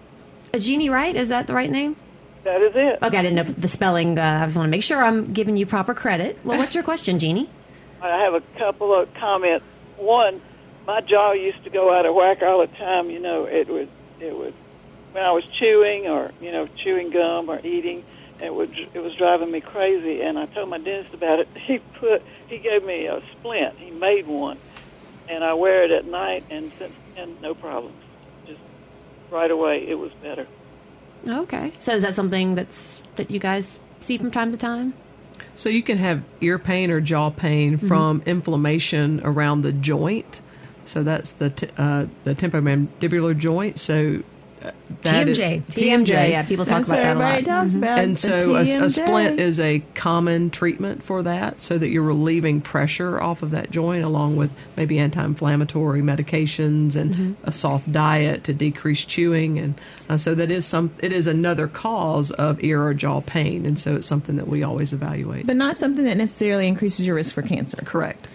Jeannie 0.59 0.91
right? 0.91 1.15
Is 1.17 1.31
that 1.31 1.47
the 1.47 1.55
right 1.55 1.71
name? 1.71 1.97
That 2.45 2.61
is 2.61 2.73
it. 2.75 2.99
Okay, 3.03 3.17
I 3.17 3.23
didn't 3.23 3.37
know 3.37 3.45
the 3.45 3.69
spelling. 3.69 4.19
Uh, 4.19 4.41
I 4.43 4.47
just 4.47 4.57
want 4.57 4.67
to 4.67 4.71
make 4.71 4.83
sure 4.83 5.05
I'm 5.05 5.33
giving 5.33 5.57
you 5.57 5.65
proper 5.65 5.95
credit. 5.95 6.39
Well, 6.45 6.59
what's 6.59 6.75
your 6.75 6.85
question, 6.85 7.19
Jeannie? 7.19 7.49
I 8.03 8.25
have 8.25 8.35
a 8.35 8.41
couple 8.59 8.93
of 8.95 9.13
comments. 9.15 9.65
One, 9.97 10.43
my 10.87 11.01
jaw 11.01 11.33
used 11.33 11.63
to 11.65 11.71
go 11.71 11.97
out 11.97 12.05
of 12.05 12.15
whack 12.15 12.43
all 12.43 12.61
the 12.61 12.67
time. 12.67 13.11
You 13.11 13.21
know, 13.21 13.45
it 13.45 13.69
would, 13.69 13.89
it 14.21 14.37
would, 14.37 14.55
when 15.13 15.23
I 15.23 15.31
was 15.31 15.45
chewing 15.59 16.09
or 16.09 16.33
you 16.41 16.51
know 16.51 16.69
chewing 16.83 17.11
gum 17.11 17.49
or 17.49 17.61
eating, 17.65 18.05
it 18.43 18.53
would, 18.53 18.77
it 18.93 18.99
was 18.99 19.15
driving 19.15 19.51
me 19.53 19.61
crazy. 19.61 20.21
And 20.21 20.37
I 20.37 20.47
told 20.47 20.69
my 20.69 20.79
dentist 20.79 21.15
about 21.15 21.39
it. 21.39 21.49
He 21.57 21.79
put, 21.79 22.23
he 22.49 22.59
gave 22.59 22.85
me 22.85 23.07
a 23.07 23.23
splint. 23.33 23.79
He 23.79 23.91
made 23.93 24.27
one, 24.27 24.59
and 25.29 25.45
I 25.45 25.55
wear 25.55 25.85
it 25.85 25.93
at 25.93 26.05
night, 26.05 26.45
and 26.51 26.73
since 26.79 26.93
and 27.17 27.41
no 27.41 27.55
problems. 27.55 28.02
Just 29.33 29.41
right 29.41 29.51
away, 29.51 29.87
it 29.89 29.95
was 29.95 30.13
better. 30.23 30.47
Okay. 31.27 31.73
So 31.81 31.95
is 31.95 32.03
that 32.03 32.15
something 32.15 32.55
that's 32.55 33.01
that 33.17 33.31
you 33.31 33.39
guys 33.39 33.79
see 34.03 34.19
from 34.19 34.31
time 34.31 34.53
to 34.53 34.59
time? 34.59 34.93
So 35.57 35.69
you 35.69 35.83
can 35.83 35.99
have 35.99 36.23
ear 36.41 36.59
pain 36.59 36.91
or 36.91 37.01
jaw 37.01 37.31
pain 37.31 37.77
Mm-hmm. 37.79 37.89
from 37.89 38.23
inflammation 38.27 39.21
around 39.25 39.63
the 39.63 39.73
joint. 39.73 40.41
So 40.85 41.03
that's 41.03 41.33
the 41.33 41.51
t- 41.51 41.69
uh, 41.79 42.07
the 42.25 42.35
temporomandibular 42.35 43.37
joint. 43.39 43.79
So 43.79 44.23
that 45.03 45.29
is- 45.29 45.39
TMJ. 45.39 45.63
TMJ. 45.69 46.31
Yeah, 46.31 46.43
people 46.45 46.65
talk 46.65 46.79
That's 46.79 46.89
about 46.91 46.97
that 46.99 47.07
a 47.07 47.11
everybody 47.11 47.45
lot. 47.45 47.63
talks 47.63 47.75
about. 47.75 47.99
and 47.99 48.19
so 48.19 48.55
a, 48.57 48.61
a 48.61 48.89
splint 48.91 49.41
is 49.41 49.59
a 49.59 49.81
common 49.95 50.51
treatment 50.51 51.03
for 51.03 51.23
that, 51.25 51.61
so 51.61 51.79
that 51.79 51.91
you're 51.91 52.03
relieving 52.03 52.61
pressure 52.61 53.21
off 53.21 53.43
of 53.43 53.51
that 53.53 53.71
joint, 53.71 54.05
along 54.05 54.37
with 54.37 54.51
maybe 54.77 54.99
anti-inflammatory 54.99 56.03
medications 56.03 56.97
and 56.97 57.13
Mm-hmm. 57.15 57.33
a 57.45 57.53
soft 57.53 57.91
diet 57.91 58.45
to 58.45 58.55
decrease 58.55 59.05
chewing, 59.05 59.59
and 59.59 59.75
uh, 60.09 60.17
so 60.17 60.35
that 60.35 60.51
is 60.51 60.65
some. 60.67 60.91
It 61.01 61.13
is 61.13 61.27
another 61.27 61.67
cause 61.69 62.31
of 62.31 62.63
ear 62.63 62.83
or 62.83 62.95
jaw 62.95 63.21
pain, 63.21 63.67
and 63.67 63.79
so 63.79 63.97
it's 63.97 64.07
something 64.07 64.37
that 64.37 64.49
we 64.49 64.63
always 64.63 64.93
evaluate. 64.93 65.47
but 65.47 65.57
not 65.57 65.77
something 65.79 66.05
that 66.05 66.17
necessarily 66.17 66.69
increases 66.69 67.07
your 67.07 67.17
risk 67.17 67.35
for 67.35 67.43
cancer. 67.43 67.79
Correct. 67.85 68.29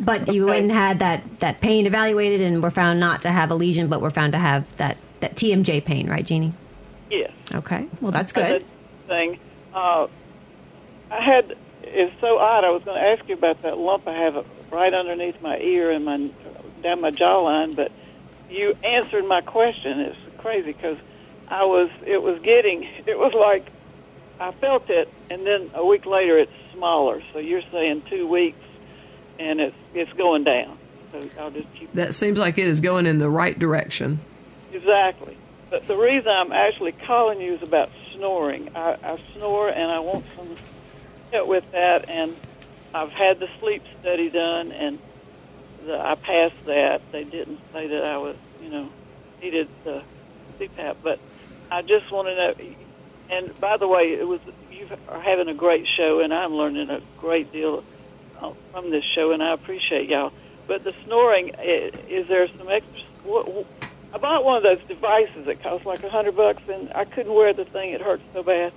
But 0.00 0.32
you 0.34 0.46
went 0.46 0.62
and 0.62 0.72
had 0.72 0.98
that 0.98 1.38
that 1.40 1.60
pain 1.60 1.86
evaluated 1.86 2.40
and 2.40 2.60
were 2.62 2.70
found 2.72 2.98
not 2.98 3.22
to 3.22 3.30
have 3.30 3.50
a 3.50 3.54
lesion, 3.54 3.86
but 3.88 4.00
were 4.00 4.10
found 4.10 4.32
to 4.32 4.38
have 4.38 4.64
that 4.78 4.96
that 5.24 5.36
TMJ 5.36 5.82
pain, 5.84 6.08
right, 6.08 6.24
Jeannie? 6.24 6.52
Yes. 7.10 7.32
Okay. 7.52 7.88
Well, 8.02 8.10
that's 8.10 8.32
good. 8.32 8.64
Thing, 9.08 9.38
uh, 9.72 10.06
I 11.10 11.22
had 11.22 11.56
it's 11.82 12.20
so 12.20 12.38
odd. 12.38 12.64
I 12.64 12.70
was 12.70 12.84
going 12.84 13.00
to 13.00 13.06
ask 13.06 13.26
you 13.28 13.34
about 13.34 13.62
that 13.62 13.78
lump 13.78 14.06
I 14.06 14.14
have 14.14 14.44
right 14.70 14.92
underneath 14.92 15.40
my 15.40 15.58
ear 15.58 15.90
and 15.90 16.04
my 16.04 16.30
down 16.82 17.00
my 17.00 17.10
jawline, 17.10 17.74
but 17.74 17.90
you 18.50 18.76
answered 18.82 19.24
my 19.26 19.40
question. 19.40 20.00
It's 20.00 20.18
crazy 20.38 20.72
because 20.72 20.98
I 21.48 21.64
was 21.64 21.88
it 22.06 22.22
was 22.22 22.40
getting 22.42 22.82
it 23.06 23.18
was 23.18 23.32
like 23.32 23.66
I 24.40 24.52
felt 24.52 24.90
it, 24.90 25.08
and 25.30 25.46
then 25.46 25.70
a 25.74 25.84
week 25.86 26.04
later 26.04 26.38
it's 26.38 26.52
smaller. 26.74 27.22
So 27.32 27.38
you're 27.38 27.62
saying 27.72 28.02
two 28.10 28.26
weeks, 28.26 28.64
and 29.38 29.60
it's 29.60 29.76
it's 29.94 30.12
going 30.14 30.44
down. 30.44 30.78
So 31.12 31.28
I'll 31.38 31.50
just 31.50 31.72
keep 31.74 31.92
That 31.94 32.14
seems 32.14 32.38
like 32.38 32.58
it 32.58 32.66
is 32.66 32.80
going 32.80 33.06
in 33.06 33.18
the 33.18 33.30
right 33.30 33.58
direction. 33.58 34.20
Exactly. 34.74 35.36
But 35.70 35.86
the 35.86 35.96
reason 35.96 36.28
I'm 36.28 36.52
actually 36.52 36.92
calling 36.92 37.40
you 37.40 37.54
is 37.54 37.62
about 37.62 37.90
snoring. 38.14 38.70
I, 38.76 38.96
I 39.02 39.18
snore 39.34 39.68
and 39.68 39.90
I 39.90 40.00
want 40.00 40.24
some 40.36 40.56
help 41.32 41.48
with 41.48 41.64
that. 41.72 42.08
And 42.08 42.36
I've 42.92 43.10
had 43.10 43.38
the 43.40 43.48
sleep 43.60 43.82
study 44.00 44.30
done, 44.30 44.72
and 44.72 44.98
the, 45.84 45.98
I 45.98 46.14
passed 46.14 46.64
that. 46.66 47.02
They 47.12 47.24
didn't 47.24 47.60
say 47.72 47.88
that 47.88 48.04
I 48.04 48.18
was, 48.18 48.36
you 48.62 48.70
know, 48.70 48.88
needed 49.42 49.68
the 49.84 50.02
CPAP, 50.60 50.96
but 51.02 51.18
I 51.70 51.82
just 51.82 52.10
want 52.12 52.28
to 52.28 52.36
know. 52.36 52.76
And 53.30 53.58
by 53.60 53.76
the 53.78 53.88
way, 53.88 54.12
it 54.12 54.26
was 54.26 54.40
you 54.70 54.86
are 55.08 55.20
having 55.20 55.48
a 55.48 55.54
great 55.54 55.86
show, 55.96 56.20
and 56.20 56.32
I'm 56.32 56.54
learning 56.54 56.90
a 56.90 57.00
great 57.18 57.52
deal 57.52 57.82
uh, 58.40 58.52
from 58.70 58.90
this 58.90 59.04
show, 59.14 59.32
and 59.32 59.42
I 59.42 59.54
appreciate 59.54 60.08
y'all. 60.08 60.32
But 60.66 60.84
the 60.84 60.94
snoring, 61.04 61.50
is 61.58 62.28
there 62.28 62.46
some 62.56 62.68
extra? 62.68 63.02
What, 63.24 63.66
I 64.14 64.18
bought 64.18 64.44
one 64.44 64.56
of 64.56 64.62
those 64.62 64.78
devices 64.86 65.46
that 65.46 65.60
cost 65.60 65.84
like 65.84 66.02
a 66.04 66.08
hundred 66.08 66.36
bucks, 66.36 66.62
and 66.68 66.88
I 66.94 67.04
couldn't 67.04 67.34
wear 67.34 67.52
the 67.52 67.64
thing; 67.64 67.90
it 67.90 68.00
hurt 68.00 68.20
so 68.32 68.44
bad. 68.44 68.72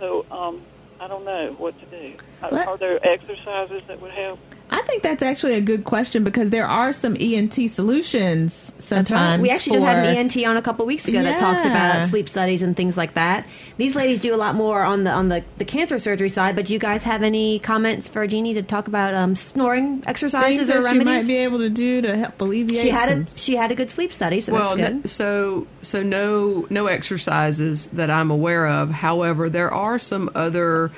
So 0.00 0.24
um, 0.30 0.62
I 0.98 1.08
don't 1.08 1.26
know 1.26 1.54
what 1.58 1.78
to 1.80 1.86
do. 1.86 2.14
What? 2.40 2.66
are 2.66 2.78
there 2.78 2.98
exercises 3.06 3.82
that 3.88 4.00
would 4.00 4.12
help? 4.12 4.38
I 4.82 4.84
think 4.84 5.02
that's 5.04 5.22
actually 5.22 5.54
a 5.54 5.60
good 5.60 5.84
question 5.84 6.24
because 6.24 6.50
there 6.50 6.66
are 6.66 6.92
some 6.92 7.16
ENT 7.18 7.54
solutions 7.70 8.72
sometimes. 8.80 9.40
We 9.40 9.50
actually 9.50 9.74
just 9.74 9.86
had 9.86 10.04
an 10.04 10.16
ENT 10.16 10.36
on 10.44 10.56
a 10.56 10.62
couple 10.62 10.84
weeks 10.86 11.06
ago 11.06 11.22
that 11.22 11.38
talked 11.38 11.64
about 11.64 12.08
sleep 12.08 12.28
studies 12.28 12.62
and 12.62 12.76
things 12.76 12.96
like 12.96 13.14
that. 13.14 13.46
These 13.76 13.94
ladies 13.94 14.20
do 14.20 14.34
a 14.34 14.36
lot 14.36 14.56
more 14.56 14.82
on 14.82 15.04
the 15.04 15.12
on 15.12 15.28
the, 15.28 15.44
the 15.56 15.64
cancer 15.64 16.00
surgery 16.00 16.28
side. 16.28 16.56
But 16.56 16.66
do 16.66 16.72
you 16.72 16.80
guys 16.80 17.04
have 17.04 17.22
any 17.22 17.60
comments 17.60 18.08
for 18.08 18.26
Jeannie 18.26 18.54
to 18.54 18.62
talk 18.62 18.88
about 18.88 19.14
um, 19.14 19.36
snoring 19.36 20.02
exercises 20.04 20.66
that 20.66 20.78
or 20.78 20.88
she 20.88 20.98
might 20.98 21.28
be 21.28 21.36
able 21.36 21.58
to 21.58 21.70
do 21.70 22.02
to 22.02 22.16
help 22.16 22.40
alleviate. 22.40 22.82
she 22.82 22.90
had 22.90 23.08
a 23.08 23.30
she 23.30 23.54
had 23.54 23.70
a 23.70 23.76
good 23.76 23.88
sleep 23.88 24.10
study, 24.10 24.40
so 24.40 24.52
well, 24.52 24.76
that's 24.76 24.80
no- 24.80 25.00
good. 25.00 25.10
so 25.10 25.66
so 25.82 26.02
no 26.02 26.66
no 26.70 26.86
exercises 26.86 27.86
that 27.92 28.10
I'm 28.10 28.32
aware 28.32 28.66
of. 28.66 28.90
However, 28.90 29.48
there 29.48 29.72
are 29.72 30.00
some 30.00 30.28
other 30.34 30.90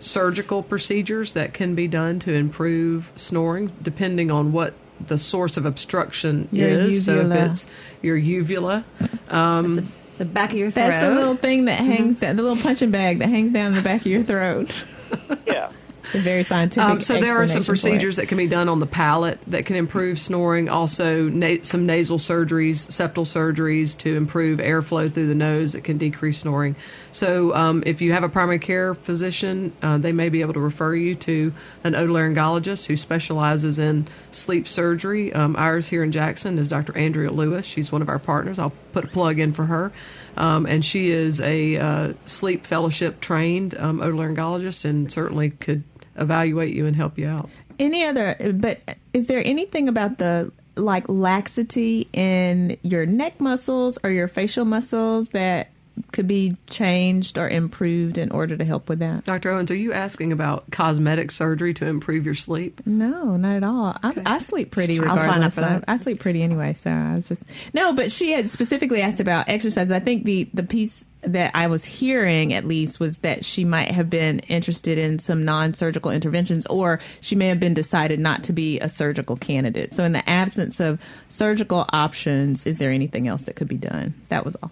surgical 0.00 0.62
procedures 0.62 1.34
that 1.34 1.54
can 1.54 1.74
be 1.74 1.86
done 1.88 2.18
to 2.20 2.34
improve 2.34 3.10
snoring, 3.16 3.72
depending 3.82 4.30
on 4.30 4.52
what 4.52 4.74
the 5.06 5.16
source 5.18 5.56
of 5.56 5.64
obstruction 5.66 6.48
Your 6.52 6.68
is. 6.68 7.04
So 7.04 7.20
if 7.20 7.32
it's 7.32 7.66
your 8.02 8.16
uvula, 8.16 8.84
um, 9.28 9.90
The 10.18 10.24
back 10.26 10.50
of 10.50 10.56
your 10.58 10.70
throat. 10.70 10.88
That's 10.88 11.06
the 11.06 11.14
little 11.14 11.36
thing 11.36 11.64
that 11.66 11.80
hangs 11.80 12.18
down, 12.20 12.36
the 12.36 12.42
little 12.42 12.62
punching 12.62 12.90
bag 12.90 13.20
that 13.20 13.28
hangs 13.28 13.52
down 13.52 13.74
the 13.74 13.82
back 13.82 14.00
of 14.02 14.06
your 14.06 14.22
throat. 14.22 14.72
Yeah. 15.46 15.72
It's 16.04 16.14
a 16.14 16.18
very 16.18 16.42
scientific. 16.42 16.88
Um, 16.88 17.00
so 17.00 17.20
there 17.20 17.36
are 17.36 17.46
some 17.46 17.58
explanation 17.58 17.62
for 17.62 17.72
it. 17.72 17.74
procedures 17.74 18.16
that 18.16 18.26
can 18.28 18.38
be 18.38 18.46
done 18.46 18.68
on 18.68 18.80
the 18.80 18.86
palate 18.86 19.38
that 19.48 19.66
can 19.66 19.76
improve 19.76 20.18
snoring. 20.18 20.68
Also, 20.68 21.28
na- 21.28 21.62
some 21.62 21.84
nasal 21.84 22.18
surgeries, 22.18 22.86
septal 22.86 23.26
surgeries 23.26 23.96
to 23.98 24.16
improve 24.16 24.60
airflow 24.60 25.12
through 25.12 25.26
the 25.28 25.34
nose 25.34 25.72
that 25.72 25.84
can 25.84 25.98
decrease 25.98 26.38
snoring. 26.38 26.74
So 27.12 27.54
um, 27.54 27.82
if 27.86 28.00
you 28.00 28.12
have 28.12 28.22
a 28.22 28.28
primary 28.28 28.58
care 28.58 28.94
physician, 28.94 29.72
uh, 29.82 29.98
they 29.98 30.12
may 30.12 30.28
be 30.28 30.40
able 30.40 30.54
to 30.54 30.60
refer 30.60 30.94
you 30.94 31.14
to 31.16 31.52
an 31.84 31.94
otolaryngologist 31.94 32.86
who 32.86 32.96
specializes 32.96 33.78
in 33.78 34.08
sleep 34.30 34.68
surgery. 34.68 35.32
Um, 35.32 35.56
ours 35.56 35.88
here 35.88 36.04
in 36.04 36.12
Jackson 36.12 36.58
is 36.58 36.68
Dr. 36.68 36.96
Andrea 36.96 37.30
Lewis. 37.30 37.66
She's 37.66 37.90
one 37.90 38.02
of 38.02 38.08
our 38.08 38.18
partners. 38.18 38.58
I'll 38.58 38.72
put 38.92 39.04
a 39.04 39.08
plug 39.08 39.38
in 39.38 39.52
for 39.52 39.66
her. 39.66 39.92
Um, 40.36 40.66
and 40.66 40.84
she 40.84 41.10
is 41.10 41.40
a 41.40 41.76
uh, 41.76 42.12
sleep 42.26 42.66
fellowship 42.66 43.20
trained 43.20 43.76
um, 43.78 43.98
otolaryngologist 43.98 44.84
and 44.84 45.10
certainly 45.10 45.50
could 45.50 45.82
evaluate 46.16 46.74
you 46.74 46.86
and 46.86 46.94
help 46.94 47.18
you 47.18 47.26
out. 47.26 47.50
Any 47.78 48.04
other? 48.04 48.36
But 48.54 48.98
is 49.12 49.26
there 49.26 49.42
anything 49.44 49.88
about 49.88 50.18
the 50.18 50.52
like 50.76 51.08
laxity 51.08 52.08
in 52.12 52.76
your 52.82 53.06
neck 53.06 53.40
muscles 53.40 53.98
or 54.02 54.10
your 54.10 54.28
facial 54.28 54.64
muscles 54.64 55.30
that 55.30 55.70
could 56.12 56.26
be 56.26 56.56
changed 56.68 57.38
or 57.38 57.48
improved 57.48 58.18
in 58.18 58.30
order 58.30 58.56
to 58.56 58.64
help 58.64 58.88
with 58.88 58.98
that? 59.00 59.24
Dr. 59.24 59.50
Owens, 59.50 59.70
are 59.70 59.76
you 59.76 59.92
asking 59.92 60.32
about 60.32 60.70
cosmetic 60.70 61.30
surgery 61.30 61.74
to 61.74 61.86
improve 61.86 62.24
your 62.24 62.34
sleep? 62.34 62.80
No, 62.86 63.36
not 63.36 63.56
at 63.56 63.64
all. 63.64 63.96
I, 64.02 64.22
I 64.26 64.38
sleep 64.38 64.70
pretty 64.70 64.98
I'll 65.00 65.16
sign 65.16 65.42
up 65.42 65.52
for 65.52 65.60
that. 65.60 65.84
I, 65.88 65.94
I 65.94 65.96
sleep 65.96 66.20
pretty 66.20 66.42
anyway, 66.42 66.74
so 66.74 66.90
I 66.90 67.14
was 67.14 67.28
just 67.28 67.42
no. 67.74 67.92
But 67.92 68.12
she 68.12 68.32
had 68.32 68.50
specifically 68.50 69.02
asked 69.02 69.20
about 69.20 69.48
exercise. 69.48 69.90
I 69.90 70.00
think 70.00 70.24
the 70.24 70.48
the 70.54 70.62
piece 70.62 71.04
that 71.22 71.50
I 71.54 71.66
was 71.66 71.84
hearing 71.84 72.54
at 72.54 72.64
least 72.64 72.98
was 72.98 73.18
that 73.18 73.44
she 73.44 73.64
might 73.64 73.90
have 73.90 74.08
been 74.08 74.40
interested 74.40 74.98
in 74.98 75.18
some 75.18 75.44
non-surgical 75.44 76.10
interventions 76.10 76.66
or 76.66 77.00
she 77.20 77.36
may 77.36 77.48
have 77.48 77.60
been 77.60 77.74
decided 77.74 78.18
not 78.18 78.44
to 78.44 78.52
be 78.52 78.80
a 78.80 78.88
surgical 78.88 79.36
candidate. 79.36 79.92
So 79.92 80.04
in 80.04 80.12
the 80.12 80.28
absence 80.28 80.80
of 80.80 81.00
surgical 81.28 81.84
options, 81.92 82.64
is 82.64 82.78
there 82.78 82.90
anything 82.90 83.28
else 83.28 83.42
that 83.42 83.56
could 83.56 83.68
be 83.68 83.76
done? 83.76 84.14
That 84.28 84.44
was 84.44 84.56
all. 84.56 84.70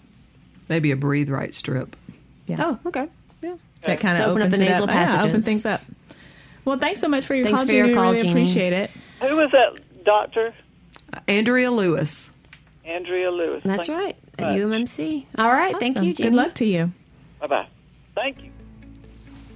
Maybe 0.69 0.91
a 0.91 0.97
breathe 0.97 1.31
right 1.31 1.55
strip. 1.55 1.97
Yeah. 2.47 2.57
Oh, 2.61 2.79
okay. 2.87 3.09
Yeah. 3.43 3.57
That 3.83 4.01
kind 4.01 4.21
of 4.21 4.29
open 4.31 4.43
up 4.43 4.49
opens 4.49 4.59
the 4.59 4.65
nasal 4.65 4.85
up. 4.85 4.91
Yeah, 4.91 5.23
open 5.25 5.43
things 5.43 5.65
up. 5.65 5.81
Well, 6.65 6.79
thanks 6.79 7.01
so 7.01 7.09
much 7.09 7.25
for 7.25 7.35
your 7.35 7.45
Thanks 7.45 7.61
call, 7.61 7.67
for 7.67 7.73
your 7.73 7.87
Jeannie. 7.87 7.95
call, 7.95 8.05
really 8.13 8.19
Jeannie. 8.19 8.31
appreciate 8.31 8.73
it. 8.73 8.91
Who 9.21 9.37
was 9.37 9.51
that 9.53 9.81
doctor? 10.05 10.55
Uh, 11.13 11.21
Andrea 11.29 11.71
Lewis. 11.71 12.31
Andrea 12.85 13.31
Lewis. 13.31 13.63
That's 13.65 13.87
Thank 13.87 13.99
right. 13.99 14.17
you 14.39 14.45
At 14.45 14.81
UMMC. 14.81 15.27
All 15.39 15.49
right. 15.51 15.79
Thank 15.79 15.97
you, 15.97 16.13
Jeannie. 16.15 16.31
Good 16.31 16.35
luck 16.37 16.55
to 16.57 16.65
you. 16.65 16.93
Bye 17.41 17.47
bye. 17.47 17.67
Thank 18.15 18.43
you. 18.45 18.51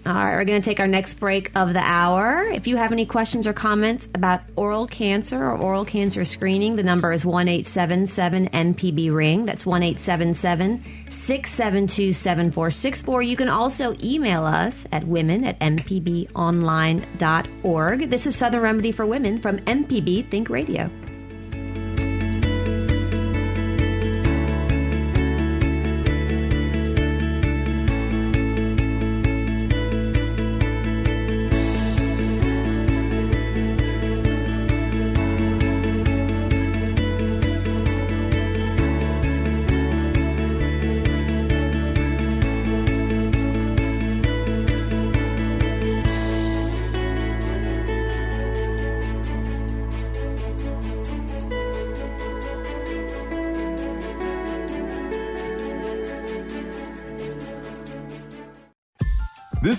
All 0.05 0.13
right, 0.13 0.35
we're 0.35 0.45
going 0.45 0.61
to 0.61 0.65
take 0.65 0.81
our 0.81 0.89
next 0.89 1.15
break 1.15 1.53
of 1.55 1.75
the 1.75 1.81
hour. 1.81 2.43
If 2.43 2.67
you 2.67 2.77
have 2.77 2.91
any 2.91 3.07
questions 3.07 3.47
or 3.47 3.53
comments 3.53 4.09
about 4.17 4.41
oral 4.57 4.89
cancer 4.89 5.41
or 5.41 5.57
oral 5.57 5.85
cancer 5.85 6.25
screening, 6.25 6.75
the 6.75 6.83
number 6.83 7.13
is 7.13 7.25
one 7.25 7.47
eight 7.47 7.69
seven 7.69 8.09
seven 8.09 8.49
MPB 8.49 9.15
ring. 9.15 9.47
That's 9.47 9.65
one 9.65 9.85
eight 9.85 10.01
seven 10.01 10.35
seven 10.35 10.83
six 11.09 11.53
seven 11.53 11.87
two 11.87 12.13
seven 12.13 12.51
four 12.51 12.73
six 12.73 13.01
four. 13.01 13.23
You 13.23 13.37
can 13.37 13.49
also 13.49 13.95
email 14.03 14.45
us 14.45 14.85
at 14.91 15.07
women 15.07 15.45
at 15.45 15.57
mpbonline.org. 15.61 18.11
This 18.11 18.27
is 18.27 18.35
Southern 18.35 18.63
Remedy 18.63 18.91
for 18.91 19.07
Women 19.07 19.41
from 19.41 19.59
MPB 19.59 20.29
Think 20.31 20.51
Radio. 20.51 20.91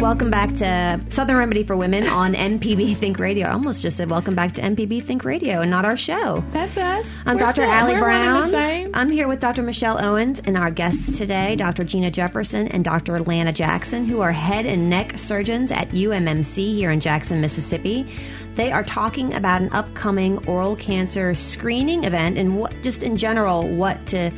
Welcome 0.00 0.30
back 0.30 0.54
to 0.56 1.00
Southern 1.10 1.36
Remedy 1.36 1.64
for 1.64 1.76
Women 1.76 2.06
on 2.06 2.32
MPB 2.34 2.96
Think 2.96 3.18
Radio. 3.18 3.48
I 3.48 3.52
almost 3.52 3.82
just 3.82 3.96
said 3.96 4.08
welcome 4.08 4.34
back 4.36 4.52
to 4.52 4.62
MPB 4.62 5.02
Think 5.02 5.24
Radio 5.24 5.60
and 5.60 5.70
not 5.70 5.84
our 5.84 5.96
show. 5.96 6.44
That's 6.52 6.76
us. 6.76 7.10
I'm 7.26 7.34
We're 7.36 7.40
Dr. 7.40 7.52
still- 7.62 7.70
Allie 7.70 7.94
we're 7.94 8.00
Brown. 8.00 8.90
I'm 8.94 9.10
here 9.10 9.26
with 9.26 9.40
Dr. 9.40 9.62
Michelle 9.62 10.02
Owens 10.02 10.40
and 10.44 10.56
our 10.56 10.70
guests 10.70 11.18
today, 11.18 11.56
Dr. 11.56 11.82
Gina 11.82 12.12
Jefferson 12.12 12.68
and 12.68 12.84
Dr. 12.84 13.18
Lana 13.20 13.52
Jackson, 13.52 14.04
who 14.04 14.20
are 14.20 14.30
head 14.32 14.66
and 14.66 14.88
neck 14.88 15.18
surgeons 15.18 15.72
at 15.72 15.88
UMMC 15.90 16.74
here 16.76 16.92
in 16.92 17.00
Jackson, 17.00 17.40
Mississippi. 17.40 18.06
They 18.54 18.70
are 18.70 18.84
talking 18.84 19.34
about 19.34 19.62
an 19.62 19.70
upcoming 19.72 20.38
oral 20.46 20.76
cancer 20.76 21.34
screening 21.34 22.04
event 22.04 22.38
and 22.38 22.56
what, 22.58 22.72
just 22.82 23.02
in 23.02 23.16
general, 23.16 23.66
what 23.68 24.06
to, 24.06 24.30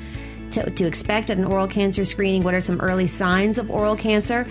to 0.52 0.68
to 0.70 0.84
expect 0.86 1.30
at 1.30 1.36
an 1.38 1.44
oral 1.44 1.68
cancer 1.68 2.04
screening. 2.04 2.42
What 2.42 2.54
are 2.54 2.60
some 2.60 2.80
early 2.80 3.06
signs 3.06 3.56
of 3.56 3.70
oral 3.70 3.94
cancer? 3.94 4.46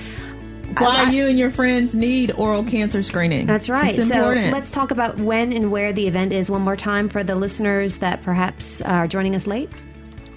Why 0.77 1.05
I- 1.05 1.09
you 1.09 1.27
and 1.27 1.37
your 1.37 1.51
friends 1.51 1.95
need 1.95 2.31
oral 2.31 2.63
cancer 2.63 3.03
screening. 3.03 3.45
That's 3.45 3.69
right. 3.69 3.89
It's 3.97 4.09
important. 4.09 4.47
So 4.47 4.53
let's 4.53 4.71
talk 4.71 4.91
about 4.91 5.17
when 5.17 5.53
and 5.53 5.71
where 5.71 5.93
the 5.93 6.07
event 6.07 6.33
is 6.33 6.49
one 6.49 6.61
more 6.61 6.75
time 6.75 7.09
for 7.09 7.23
the 7.23 7.35
listeners 7.35 7.97
that 7.97 8.21
perhaps 8.21 8.81
are 8.81 9.07
joining 9.07 9.35
us 9.35 9.47
late. 9.47 9.69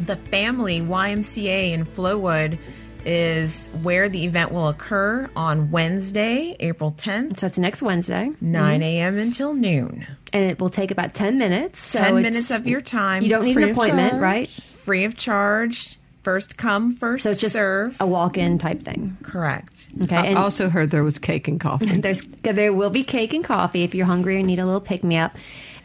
The 0.01 0.17
family 0.17 0.81
YMCA 0.81 1.73
in 1.73 1.85
Flowood 1.85 2.59
is 3.05 3.67
where 3.83 4.09
the 4.09 4.25
event 4.25 4.53
will 4.53 4.69
occur 4.69 5.29
on 5.35 5.71
Wednesday, 5.71 6.57
April 6.61 6.93
10th, 6.97 7.41
So 7.41 7.47
it's 7.49 7.59
next 7.59 7.83
Wednesday. 7.83 8.31
9 8.41 8.81
mm-hmm. 8.81 8.83
a.m. 8.83 9.19
until 9.19 9.55
noon. 9.55 10.07
and 10.33 10.45
it 10.45 10.59
will 10.61 10.71
take 10.71 10.91
about 10.91 11.13
10 11.15 11.37
minutes. 11.39 11.81
So 11.81 11.99
10 11.99 12.23
minutes 12.23 12.51
of 12.51 12.67
your 12.67 12.81
time. 12.81 13.23
You 13.23 13.29
don't 13.29 13.45
need 13.45 13.57
an 13.57 13.71
appointment, 13.71 14.13
charge. 14.13 14.23
right? 14.23 14.49
free 14.85 15.05
of 15.05 15.17
charge. 15.17 15.99
First 16.23 16.57
come, 16.57 16.95
first 16.95 17.25
So 17.25 17.31
it's 17.33 17.41
just 17.41 17.55
serve. 17.55 17.97
a 17.99 18.07
walk-in 18.07 18.59
type 18.59 18.83
thing. 18.85 19.17
Correct. 19.23 19.89
Okay. 20.03 20.17
I 20.17 20.27
And 20.27 20.39
also 20.39 20.69
heard 20.69 20.91
there 20.93 21.03
was 21.03 21.19
cake 21.19 21.49
and 21.49 21.59
coffee. 21.59 21.87
there's 22.01 22.21
there 22.43 22.73
will 22.73 22.91
be 22.91 23.03
cake 23.03 23.33
and 23.33 23.45
coffee 23.45 23.83
if 23.83 23.93
you're 23.95 24.07
hungry 24.07 24.37
and 24.39 24.47
need 24.47 24.61
a 24.61 24.65
little 24.65 24.81
pick 24.81 25.03
me 25.03 25.17
up. 25.17 25.35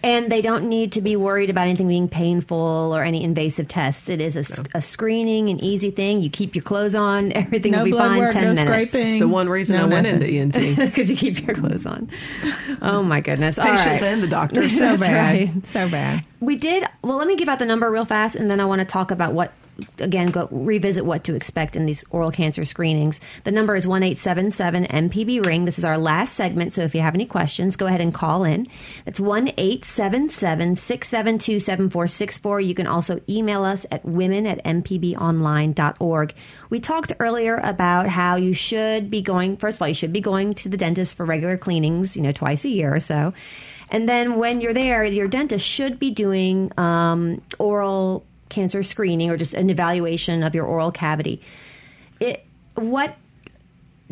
And 0.03 0.31
they 0.31 0.43
don't 0.43 0.69
need 0.69 0.91
to 0.91 1.01
be 1.01 1.15
worried 1.15 1.49
about 1.49 1.63
anything 1.63 1.87
being 1.87 2.07
painful 2.07 2.55
or 2.95 3.03
any 3.03 3.23
invasive 3.23 3.67
tests. 3.67 4.09
It 4.09 4.21
is 4.21 4.35
a 4.35 4.79
screening, 4.79 5.49
an 5.49 5.59
easy 5.59 5.89
thing. 5.89 6.21
You 6.21 6.29
keep 6.29 6.53
your 6.53 6.61
clothes 6.61 6.93
on, 6.93 7.31
everything 7.35 7.71
no 7.71 7.79
will 7.79 7.85
be 7.85 7.91
blood 7.91 8.09
fine. 8.09 8.17
work, 8.19 8.31
Ten 8.33 8.43
no 8.43 8.49
minutes. 8.49 8.61
scraping. 8.91 9.07
It's 9.13 9.19
the 9.19 9.27
one 9.27 9.49
reason 9.49 9.75
No 9.75 9.85
I 9.85 9.89
went 9.89 10.05
into 10.05 10.27
ENT. 10.27 10.75
because 10.77 11.09
you 11.09 11.17
keep 11.17 11.43
your 11.47 11.55
clothes 11.55 11.87
on. 11.87 12.11
Oh 12.83 13.01
my 13.01 13.21
goodness! 13.21 13.57
All 13.57 13.65
Patients 13.65 14.03
right. 14.03 14.13
and 14.13 14.21
the 14.21 14.27
doctors. 14.27 14.73
so 14.77 14.81
That's 14.81 15.07
bad. 15.07 15.15
right. 15.55 15.65
So 15.65 15.89
bad. 15.89 16.23
We 16.41 16.57
did. 16.57 16.83
Well, 17.01 17.17
let 17.17 17.27
me 17.27 17.35
give 17.35 17.49
out 17.49 17.57
the 17.57 17.65
number 17.65 17.89
real 17.89 18.05
fast, 18.05 18.35
and 18.35 18.51
then 18.51 18.59
I 18.59 18.65
want 18.65 18.79
to 18.81 18.85
talk 18.85 19.09
about 19.09 19.33
what. 19.33 19.51
Again, 19.99 20.27
go 20.27 20.47
revisit 20.51 21.05
what 21.05 21.23
to 21.25 21.35
expect 21.35 21.75
in 21.75 21.85
these 21.85 22.03
oral 22.09 22.31
cancer 22.31 22.65
screenings. 22.65 23.19
The 23.43 23.51
number 23.51 23.75
is 23.75 23.87
one 23.87 24.03
eight 24.03 24.17
seven 24.17 24.51
seven 24.51 24.85
MPB 24.85 25.45
ring. 25.45 25.65
This 25.65 25.77
is 25.77 25.85
our 25.85 25.97
last 25.97 26.33
segment, 26.33 26.73
so 26.73 26.81
if 26.83 26.95
you 26.95 27.01
have 27.01 27.15
any 27.15 27.25
questions, 27.25 27.75
go 27.75 27.85
ahead 27.87 28.01
and 28.01 28.13
call 28.13 28.43
in. 28.43 28.67
That's 29.05 29.19
one 29.19 29.51
eight 29.57 29.85
seven 29.85 30.29
seven 30.29 30.75
six 30.75 31.07
seven 31.07 31.37
two 31.37 31.59
seven 31.59 31.89
four 31.89 32.07
six 32.07 32.37
four. 32.37 32.59
You 32.61 32.75
can 32.75 32.87
also 32.87 33.19
email 33.29 33.63
us 33.63 33.85
at 33.91 34.03
women 34.05 34.45
at 34.45 34.63
mpbonline.org. 34.63 36.33
We 36.69 36.79
talked 36.79 37.13
earlier 37.19 37.57
about 37.57 38.07
how 38.07 38.35
you 38.35 38.53
should 38.53 39.09
be 39.09 39.21
going. 39.21 39.57
First 39.57 39.77
of 39.77 39.81
all, 39.81 39.87
you 39.87 39.93
should 39.93 40.13
be 40.13 40.21
going 40.21 40.53
to 40.55 40.69
the 40.69 40.77
dentist 40.77 41.15
for 41.15 41.25
regular 41.25 41.57
cleanings, 41.57 42.15
you 42.15 42.23
know, 42.23 42.31
twice 42.31 42.65
a 42.65 42.69
year 42.69 42.93
or 42.93 42.99
so. 42.99 43.33
And 43.89 44.07
then 44.07 44.35
when 44.35 44.61
you're 44.61 44.73
there, 44.73 45.03
your 45.03 45.27
dentist 45.27 45.65
should 45.65 45.99
be 45.99 46.11
doing 46.11 46.71
um, 46.77 47.41
oral 47.57 48.25
cancer 48.49 48.83
screening 48.83 49.29
or 49.29 49.37
just 49.37 49.53
an 49.53 49.69
evaluation 49.69 50.43
of 50.43 50.55
your 50.55 50.65
oral 50.65 50.91
cavity. 50.91 51.41
It, 52.19 52.45
what 52.75 53.15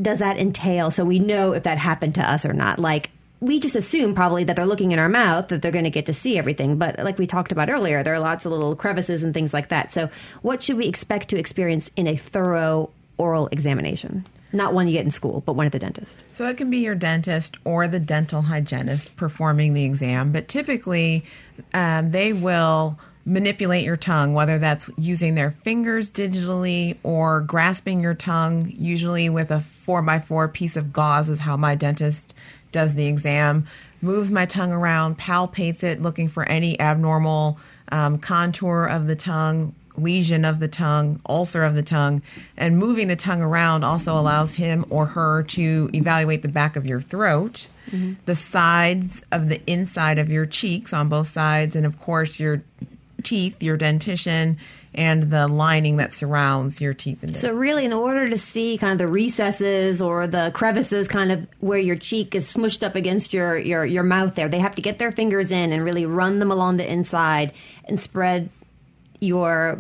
does 0.02 0.20
that 0.20 0.38
entail? 0.38 0.92
So 0.92 1.06
we 1.06 1.20
know 1.20 1.54
if 1.54 1.64
that 1.64 1.78
happened 1.78 2.16
to 2.16 2.30
us 2.30 2.46
or 2.46 2.54
not. 2.54 2.80
Like, 2.80 3.10
we 3.42 3.60
just 3.60 3.76
assume 3.76 4.16
probably 4.16 4.44
that 4.46 4.56
they're 4.56 4.66
looking 4.66 4.92
in 4.92 5.00
our 5.00 5.10
mouth 5.10 5.50
that 5.50 5.62
they're 5.62 5.72
going 5.72 5.84
to 5.84 5.90
get 5.90 6.06
to 6.08 6.14
see 6.14 6.38
everything. 6.38 6.78
But 6.78 6.98
like 7.00 7.18
we 7.18 7.28
talked 7.28 7.52
about 7.52 7.70
earlier, 7.70 8.02
there 8.02 8.14
are 8.14 8.20
lots 8.20 8.46
of 8.46 8.52
little 8.52 8.76
crevices 8.76 9.24
and 9.24 9.34
things 9.34 9.54
like 9.54 9.70
that. 9.70 9.92
So, 9.92 10.10
what 10.42 10.64
should 10.64 10.78
we 10.78 10.88
expect 10.88 11.30
to 11.30 11.38
experience 11.38 11.92
in 11.96 12.08
a 12.08 12.16
thorough 12.16 12.90
oral 13.18 13.48
examination? 13.52 14.26
Not 14.54 14.74
one 14.74 14.88
you 14.88 14.94
get 14.94 15.06
in 15.06 15.12
school, 15.12 15.44
but 15.46 15.54
one 15.54 15.66
at 15.66 15.74
the 15.74 15.80
dentist. 15.80 16.16
So 16.34 16.48
it 16.48 16.56
can 16.56 16.70
be 16.70 16.78
your 16.78 16.96
dentist 16.96 17.58
or 17.66 17.88
the 17.88 18.00
dental 18.00 18.44
hygienist 18.44 19.18
performing 19.18 19.74
the 19.74 19.84
exam, 19.84 20.32
but 20.32 20.48
typically 20.48 21.26
um, 21.74 22.12
they 22.12 22.32
will 22.32 22.98
manipulate 23.26 23.84
your 23.84 23.98
tongue, 23.98 24.34
whether 24.34 24.60
that's 24.60 24.90
using 24.98 25.36
their 25.36 25.52
fingers 25.64 26.12
digitally 26.12 26.98
or 27.04 27.42
grasping 27.42 28.02
your 28.02 28.14
tongue, 28.14 28.72
usually 28.78 29.30
with 29.30 29.50
a 29.52 29.62
four 29.62 30.02
by 30.02 30.20
four 30.20 30.48
piece 30.48 30.76
of 30.76 30.94
gauze, 30.94 31.28
is 31.30 31.40
how 31.40 31.58
my 31.58 31.76
dentist 31.76 32.34
does 32.72 32.94
the 32.94 33.08
exam. 33.08 33.66
Moves 34.02 34.30
my 34.30 34.46
tongue 34.46 34.72
around, 34.72 35.18
palpates 35.18 35.82
it, 35.82 36.02
looking 36.02 36.30
for 36.30 36.44
any 36.44 36.80
abnormal 36.80 37.58
um, 37.92 38.20
contour 38.20 38.86
of 38.86 39.08
the 39.08 39.16
tongue, 39.16 39.74
lesion 39.98 40.46
of 40.46 40.60
the 40.60 40.68
tongue, 40.68 41.20
ulcer 41.28 41.64
of 41.64 41.74
the 41.74 41.82
tongue, 41.82 42.22
and 42.58 42.78
moving 42.78 43.08
the 43.08 43.16
tongue 43.16 43.42
around 43.42 43.84
also 43.84 44.18
allows 44.18 44.54
him 44.54 44.86
or 44.90 45.06
her 45.06 45.44
to 45.44 45.90
evaluate 45.94 46.42
the 46.42 46.48
back 46.48 46.76
of 46.76 46.86
your 46.86 47.02
throat, 47.02 47.68
the 48.26 48.36
sides 48.36 49.24
of 49.32 49.48
the 49.48 49.62
inside 49.68 50.18
of 50.18 50.30
your 50.30 50.46
cheeks 50.46 50.92
on 50.92 51.08
both 51.08 51.30
sides, 51.30 51.76
and 51.76 51.86
of 51.86 52.00
course 52.00 52.40
your 52.40 52.62
teeth, 53.26 53.62
your 53.62 53.76
dentition, 53.76 54.58
and 54.94 55.30
the 55.30 55.48
lining 55.48 55.98
that 55.98 56.14
surrounds 56.14 56.80
your 56.80 56.94
teeth 56.94 57.36
So, 57.36 57.52
really, 57.52 57.84
in 57.84 57.92
order 57.92 58.30
to 58.30 58.38
see 58.38 58.78
kind 58.78 58.94
of 58.94 58.98
the 58.98 59.08
recesses 59.08 60.02
or 60.02 60.26
the 60.26 60.52
crevices, 60.54 61.10
kind 61.10 61.32
of 61.34 61.46
where 61.60 61.80
your 61.80 61.98
cheek 61.98 62.34
is 62.34 62.52
smushed 62.52 62.82
up 62.82 62.96
against 62.96 63.34
your, 63.34 63.58
your, 63.58 63.86
your 63.86 64.04
mouth 64.04 64.36
there, 64.36 64.48
they 64.48 64.60
have 64.60 64.76
to 64.76 64.82
get 64.82 64.98
their 64.98 65.12
fingers 65.12 65.52
in 65.52 65.74
and 65.74 65.84
really 65.84 66.06
run 66.06 66.40
them 66.40 66.50
along 66.50 66.78
the 66.78 66.90
inside 66.90 67.52
and 67.84 68.00
spread 68.00 68.50
your 69.20 69.78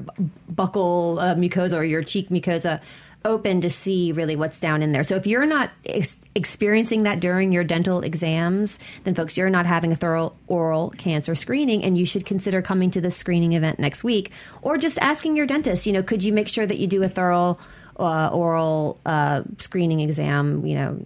buccal 0.53 1.21
uh, 1.21 1.35
mucosa 1.35 1.77
or 1.77 1.83
your 1.83 2.03
cheek 2.03 2.29
mucosa 2.29 2.81
open 3.26 3.61
to 3.61 3.69
see 3.69 4.11
really 4.11 4.36
what's 4.36 4.59
down 4.59 4.82
in 4.82 4.91
there. 4.91 5.03
So 5.03 5.15
if 5.15 5.28
you're 5.28 5.45
not 5.45 5.71
ex- 5.86 6.21
experiencing 6.36 7.03
that 7.03 7.19
during 7.19 7.51
your 7.51 7.63
dental 7.63 8.01
exams, 8.01 8.80
then 9.03 9.15
folks, 9.15 9.36
you're 9.36 9.49
not 9.49 9.65
having 9.65 9.91
a 9.91 9.95
thorough 9.95 10.34
oral 10.47 10.91
cancer 10.91 11.36
screening 11.36 11.84
and 11.84 11.97
you 11.97 12.05
should 12.05 12.26
consider 12.26 12.61
coming 12.61 12.91
to 12.91 13.01
the 13.01 13.11
screening 13.11 13.53
event 13.53 13.80
next 13.80 14.03
week 14.03 14.32
or 14.61 14.78
just 14.78 14.97
asking 14.99 15.36
your 15.36 15.45
dentist, 15.45 15.86
you 15.86 15.91
know, 15.91 16.03
could 16.03 16.23
you 16.23 16.32
make 16.32 16.47
sure 16.47 16.65
that 16.65 16.78
you 16.78 16.88
do 16.88 17.03
a 17.03 17.09
thorough 17.09 17.57
uh, 17.99 18.30
oral 18.32 18.99
uh, 19.05 19.41
screening 19.59 19.99
exam, 20.01 20.65
you 20.65 20.76
know, 20.76 21.05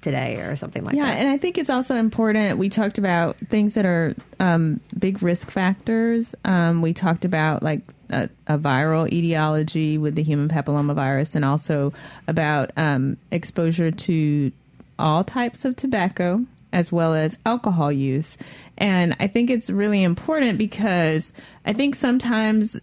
today 0.00 0.36
or 0.36 0.56
something 0.56 0.84
like 0.84 0.94
yeah, 0.94 1.06
that. 1.06 1.14
Yeah, 1.14 1.20
and 1.20 1.28
I 1.28 1.36
think 1.36 1.58
it's 1.58 1.70
also 1.70 1.94
important. 1.94 2.58
We 2.58 2.68
talked 2.68 2.98
about 2.98 3.36
things 3.48 3.74
that 3.74 3.84
are 3.84 4.14
um, 4.38 4.80
big 4.98 5.22
risk 5.22 5.50
factors. 5.50 6.34
Um, 6.44 6.82
we 6.82 6.92
talked 6.92 7.24
about 7.24 7.62
like 7.62 7.82
a, 8.10 8.28
a, 8.46 8.58
viral 8.58 9.10
etiology 9.12 9.98
with 9.98 10.14
the 10.14 10.22
human 10.22 10.48
papillomavirus, 10.48 11.34
and 11.34 11.44
also 11.44 11.92
about 12.28 12.70
um, 12.76 13.16
exposure 13.30 13.90
to 13.90 14.52
all 14.98 15.24
types 15.24 15.64
of 15.64 15.76
tobacco 15.76 16.44
as 16.72 16.92
well 16.92 17.14
as 17.14 17.38
alcohol 17.44 17.90
use. 17.90 18.36
And 18.78 19.16
I 19.20 19.26
think 19.26 19.50
it's 19.50 19.68
really 19.70 20.02
important 20.02 20.56
because 20.56 21.32
I 21.66 21.72
think 21.72 21.94
sometimes 21.94 22.78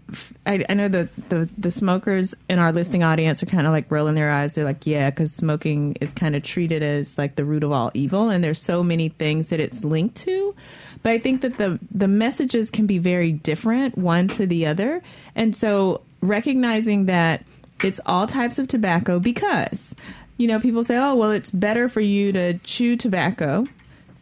I, 0.45 0.63
I 0.69 0.73
know 0.73 0.87
the, 0.87 1.09
the, 1.29 1.49
the 1.57 1.71
smokers 1.71 2.35
in 2.49 2.59
our 2.59 2.71
listening 2.71 3.03
audience 3.03 3.41
are 3.41 3.47
kind 3.47 3.65
of 3.65 3.73
like 3.73 3.89
rolling 3.89 4.15
their 4.15 4.31
eyes. 4.31 4.53
They're 4.53 4.65
like, 4.65 4.85
yeah, 4.85 5.09
because 5.09 5.33
smoking 5.33 5.95
is 6.01 6.13
kind 6.13 6.35
of 6.35 6.43
treated 6.43 6.83
as 6.83 7.17
like 7.17 7.35
the 7.35 7.45
root 7.45 7.63
of 7.63 7.71
all 7.71 7.91
evil, 7.93 8.29
and 8.29 8.43
there's 8.43 8.61
so 8.61 8.83
many 8.83 9.09
things 9.09 9.49
that 9.49 9.59
it's 9.59 9.83
linked 9.83 10.15
to. 10.17 10.55
But 11.03 11.11
I 11.11 11.19
think 11.19 11.41
that 11.41 11.57
the 11.57 11.79
the 11.91 12.07
messages 12.07 12.71
can 12.71 12.87
be 12.87 12.97
very 12.97 13.31
different 13.31 13.97
one 13.97 14.27
to 14.29 14.45
the 14.45 14.65
other, 14.65 15.01
and 15.35 15.55
so 15.55 16.01
recognizing 16.21 17.05
that 17.05 17.45
it's 17.83 17.99
all 18.05 18.25
types 18.25 18.57
of 18.57 18.67
tobacco 18.67 19.19
because 19.19 19.93
you 20.37 20.47
know, 20.47 20.59
people 20.59 20.83
say, 20.83 20.97
oh, 20.97 21.15
well, 21.15 21.31
it's 21.31 21.51
better 21.51 21.89
for 21.89 22.01
you 22.01 22.31
to 22.31 22.53
chew 22.59 22.95
tobacco 22.95 23.65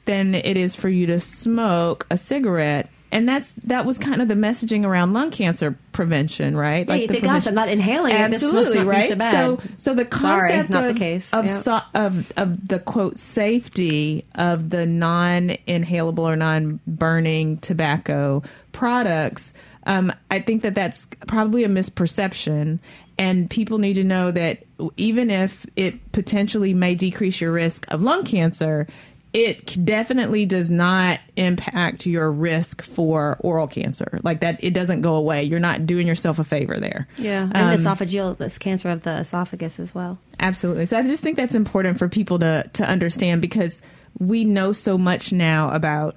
than 0.06 0.34
it 0.34 0.58
is 0.58 0.76
for 0.76 0.90
you 0.90 1.06
to 1.08 1.20
smoke 1.20 2.08
a 2.10 2.18
cigarette. 2.18 2.90
And 3.16 3.30
that's 3.30 3.54
that 3.64 3.86
was 3.86 3.98
kind 3.98 4.22
of 4.22 4.28
the 4.28 4.34
messaging 4.34 4.86
around 4.86 5.14
lung 5.14 5.32
cancer 5.32 5.78
prevention, 5.94 6.58
right? 6.58 6.86
Yeah, 6.86 6.96
like 6.96 7.08
think, 7.08 7.24
gosh, 7.24 7.48
I'm 7.48 7.56
not 7.56 7.70
inhaling 7.70 8.12
Absolutely, 8.12 8.80
right? 8.80 9.08
So, 9.22 9.58
so, 9.78 9.94
the 9.94 10.04
concept 10.04 10.74
Sorry, 10.74 10.90
of, 10.90 10.94
the 10.96 11.00
case. 11.00 11.34
Of, 11.34 11.46
yep. 11.46 11.54
so, 11.54 11.80
of 11.94 12.34
of 12.38 12.68
the 12.68 12.78
quote 12.78 13.18
safety 13.18 14.26
of 14.36 14.70
the 14.70 14.86
non-inhalable 14.86 16.20
or 16.20 16.36
non-burning 16.36 17.60
tobacco 17.60 18.44
products, 18.74 19.54
um, 19.86 20.12
I 20.30 20.42
think 20.42 20.64
that 20.64 20.76
that's 20.76 21.08
probably 21.26 21.64
a 21.64 21.70
misperception, 21.70 22.80
and 23.18 23.50
people 23.50 23.78
need 23.78 23.94
to 23.94 24.04
know 24.04 24.32
that 24.32 24.66
even 24.98 25.30
if 25.30 25.66
it 25.78 26.12
potentially 26.12 26.74
may 26.74 26.96
decrease 26.96 27.40
your 27.40 27.54
risk 27.54 27.86
of 27.88 28.02
lung 28.02 28.26
cancer, 28.26 28.88
it 29.36 29.84
definitely 29.84 30.46
does 30.46 30.70
not 30.70 31.20
impact 31.36 32.06
your 32.06 32.32
risk 32.32 32.82
for 32.82 33.36
oral 33.42 33.68
cancer. 33.68 34.22
Like 34.24 34.40
that, 34.40 34.64
it 34.64 34.74
doesn't 34.74 35.02
go 35.02 35.16
away. 35.16 35.44
You're 35.44 35.60
not 35.60 35.86
doing 35.86 36.08
yourself 36.08 36.40
a 36.40 36.46
favor 36.46 36.80
there. 36.80 37.06
Yeah, 37.18 37.50
and 37.54 37.58
um, 37.58 37.78
esophageal 37.78 38.38
this 38.38 38.58
cancer 38.58 38.90
of 38.90 39.02
the 39.02 39.18
esophagus 39.18 39.78
as 39.78 39.94
well. 39.94 40.20
Absolutely. 40.40 40.86
So 40.86 40.98
I 40.98 41.04
just 41.04 41.22
think 41.22 41.36
that's 41.36 41.54
important 41.54 42.00
for 42.00 42.08
people 42.08 42.40
to 42.40 42.64
to 42.72 42.88
understand 42.88 43.42
because 43.42 43.82
we 44.20 44.46
know 44.46 44.72
so 44.72 44.98
much 44.98 45.34
now 45.34 45.70
about 45.72 46.16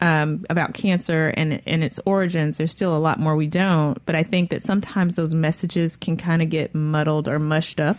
um, 0.00 0.44
about 0.50 0.74
cancer 0.74 1.32
and 1.36 1.62
and 1.66 1.84
its 1.84 2.00
origins. 2.04 2.58
There's 2.58 2.72
still 2.72 2.96
a 2.96 2.98
lot 2.98 3.20
more 3.20 3.36
we 3.36 3.46
don't, 3.46 4.04
but 4.06 4.16
I 4.16 4.24
think 4.24 4.50
that 4.50 4.64
sometimes 4.64 5.14
those 5.14 5.34
messages 5.34 5.94
can 5.94 6.16
kind 6.16 6.42
of 6.42 6.50
get 6.50 6.74
muddled 6.74 7.28
or 7.28 7.38
mushed 7.38 7.78
up 7.78 7.98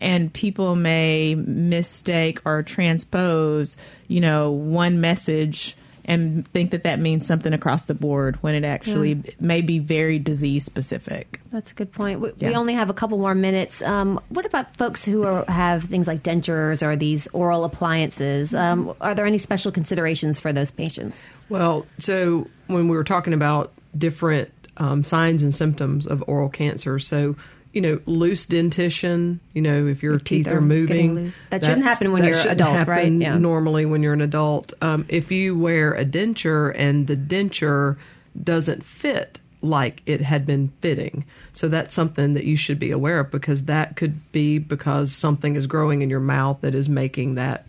and 0.00 0.32
people 0.32 0.76
may 0.76 1.34
mistake 1.34 2.40
or 2.44 2.62
transpose, 2.62 3.76
you 4.08 4.20
know, 4.20 4.50
one 4.50 5.00
message 5.00 5.76
and 6.04 6.46
think 6.48 6.72
that 6.72 6.82
that 6.82 6.98
means 6.98 7.24
something 7.24 7.52
across 7.52 7.84
the 7.84 7.94
board 7.94 8.36
when 8.42 8.54
it 8.54 8.64
actually 8.64 9.12
yeah. 9.12 9.30
may 9.38 9.60
be 9.60 9.78
very 9.78 10.18
disease 10.18 10.64
specific. 10.64 11.40
That's 11.52 11.70
a 11.70 11.74
good 11.74 11.92
point. 11.92 12.20
We, 12.20 12.32
yeah. 12.38 12.48
we 12.48 12.54
only 12.56 12.74
have 12.74 12.90
a 12.90 12.94
couple 12.94 13.18
more 13.18 13.34
minutes. 13.34 13.80
Um, 13.82 14.20
what 14.28 14.44
about 14.44 14.76
folks 14.76 15.04
who 15.04 15.24
are, 15.24 15.44
have 15.46 15.84
things 15.84 16.08
like 16.08 16.22
dentures 16.22 16.82
or 16.82 16.96
these 16.96 17.28
oral 17.28 17.64
appliances? 17.64 18.54
Um, 18.54 18.92
are 19.00 19.14
there 19.14 19.26
any 19.26 19.38
special 19.38 19.70
considerations 19.70 20.40
for 20.40 20.52
those 20.52 20.72
patients? 20.72 21.28
Well, 21.48 21.86
so 21.98 22.48
when 22.66 22.88
we 22.88 22.96
were 22.96 23.04
talking 23.04 23.32
about 23.32 23.72
different 23.96 24.50
um, 24.78 25.04
signs 25.04 25.42
and 25.42 25.54
symptoms 25.54 26.06
of 26.06 26.24
oral 26.26 26.48
cancer, 26.48 26.98
so 26.98 27.36
you 27.72 27.80
know, 27.80 28.00
loose 28.06 28.46
dentition. 28.46 29.40
You 29.52 29.62
know, 29.62 29.86
if 29.86 30.02
your, 30.02 30.12
your 30.12 30.18
teeth, 30.18 30.46
teeth, 30.46 30.48
are, 30.48 30.60
moving, 30.60 31.32
that 31.50 31.64
shouldn't 31.64 31.84
happen 31.84 32.12
when 32.12 32.24
you're 32.24 32.38
an 32.38 32.48
adult, 32.48 32.86
right? 32.86 33.12
Yeah. 33.12 33.38
Normally, 33.38 33.86
when 33.86 34.02
you're 34.02 34.12
an 34.12 34.20
adult, 34.20 34.72
um, 34.82 35.04
if 35.08 35.30
you 35.30 35.58
wear 35.58 35.94
a 35.94 36.04
denture 36.04 36.74
and 36.76 37.06
the 37.06 37.16
denture 37.16 37.96
doesn't 38.42 38.84
fit 38.84 39.38
like 39.62 40.02
it 40.06 40.20
had 40.20 40.46
been 40.46 40.72
fitting, 40.80 41.24
so 41.52 41.68
that's 41.68 41.94
something 41.94 42.34
that 42.34 42.44
you 42.44 42.56
should 42.56 42.78
be 42.78 42.90
aware 42.90 43.20
of 43.20 43.30
because 43.30 43.64
that 43.64 43.96
could 43.96 44.32
be 44.32 44.58
because 44.58 45.12
something 45.12 45.54
is 45.54 45.66
growing 45.66 46.02
in 46.02 46.10
your 46.10 46.20
mouth 46.20 46.58
that 46.62 46.74
is 46.74 46.88
making 46.88 47.34
that 47.34 47.66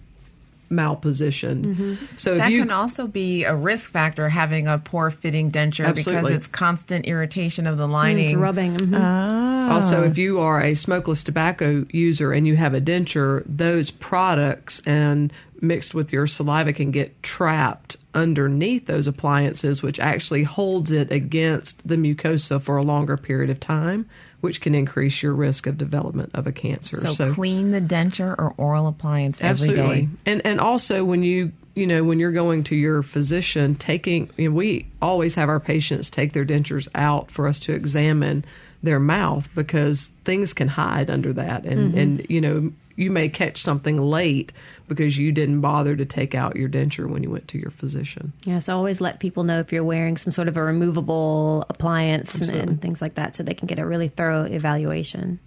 malpositioned. 0.72 1.66
Mm-hmm. 1.66 1.96
So 2.16 2.38
that 2.38 2.52
you, 2.52 2.60
can 2.60 2.72
also 2.72 3.08
be 3.08 3.44
a 3.44 3.56
risk 3.56 3.92
factor 3.92 4.30
having 4.30 4.68
a 4.68 4.80
poor 4.80 5.12
fitting 5.12 5.52
denture 5.52 5.86
absolutely. 5.86 6.32
because 6.32 6.38
it's 6.38 6.48
constant 6.48 7.06
irritation 7.06 7.68
of 7.68 7.78
the 7.78 7.88
lining. 7.88 8.26
It's 8.26 8.36
rubbing. 8.36 8.78
Mm-hmm. 8.78 8.96
Oh. 8.96 9.74
Also, 9.74 10.04
if 10.04 10.18
you 10.18 10.40
are 10.40 10.62
a 10.62 10.74
smokeless 10.74 11.24
tobacco 11.24 11.86
user 11.92 12.32
and 12.32 12.48
you 12.48 12.56
have 12.56 12.74
a 12.74 12.82
denture, 12.82 13.44
those 13.46 13.92
products 13.92 14.82
and 14.86 15.32
mixed 15.62 15.94
with 15.94 16.12
your 16.12 16.26
saliva 16.26 16.74
can 16.74 16.90
get 16.92 17.22
trapped 17.22 17.98
underneath 18.14 18.88
those 18.88 19.08
appliances, 19.08 19.84
which 19.84 20.00
actually 20.00 20.44
holds 20.44 20.92
it 20.92 21.12
against 21.12 21.88
the 21.88 21.96
mucosa 21.96 22.62
for 22.62 22.78
a 22.78 22.84
longer 22.84 23.16
period 23.16 23.50
of 23.50 23.60
time 23.60 24.10
which 24.42 24.60
can 24.60 24.76
increase 24.76 25.24
your 25.24 25.34
risk 25.34 25.68
of 25.68 25.78
development 25.78 26.32
of 26.34 26.48
a 26.48 26.52
cancer. 26.52 27.00
So, 27.02 27.14
so 27.14 27.34
clean 27.34 27.72
the 27.72 27.82
denture 27.82 28.36
or 28.38 28.54
oral 28.58 28.88
appliance 28.88 29.42
absolutely. 29.42 29.82
every 29.82 30.02
day. 30.02 30.10
And 30.26 30.46
and 30.46 30.60
also 30.60 31.04
when 31.06 31.24
you 31.24 31.52
you 31.76 31.88
know 31.88 32.04
when 32.04 32.20
you're 32.20 32.32
going 32.32 32.64
to 32.66 32.76
your 32.76 33.04
physician, 33.04 33.76
taking 33.76 34.30
you 34.38 34.50
know, 34.50 34.56
we 34.56 34.88
always 35.02 35.36
have 35.36 35.50
our 35.50 35.60
patients 35.60 36.10
take 36.10 36.34
their 36.34 36.46
dentures 36.46 36.88
out 36.96 37.32
for 37.32 37.48
us 37.48 37.60
to 37.62 37.74
examine 37.74 38.44
their 38.84 39.00
mouth 39.00 39.48
because 39.54 40.10
things 40.26 40.54
can 40.54 40.68
hide 40.68 41.10
under 41.10 41.34
that, 41.34 41.66
and 41.66 41.90
mm-hmm. 41.90 41.98
and 41.98 42.26
you 42.30 42.42
know 42.42 42.72
you 42.96 43.10
may 43.10 43.30
catch 43.30 43.58
something 43.58 43.98
late 43.98 44.52
because 44.92 45.18
you 45.18 45.32
didn't 45.32 45.62
bother 45.62 45.96
to 45.96 46.06
take 46.06 46.36
out 46.36 46.58
your 46.58 46.68
denture 46.68 47.08
when 47.10 47.24
you 47.24 47.30
went 47.30 47.48
to 47.48 47.58
your 47.58 47.72
physician. 47.72 48.34
Yes, 48.44 48.68
always 48.68 49.00
let 49.00 49.22
people 49.22 49.46
know 49.46 49.62
if 49.62 49.72
you're 49.72 49.86
wearing 49.86 50.18
some 50.18 50.32
sort 50.32 50.50
of 50.50 50.58
a 50.58 50.64
removable 50.64 51.66
appliance 51.70 52.42
and, 52.42 52.50
and, 52.50 52.82
things 52.82 53.02
like 53.02 53.16
that 53.16 53.34
so 53.34 53.42
they 53.42 53.54
can 53.54 53.68
get 53.68 53.80
a 53.80 53.86
really 53.86 54.10
thorough 54.10 54.44
evaluation. 54.44 55.40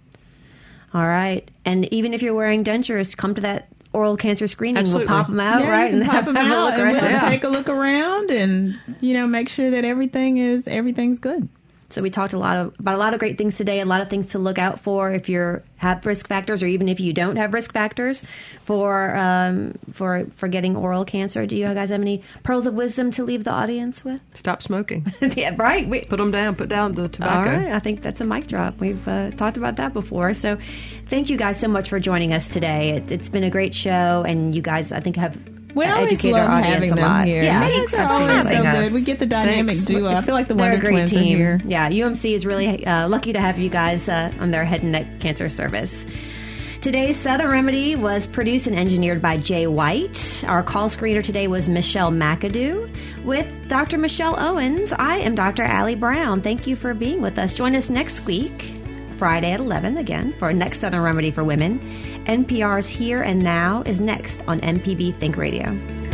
All 0.95 1.05
right. 1.05 1.47
And 1.63 1.85
even 1.93 2.15
if 2.15 2.23
you're 2.23 2.33
wearing 2.33 2.63
dentures, 2.63 3.15
come 3.15 3.35
to 3.35 3.41
that 3.41 3.67
oral 3.93 4.17
cancer 4.17 4.47
screening. 4.47 4.77
Absolutely. 4.77 5.13
We'll 5.13 5.19
pop 5.19 5.27
them 5.27 5.39
out, 5.39 5.61
yeah, 5.61 5.69
right? 5.69 5.93
And 5.93 6.05
pop 6.05 6.25
them 6.25 6.37
out, 6.37 6.73
and 6.73 6.91
we'll 6.91 7.03
yeah. 7.03 7.29
take 7.29 7.43
a 7.43 7.49
look 7.49 7.69
around 7.69 8.31
and, 8.31 8.79
you 8.99 9.13
know, 9.13 9.27
make 9.27 9.47
sure 9.47 9.69
that 9.69 9.85
everything 9.85 10.37
is 10.37 10.67
everything's 10.67 11.19
good. 11.19 11.47
So 11.95 12.01
we 12.01 12.09
talked 12.09 12.33
a 12.33 12.37
lot 12.37 12.57
of, 12.57 12.77
about 12.77 12.95
a 12.95 12.97
lot 12.97 13.13
of 13.13 13.21
great 13.21 13.37
things 13.37 13.55
today, 13.55 13.79
a 13.79 13.85
lot 13.85 14.01
of 14.01 14.09
things 14.09 14.27
to 14.27 14.39
look 14.39 14.59
out 14.59 14.81
for 14.81 15.13
if 15.13 15.29
you 15.29 15.61
have 15.77 16.05
risk 16.05 16.27
factors, 16.27 16.61
or 16.61 16.67
even 16.67 16.89
if 16.89 16.99
you 16.99 17.13
don't 17.13 17.37
have 17.37 17.53
risk 17.53 17.71
factors 17.71 18.21
for 18.65 19.15
um, 19.15 19.75
for 19.93 20.25
for 20.35 20.49
getting 20.49 20.75
oral 20.75 21.05
cancer. 21.05 21.45
Do 21.45 21.55
you 21.55 21.73
guys 21.73 21.91
have 21.91 22.01
any 22.01 22.21
pearls 22.43 22.67
of 22.67 22.73
wisdom 22.73 23.11
to 23.11 23.23
leave 23.23 23.45
the 23.45 23.51
audience 23.51 24.03
with? 24.03 24.19
Stop 24.33 24.61
smoking. 24.61 25.13
yeah, 25.21 25.55
right. 25.57 25.87
We, 25.87 26.01
put 26.01 26.17
them 26.17 26.31
down. 26.31 26.57
Put 26.57 26.67
down 26.67 26.91
the 26.91 27.07
tobacco. 27.07 27.49
All 27.49 27.57
right. 27.57 27.71
I 27.71 27.79
think 27.79 28.01
that's 28.01 28.19
a 28.19 28.25
mic 28.25 28.47
drop. 28.47 28.77
We've 28.81 29.07
uh, 29.07 29.31
talked 29.31 29.55
about 29.55 29.77
that 29.77 29.93
before. 29.93 30.33
So, 30.33 30.57
thank 31.07 31.29
you 31.29 31.37
guys 31.37 31.57
so 31.57 31.69
much 31.69 31.87
for 31.87 32.01
joining 32.01 32.33
us 32.33 32.49
today. 32.49 32.89
It, 32.89 33.09
it's 33.09 33.29
been 33.29 33.45
a 33.45 33.49
great 33.49 33.73
show, 33.73 34.25
and 34.27 34.53
you 34.53 34.61
guys, 34.61 34.91
I 34.91 34.99
think, 34.99 35.15
have 35.15 35.37
we 35.75 35.85
always 35.85 36.13
educate 36.13 36.31
love 36.31 36.49
our 36.49 36.55
audience 36.57 36.73
having 36.73 36.91
a 36.91 36.95
them 36.95 37.03
lot. 37.05 37.25
here. 37.25 37.43
Yeah, 37.43 37.59
thanks 37.59 37.93
for 37.93 38.01
always 38.03 38.43
so 38.49 38.61
good. 38.63 38.93
We 38.93 39.01
get 39.01 39.19
the 39.19 39.25
dynamic 39.25 39.77
duo. 39.85 40.09
I 40.15 40.21
feel 40.21 40.33
like 40.33 40.47
the 40.47 40.55
They're 40.55 40.71
Wonder 40.71 40.81
great 40.81 40.91
Twins 40.93 41.11
team. 41.11 41.19
are 41.21 41.37
here. 41.37 41.61
Yeah, 41.65 41.89
UMC 41.89 42.33
is 42.33 42.45
really 42.45 42.85
uh, 42.85 43.07
lucky 43.07 43.33
to 43.33 43.39
have 43.41 43.59
you 43.59 43.69
guys 43.69 44.09
uh, 44.09 44.31
on 44.39 44.51
their 44.51 44.65
head 44.65 44.81
and 44.81 44.91
neck 44.93 45.19
cancer 45.19 45.49
service. 45.49 46.07
Today's 46.81 47.17
Southern 47.17 47.49
Remedy 47.49 47.95
was 47.95 48.27
produced 48.27 48.67
and 48.67 48.75
engineered 48.77 49.19
by 49.19 49.37
Jay 49.37 49.65
White. 49.65 50.43
Our 50.47 50.61
call 50.61 50.87
screener 50.87 51.23
today 51.23 51.47
was 51.47 51.67
Michelle 51.67 52.11
McAdoo. 52.11 52.93
With 53.23 53.51
Dr. 53.67 53.97
Michelle 53.97 54.39
Owens, 54.39 54.93
I 54.93 55.17
am 55.17 55.33
Dr. 55.33 55.63
Allie 55.63 55.95
Brown. 55.95 56.41
Thank 56.41 56.67
you 56.67 56.75
for 56.75 56.93
being 56.93 57.21
with 57.23 57.39
us. 57.39 57.53
Join 57.53 57.75
us 57.75 57.89
next 57.89 58.25
week, 58.27 58.71
Friday 59.17 59.51
at 59.51 59.59
11 59.59 59.97
again, 59.97 60.33
for 60.39 60.53
next 60.53 60.79
Southern 60.79 61.01
Remedy 61.01 61.31
for 61.31 61.43
Women. 61.43 61.79
NPR's 62.25 62.87
Here 62.87 63.21
and 63.21 63.41
Now 63.41 63.81
is 63.85 63.99
next 63.99 64.41
on 64.47 64.61
MPB 64.61 65.15
Think 65.15 65.37
Radio. 65.37 66.04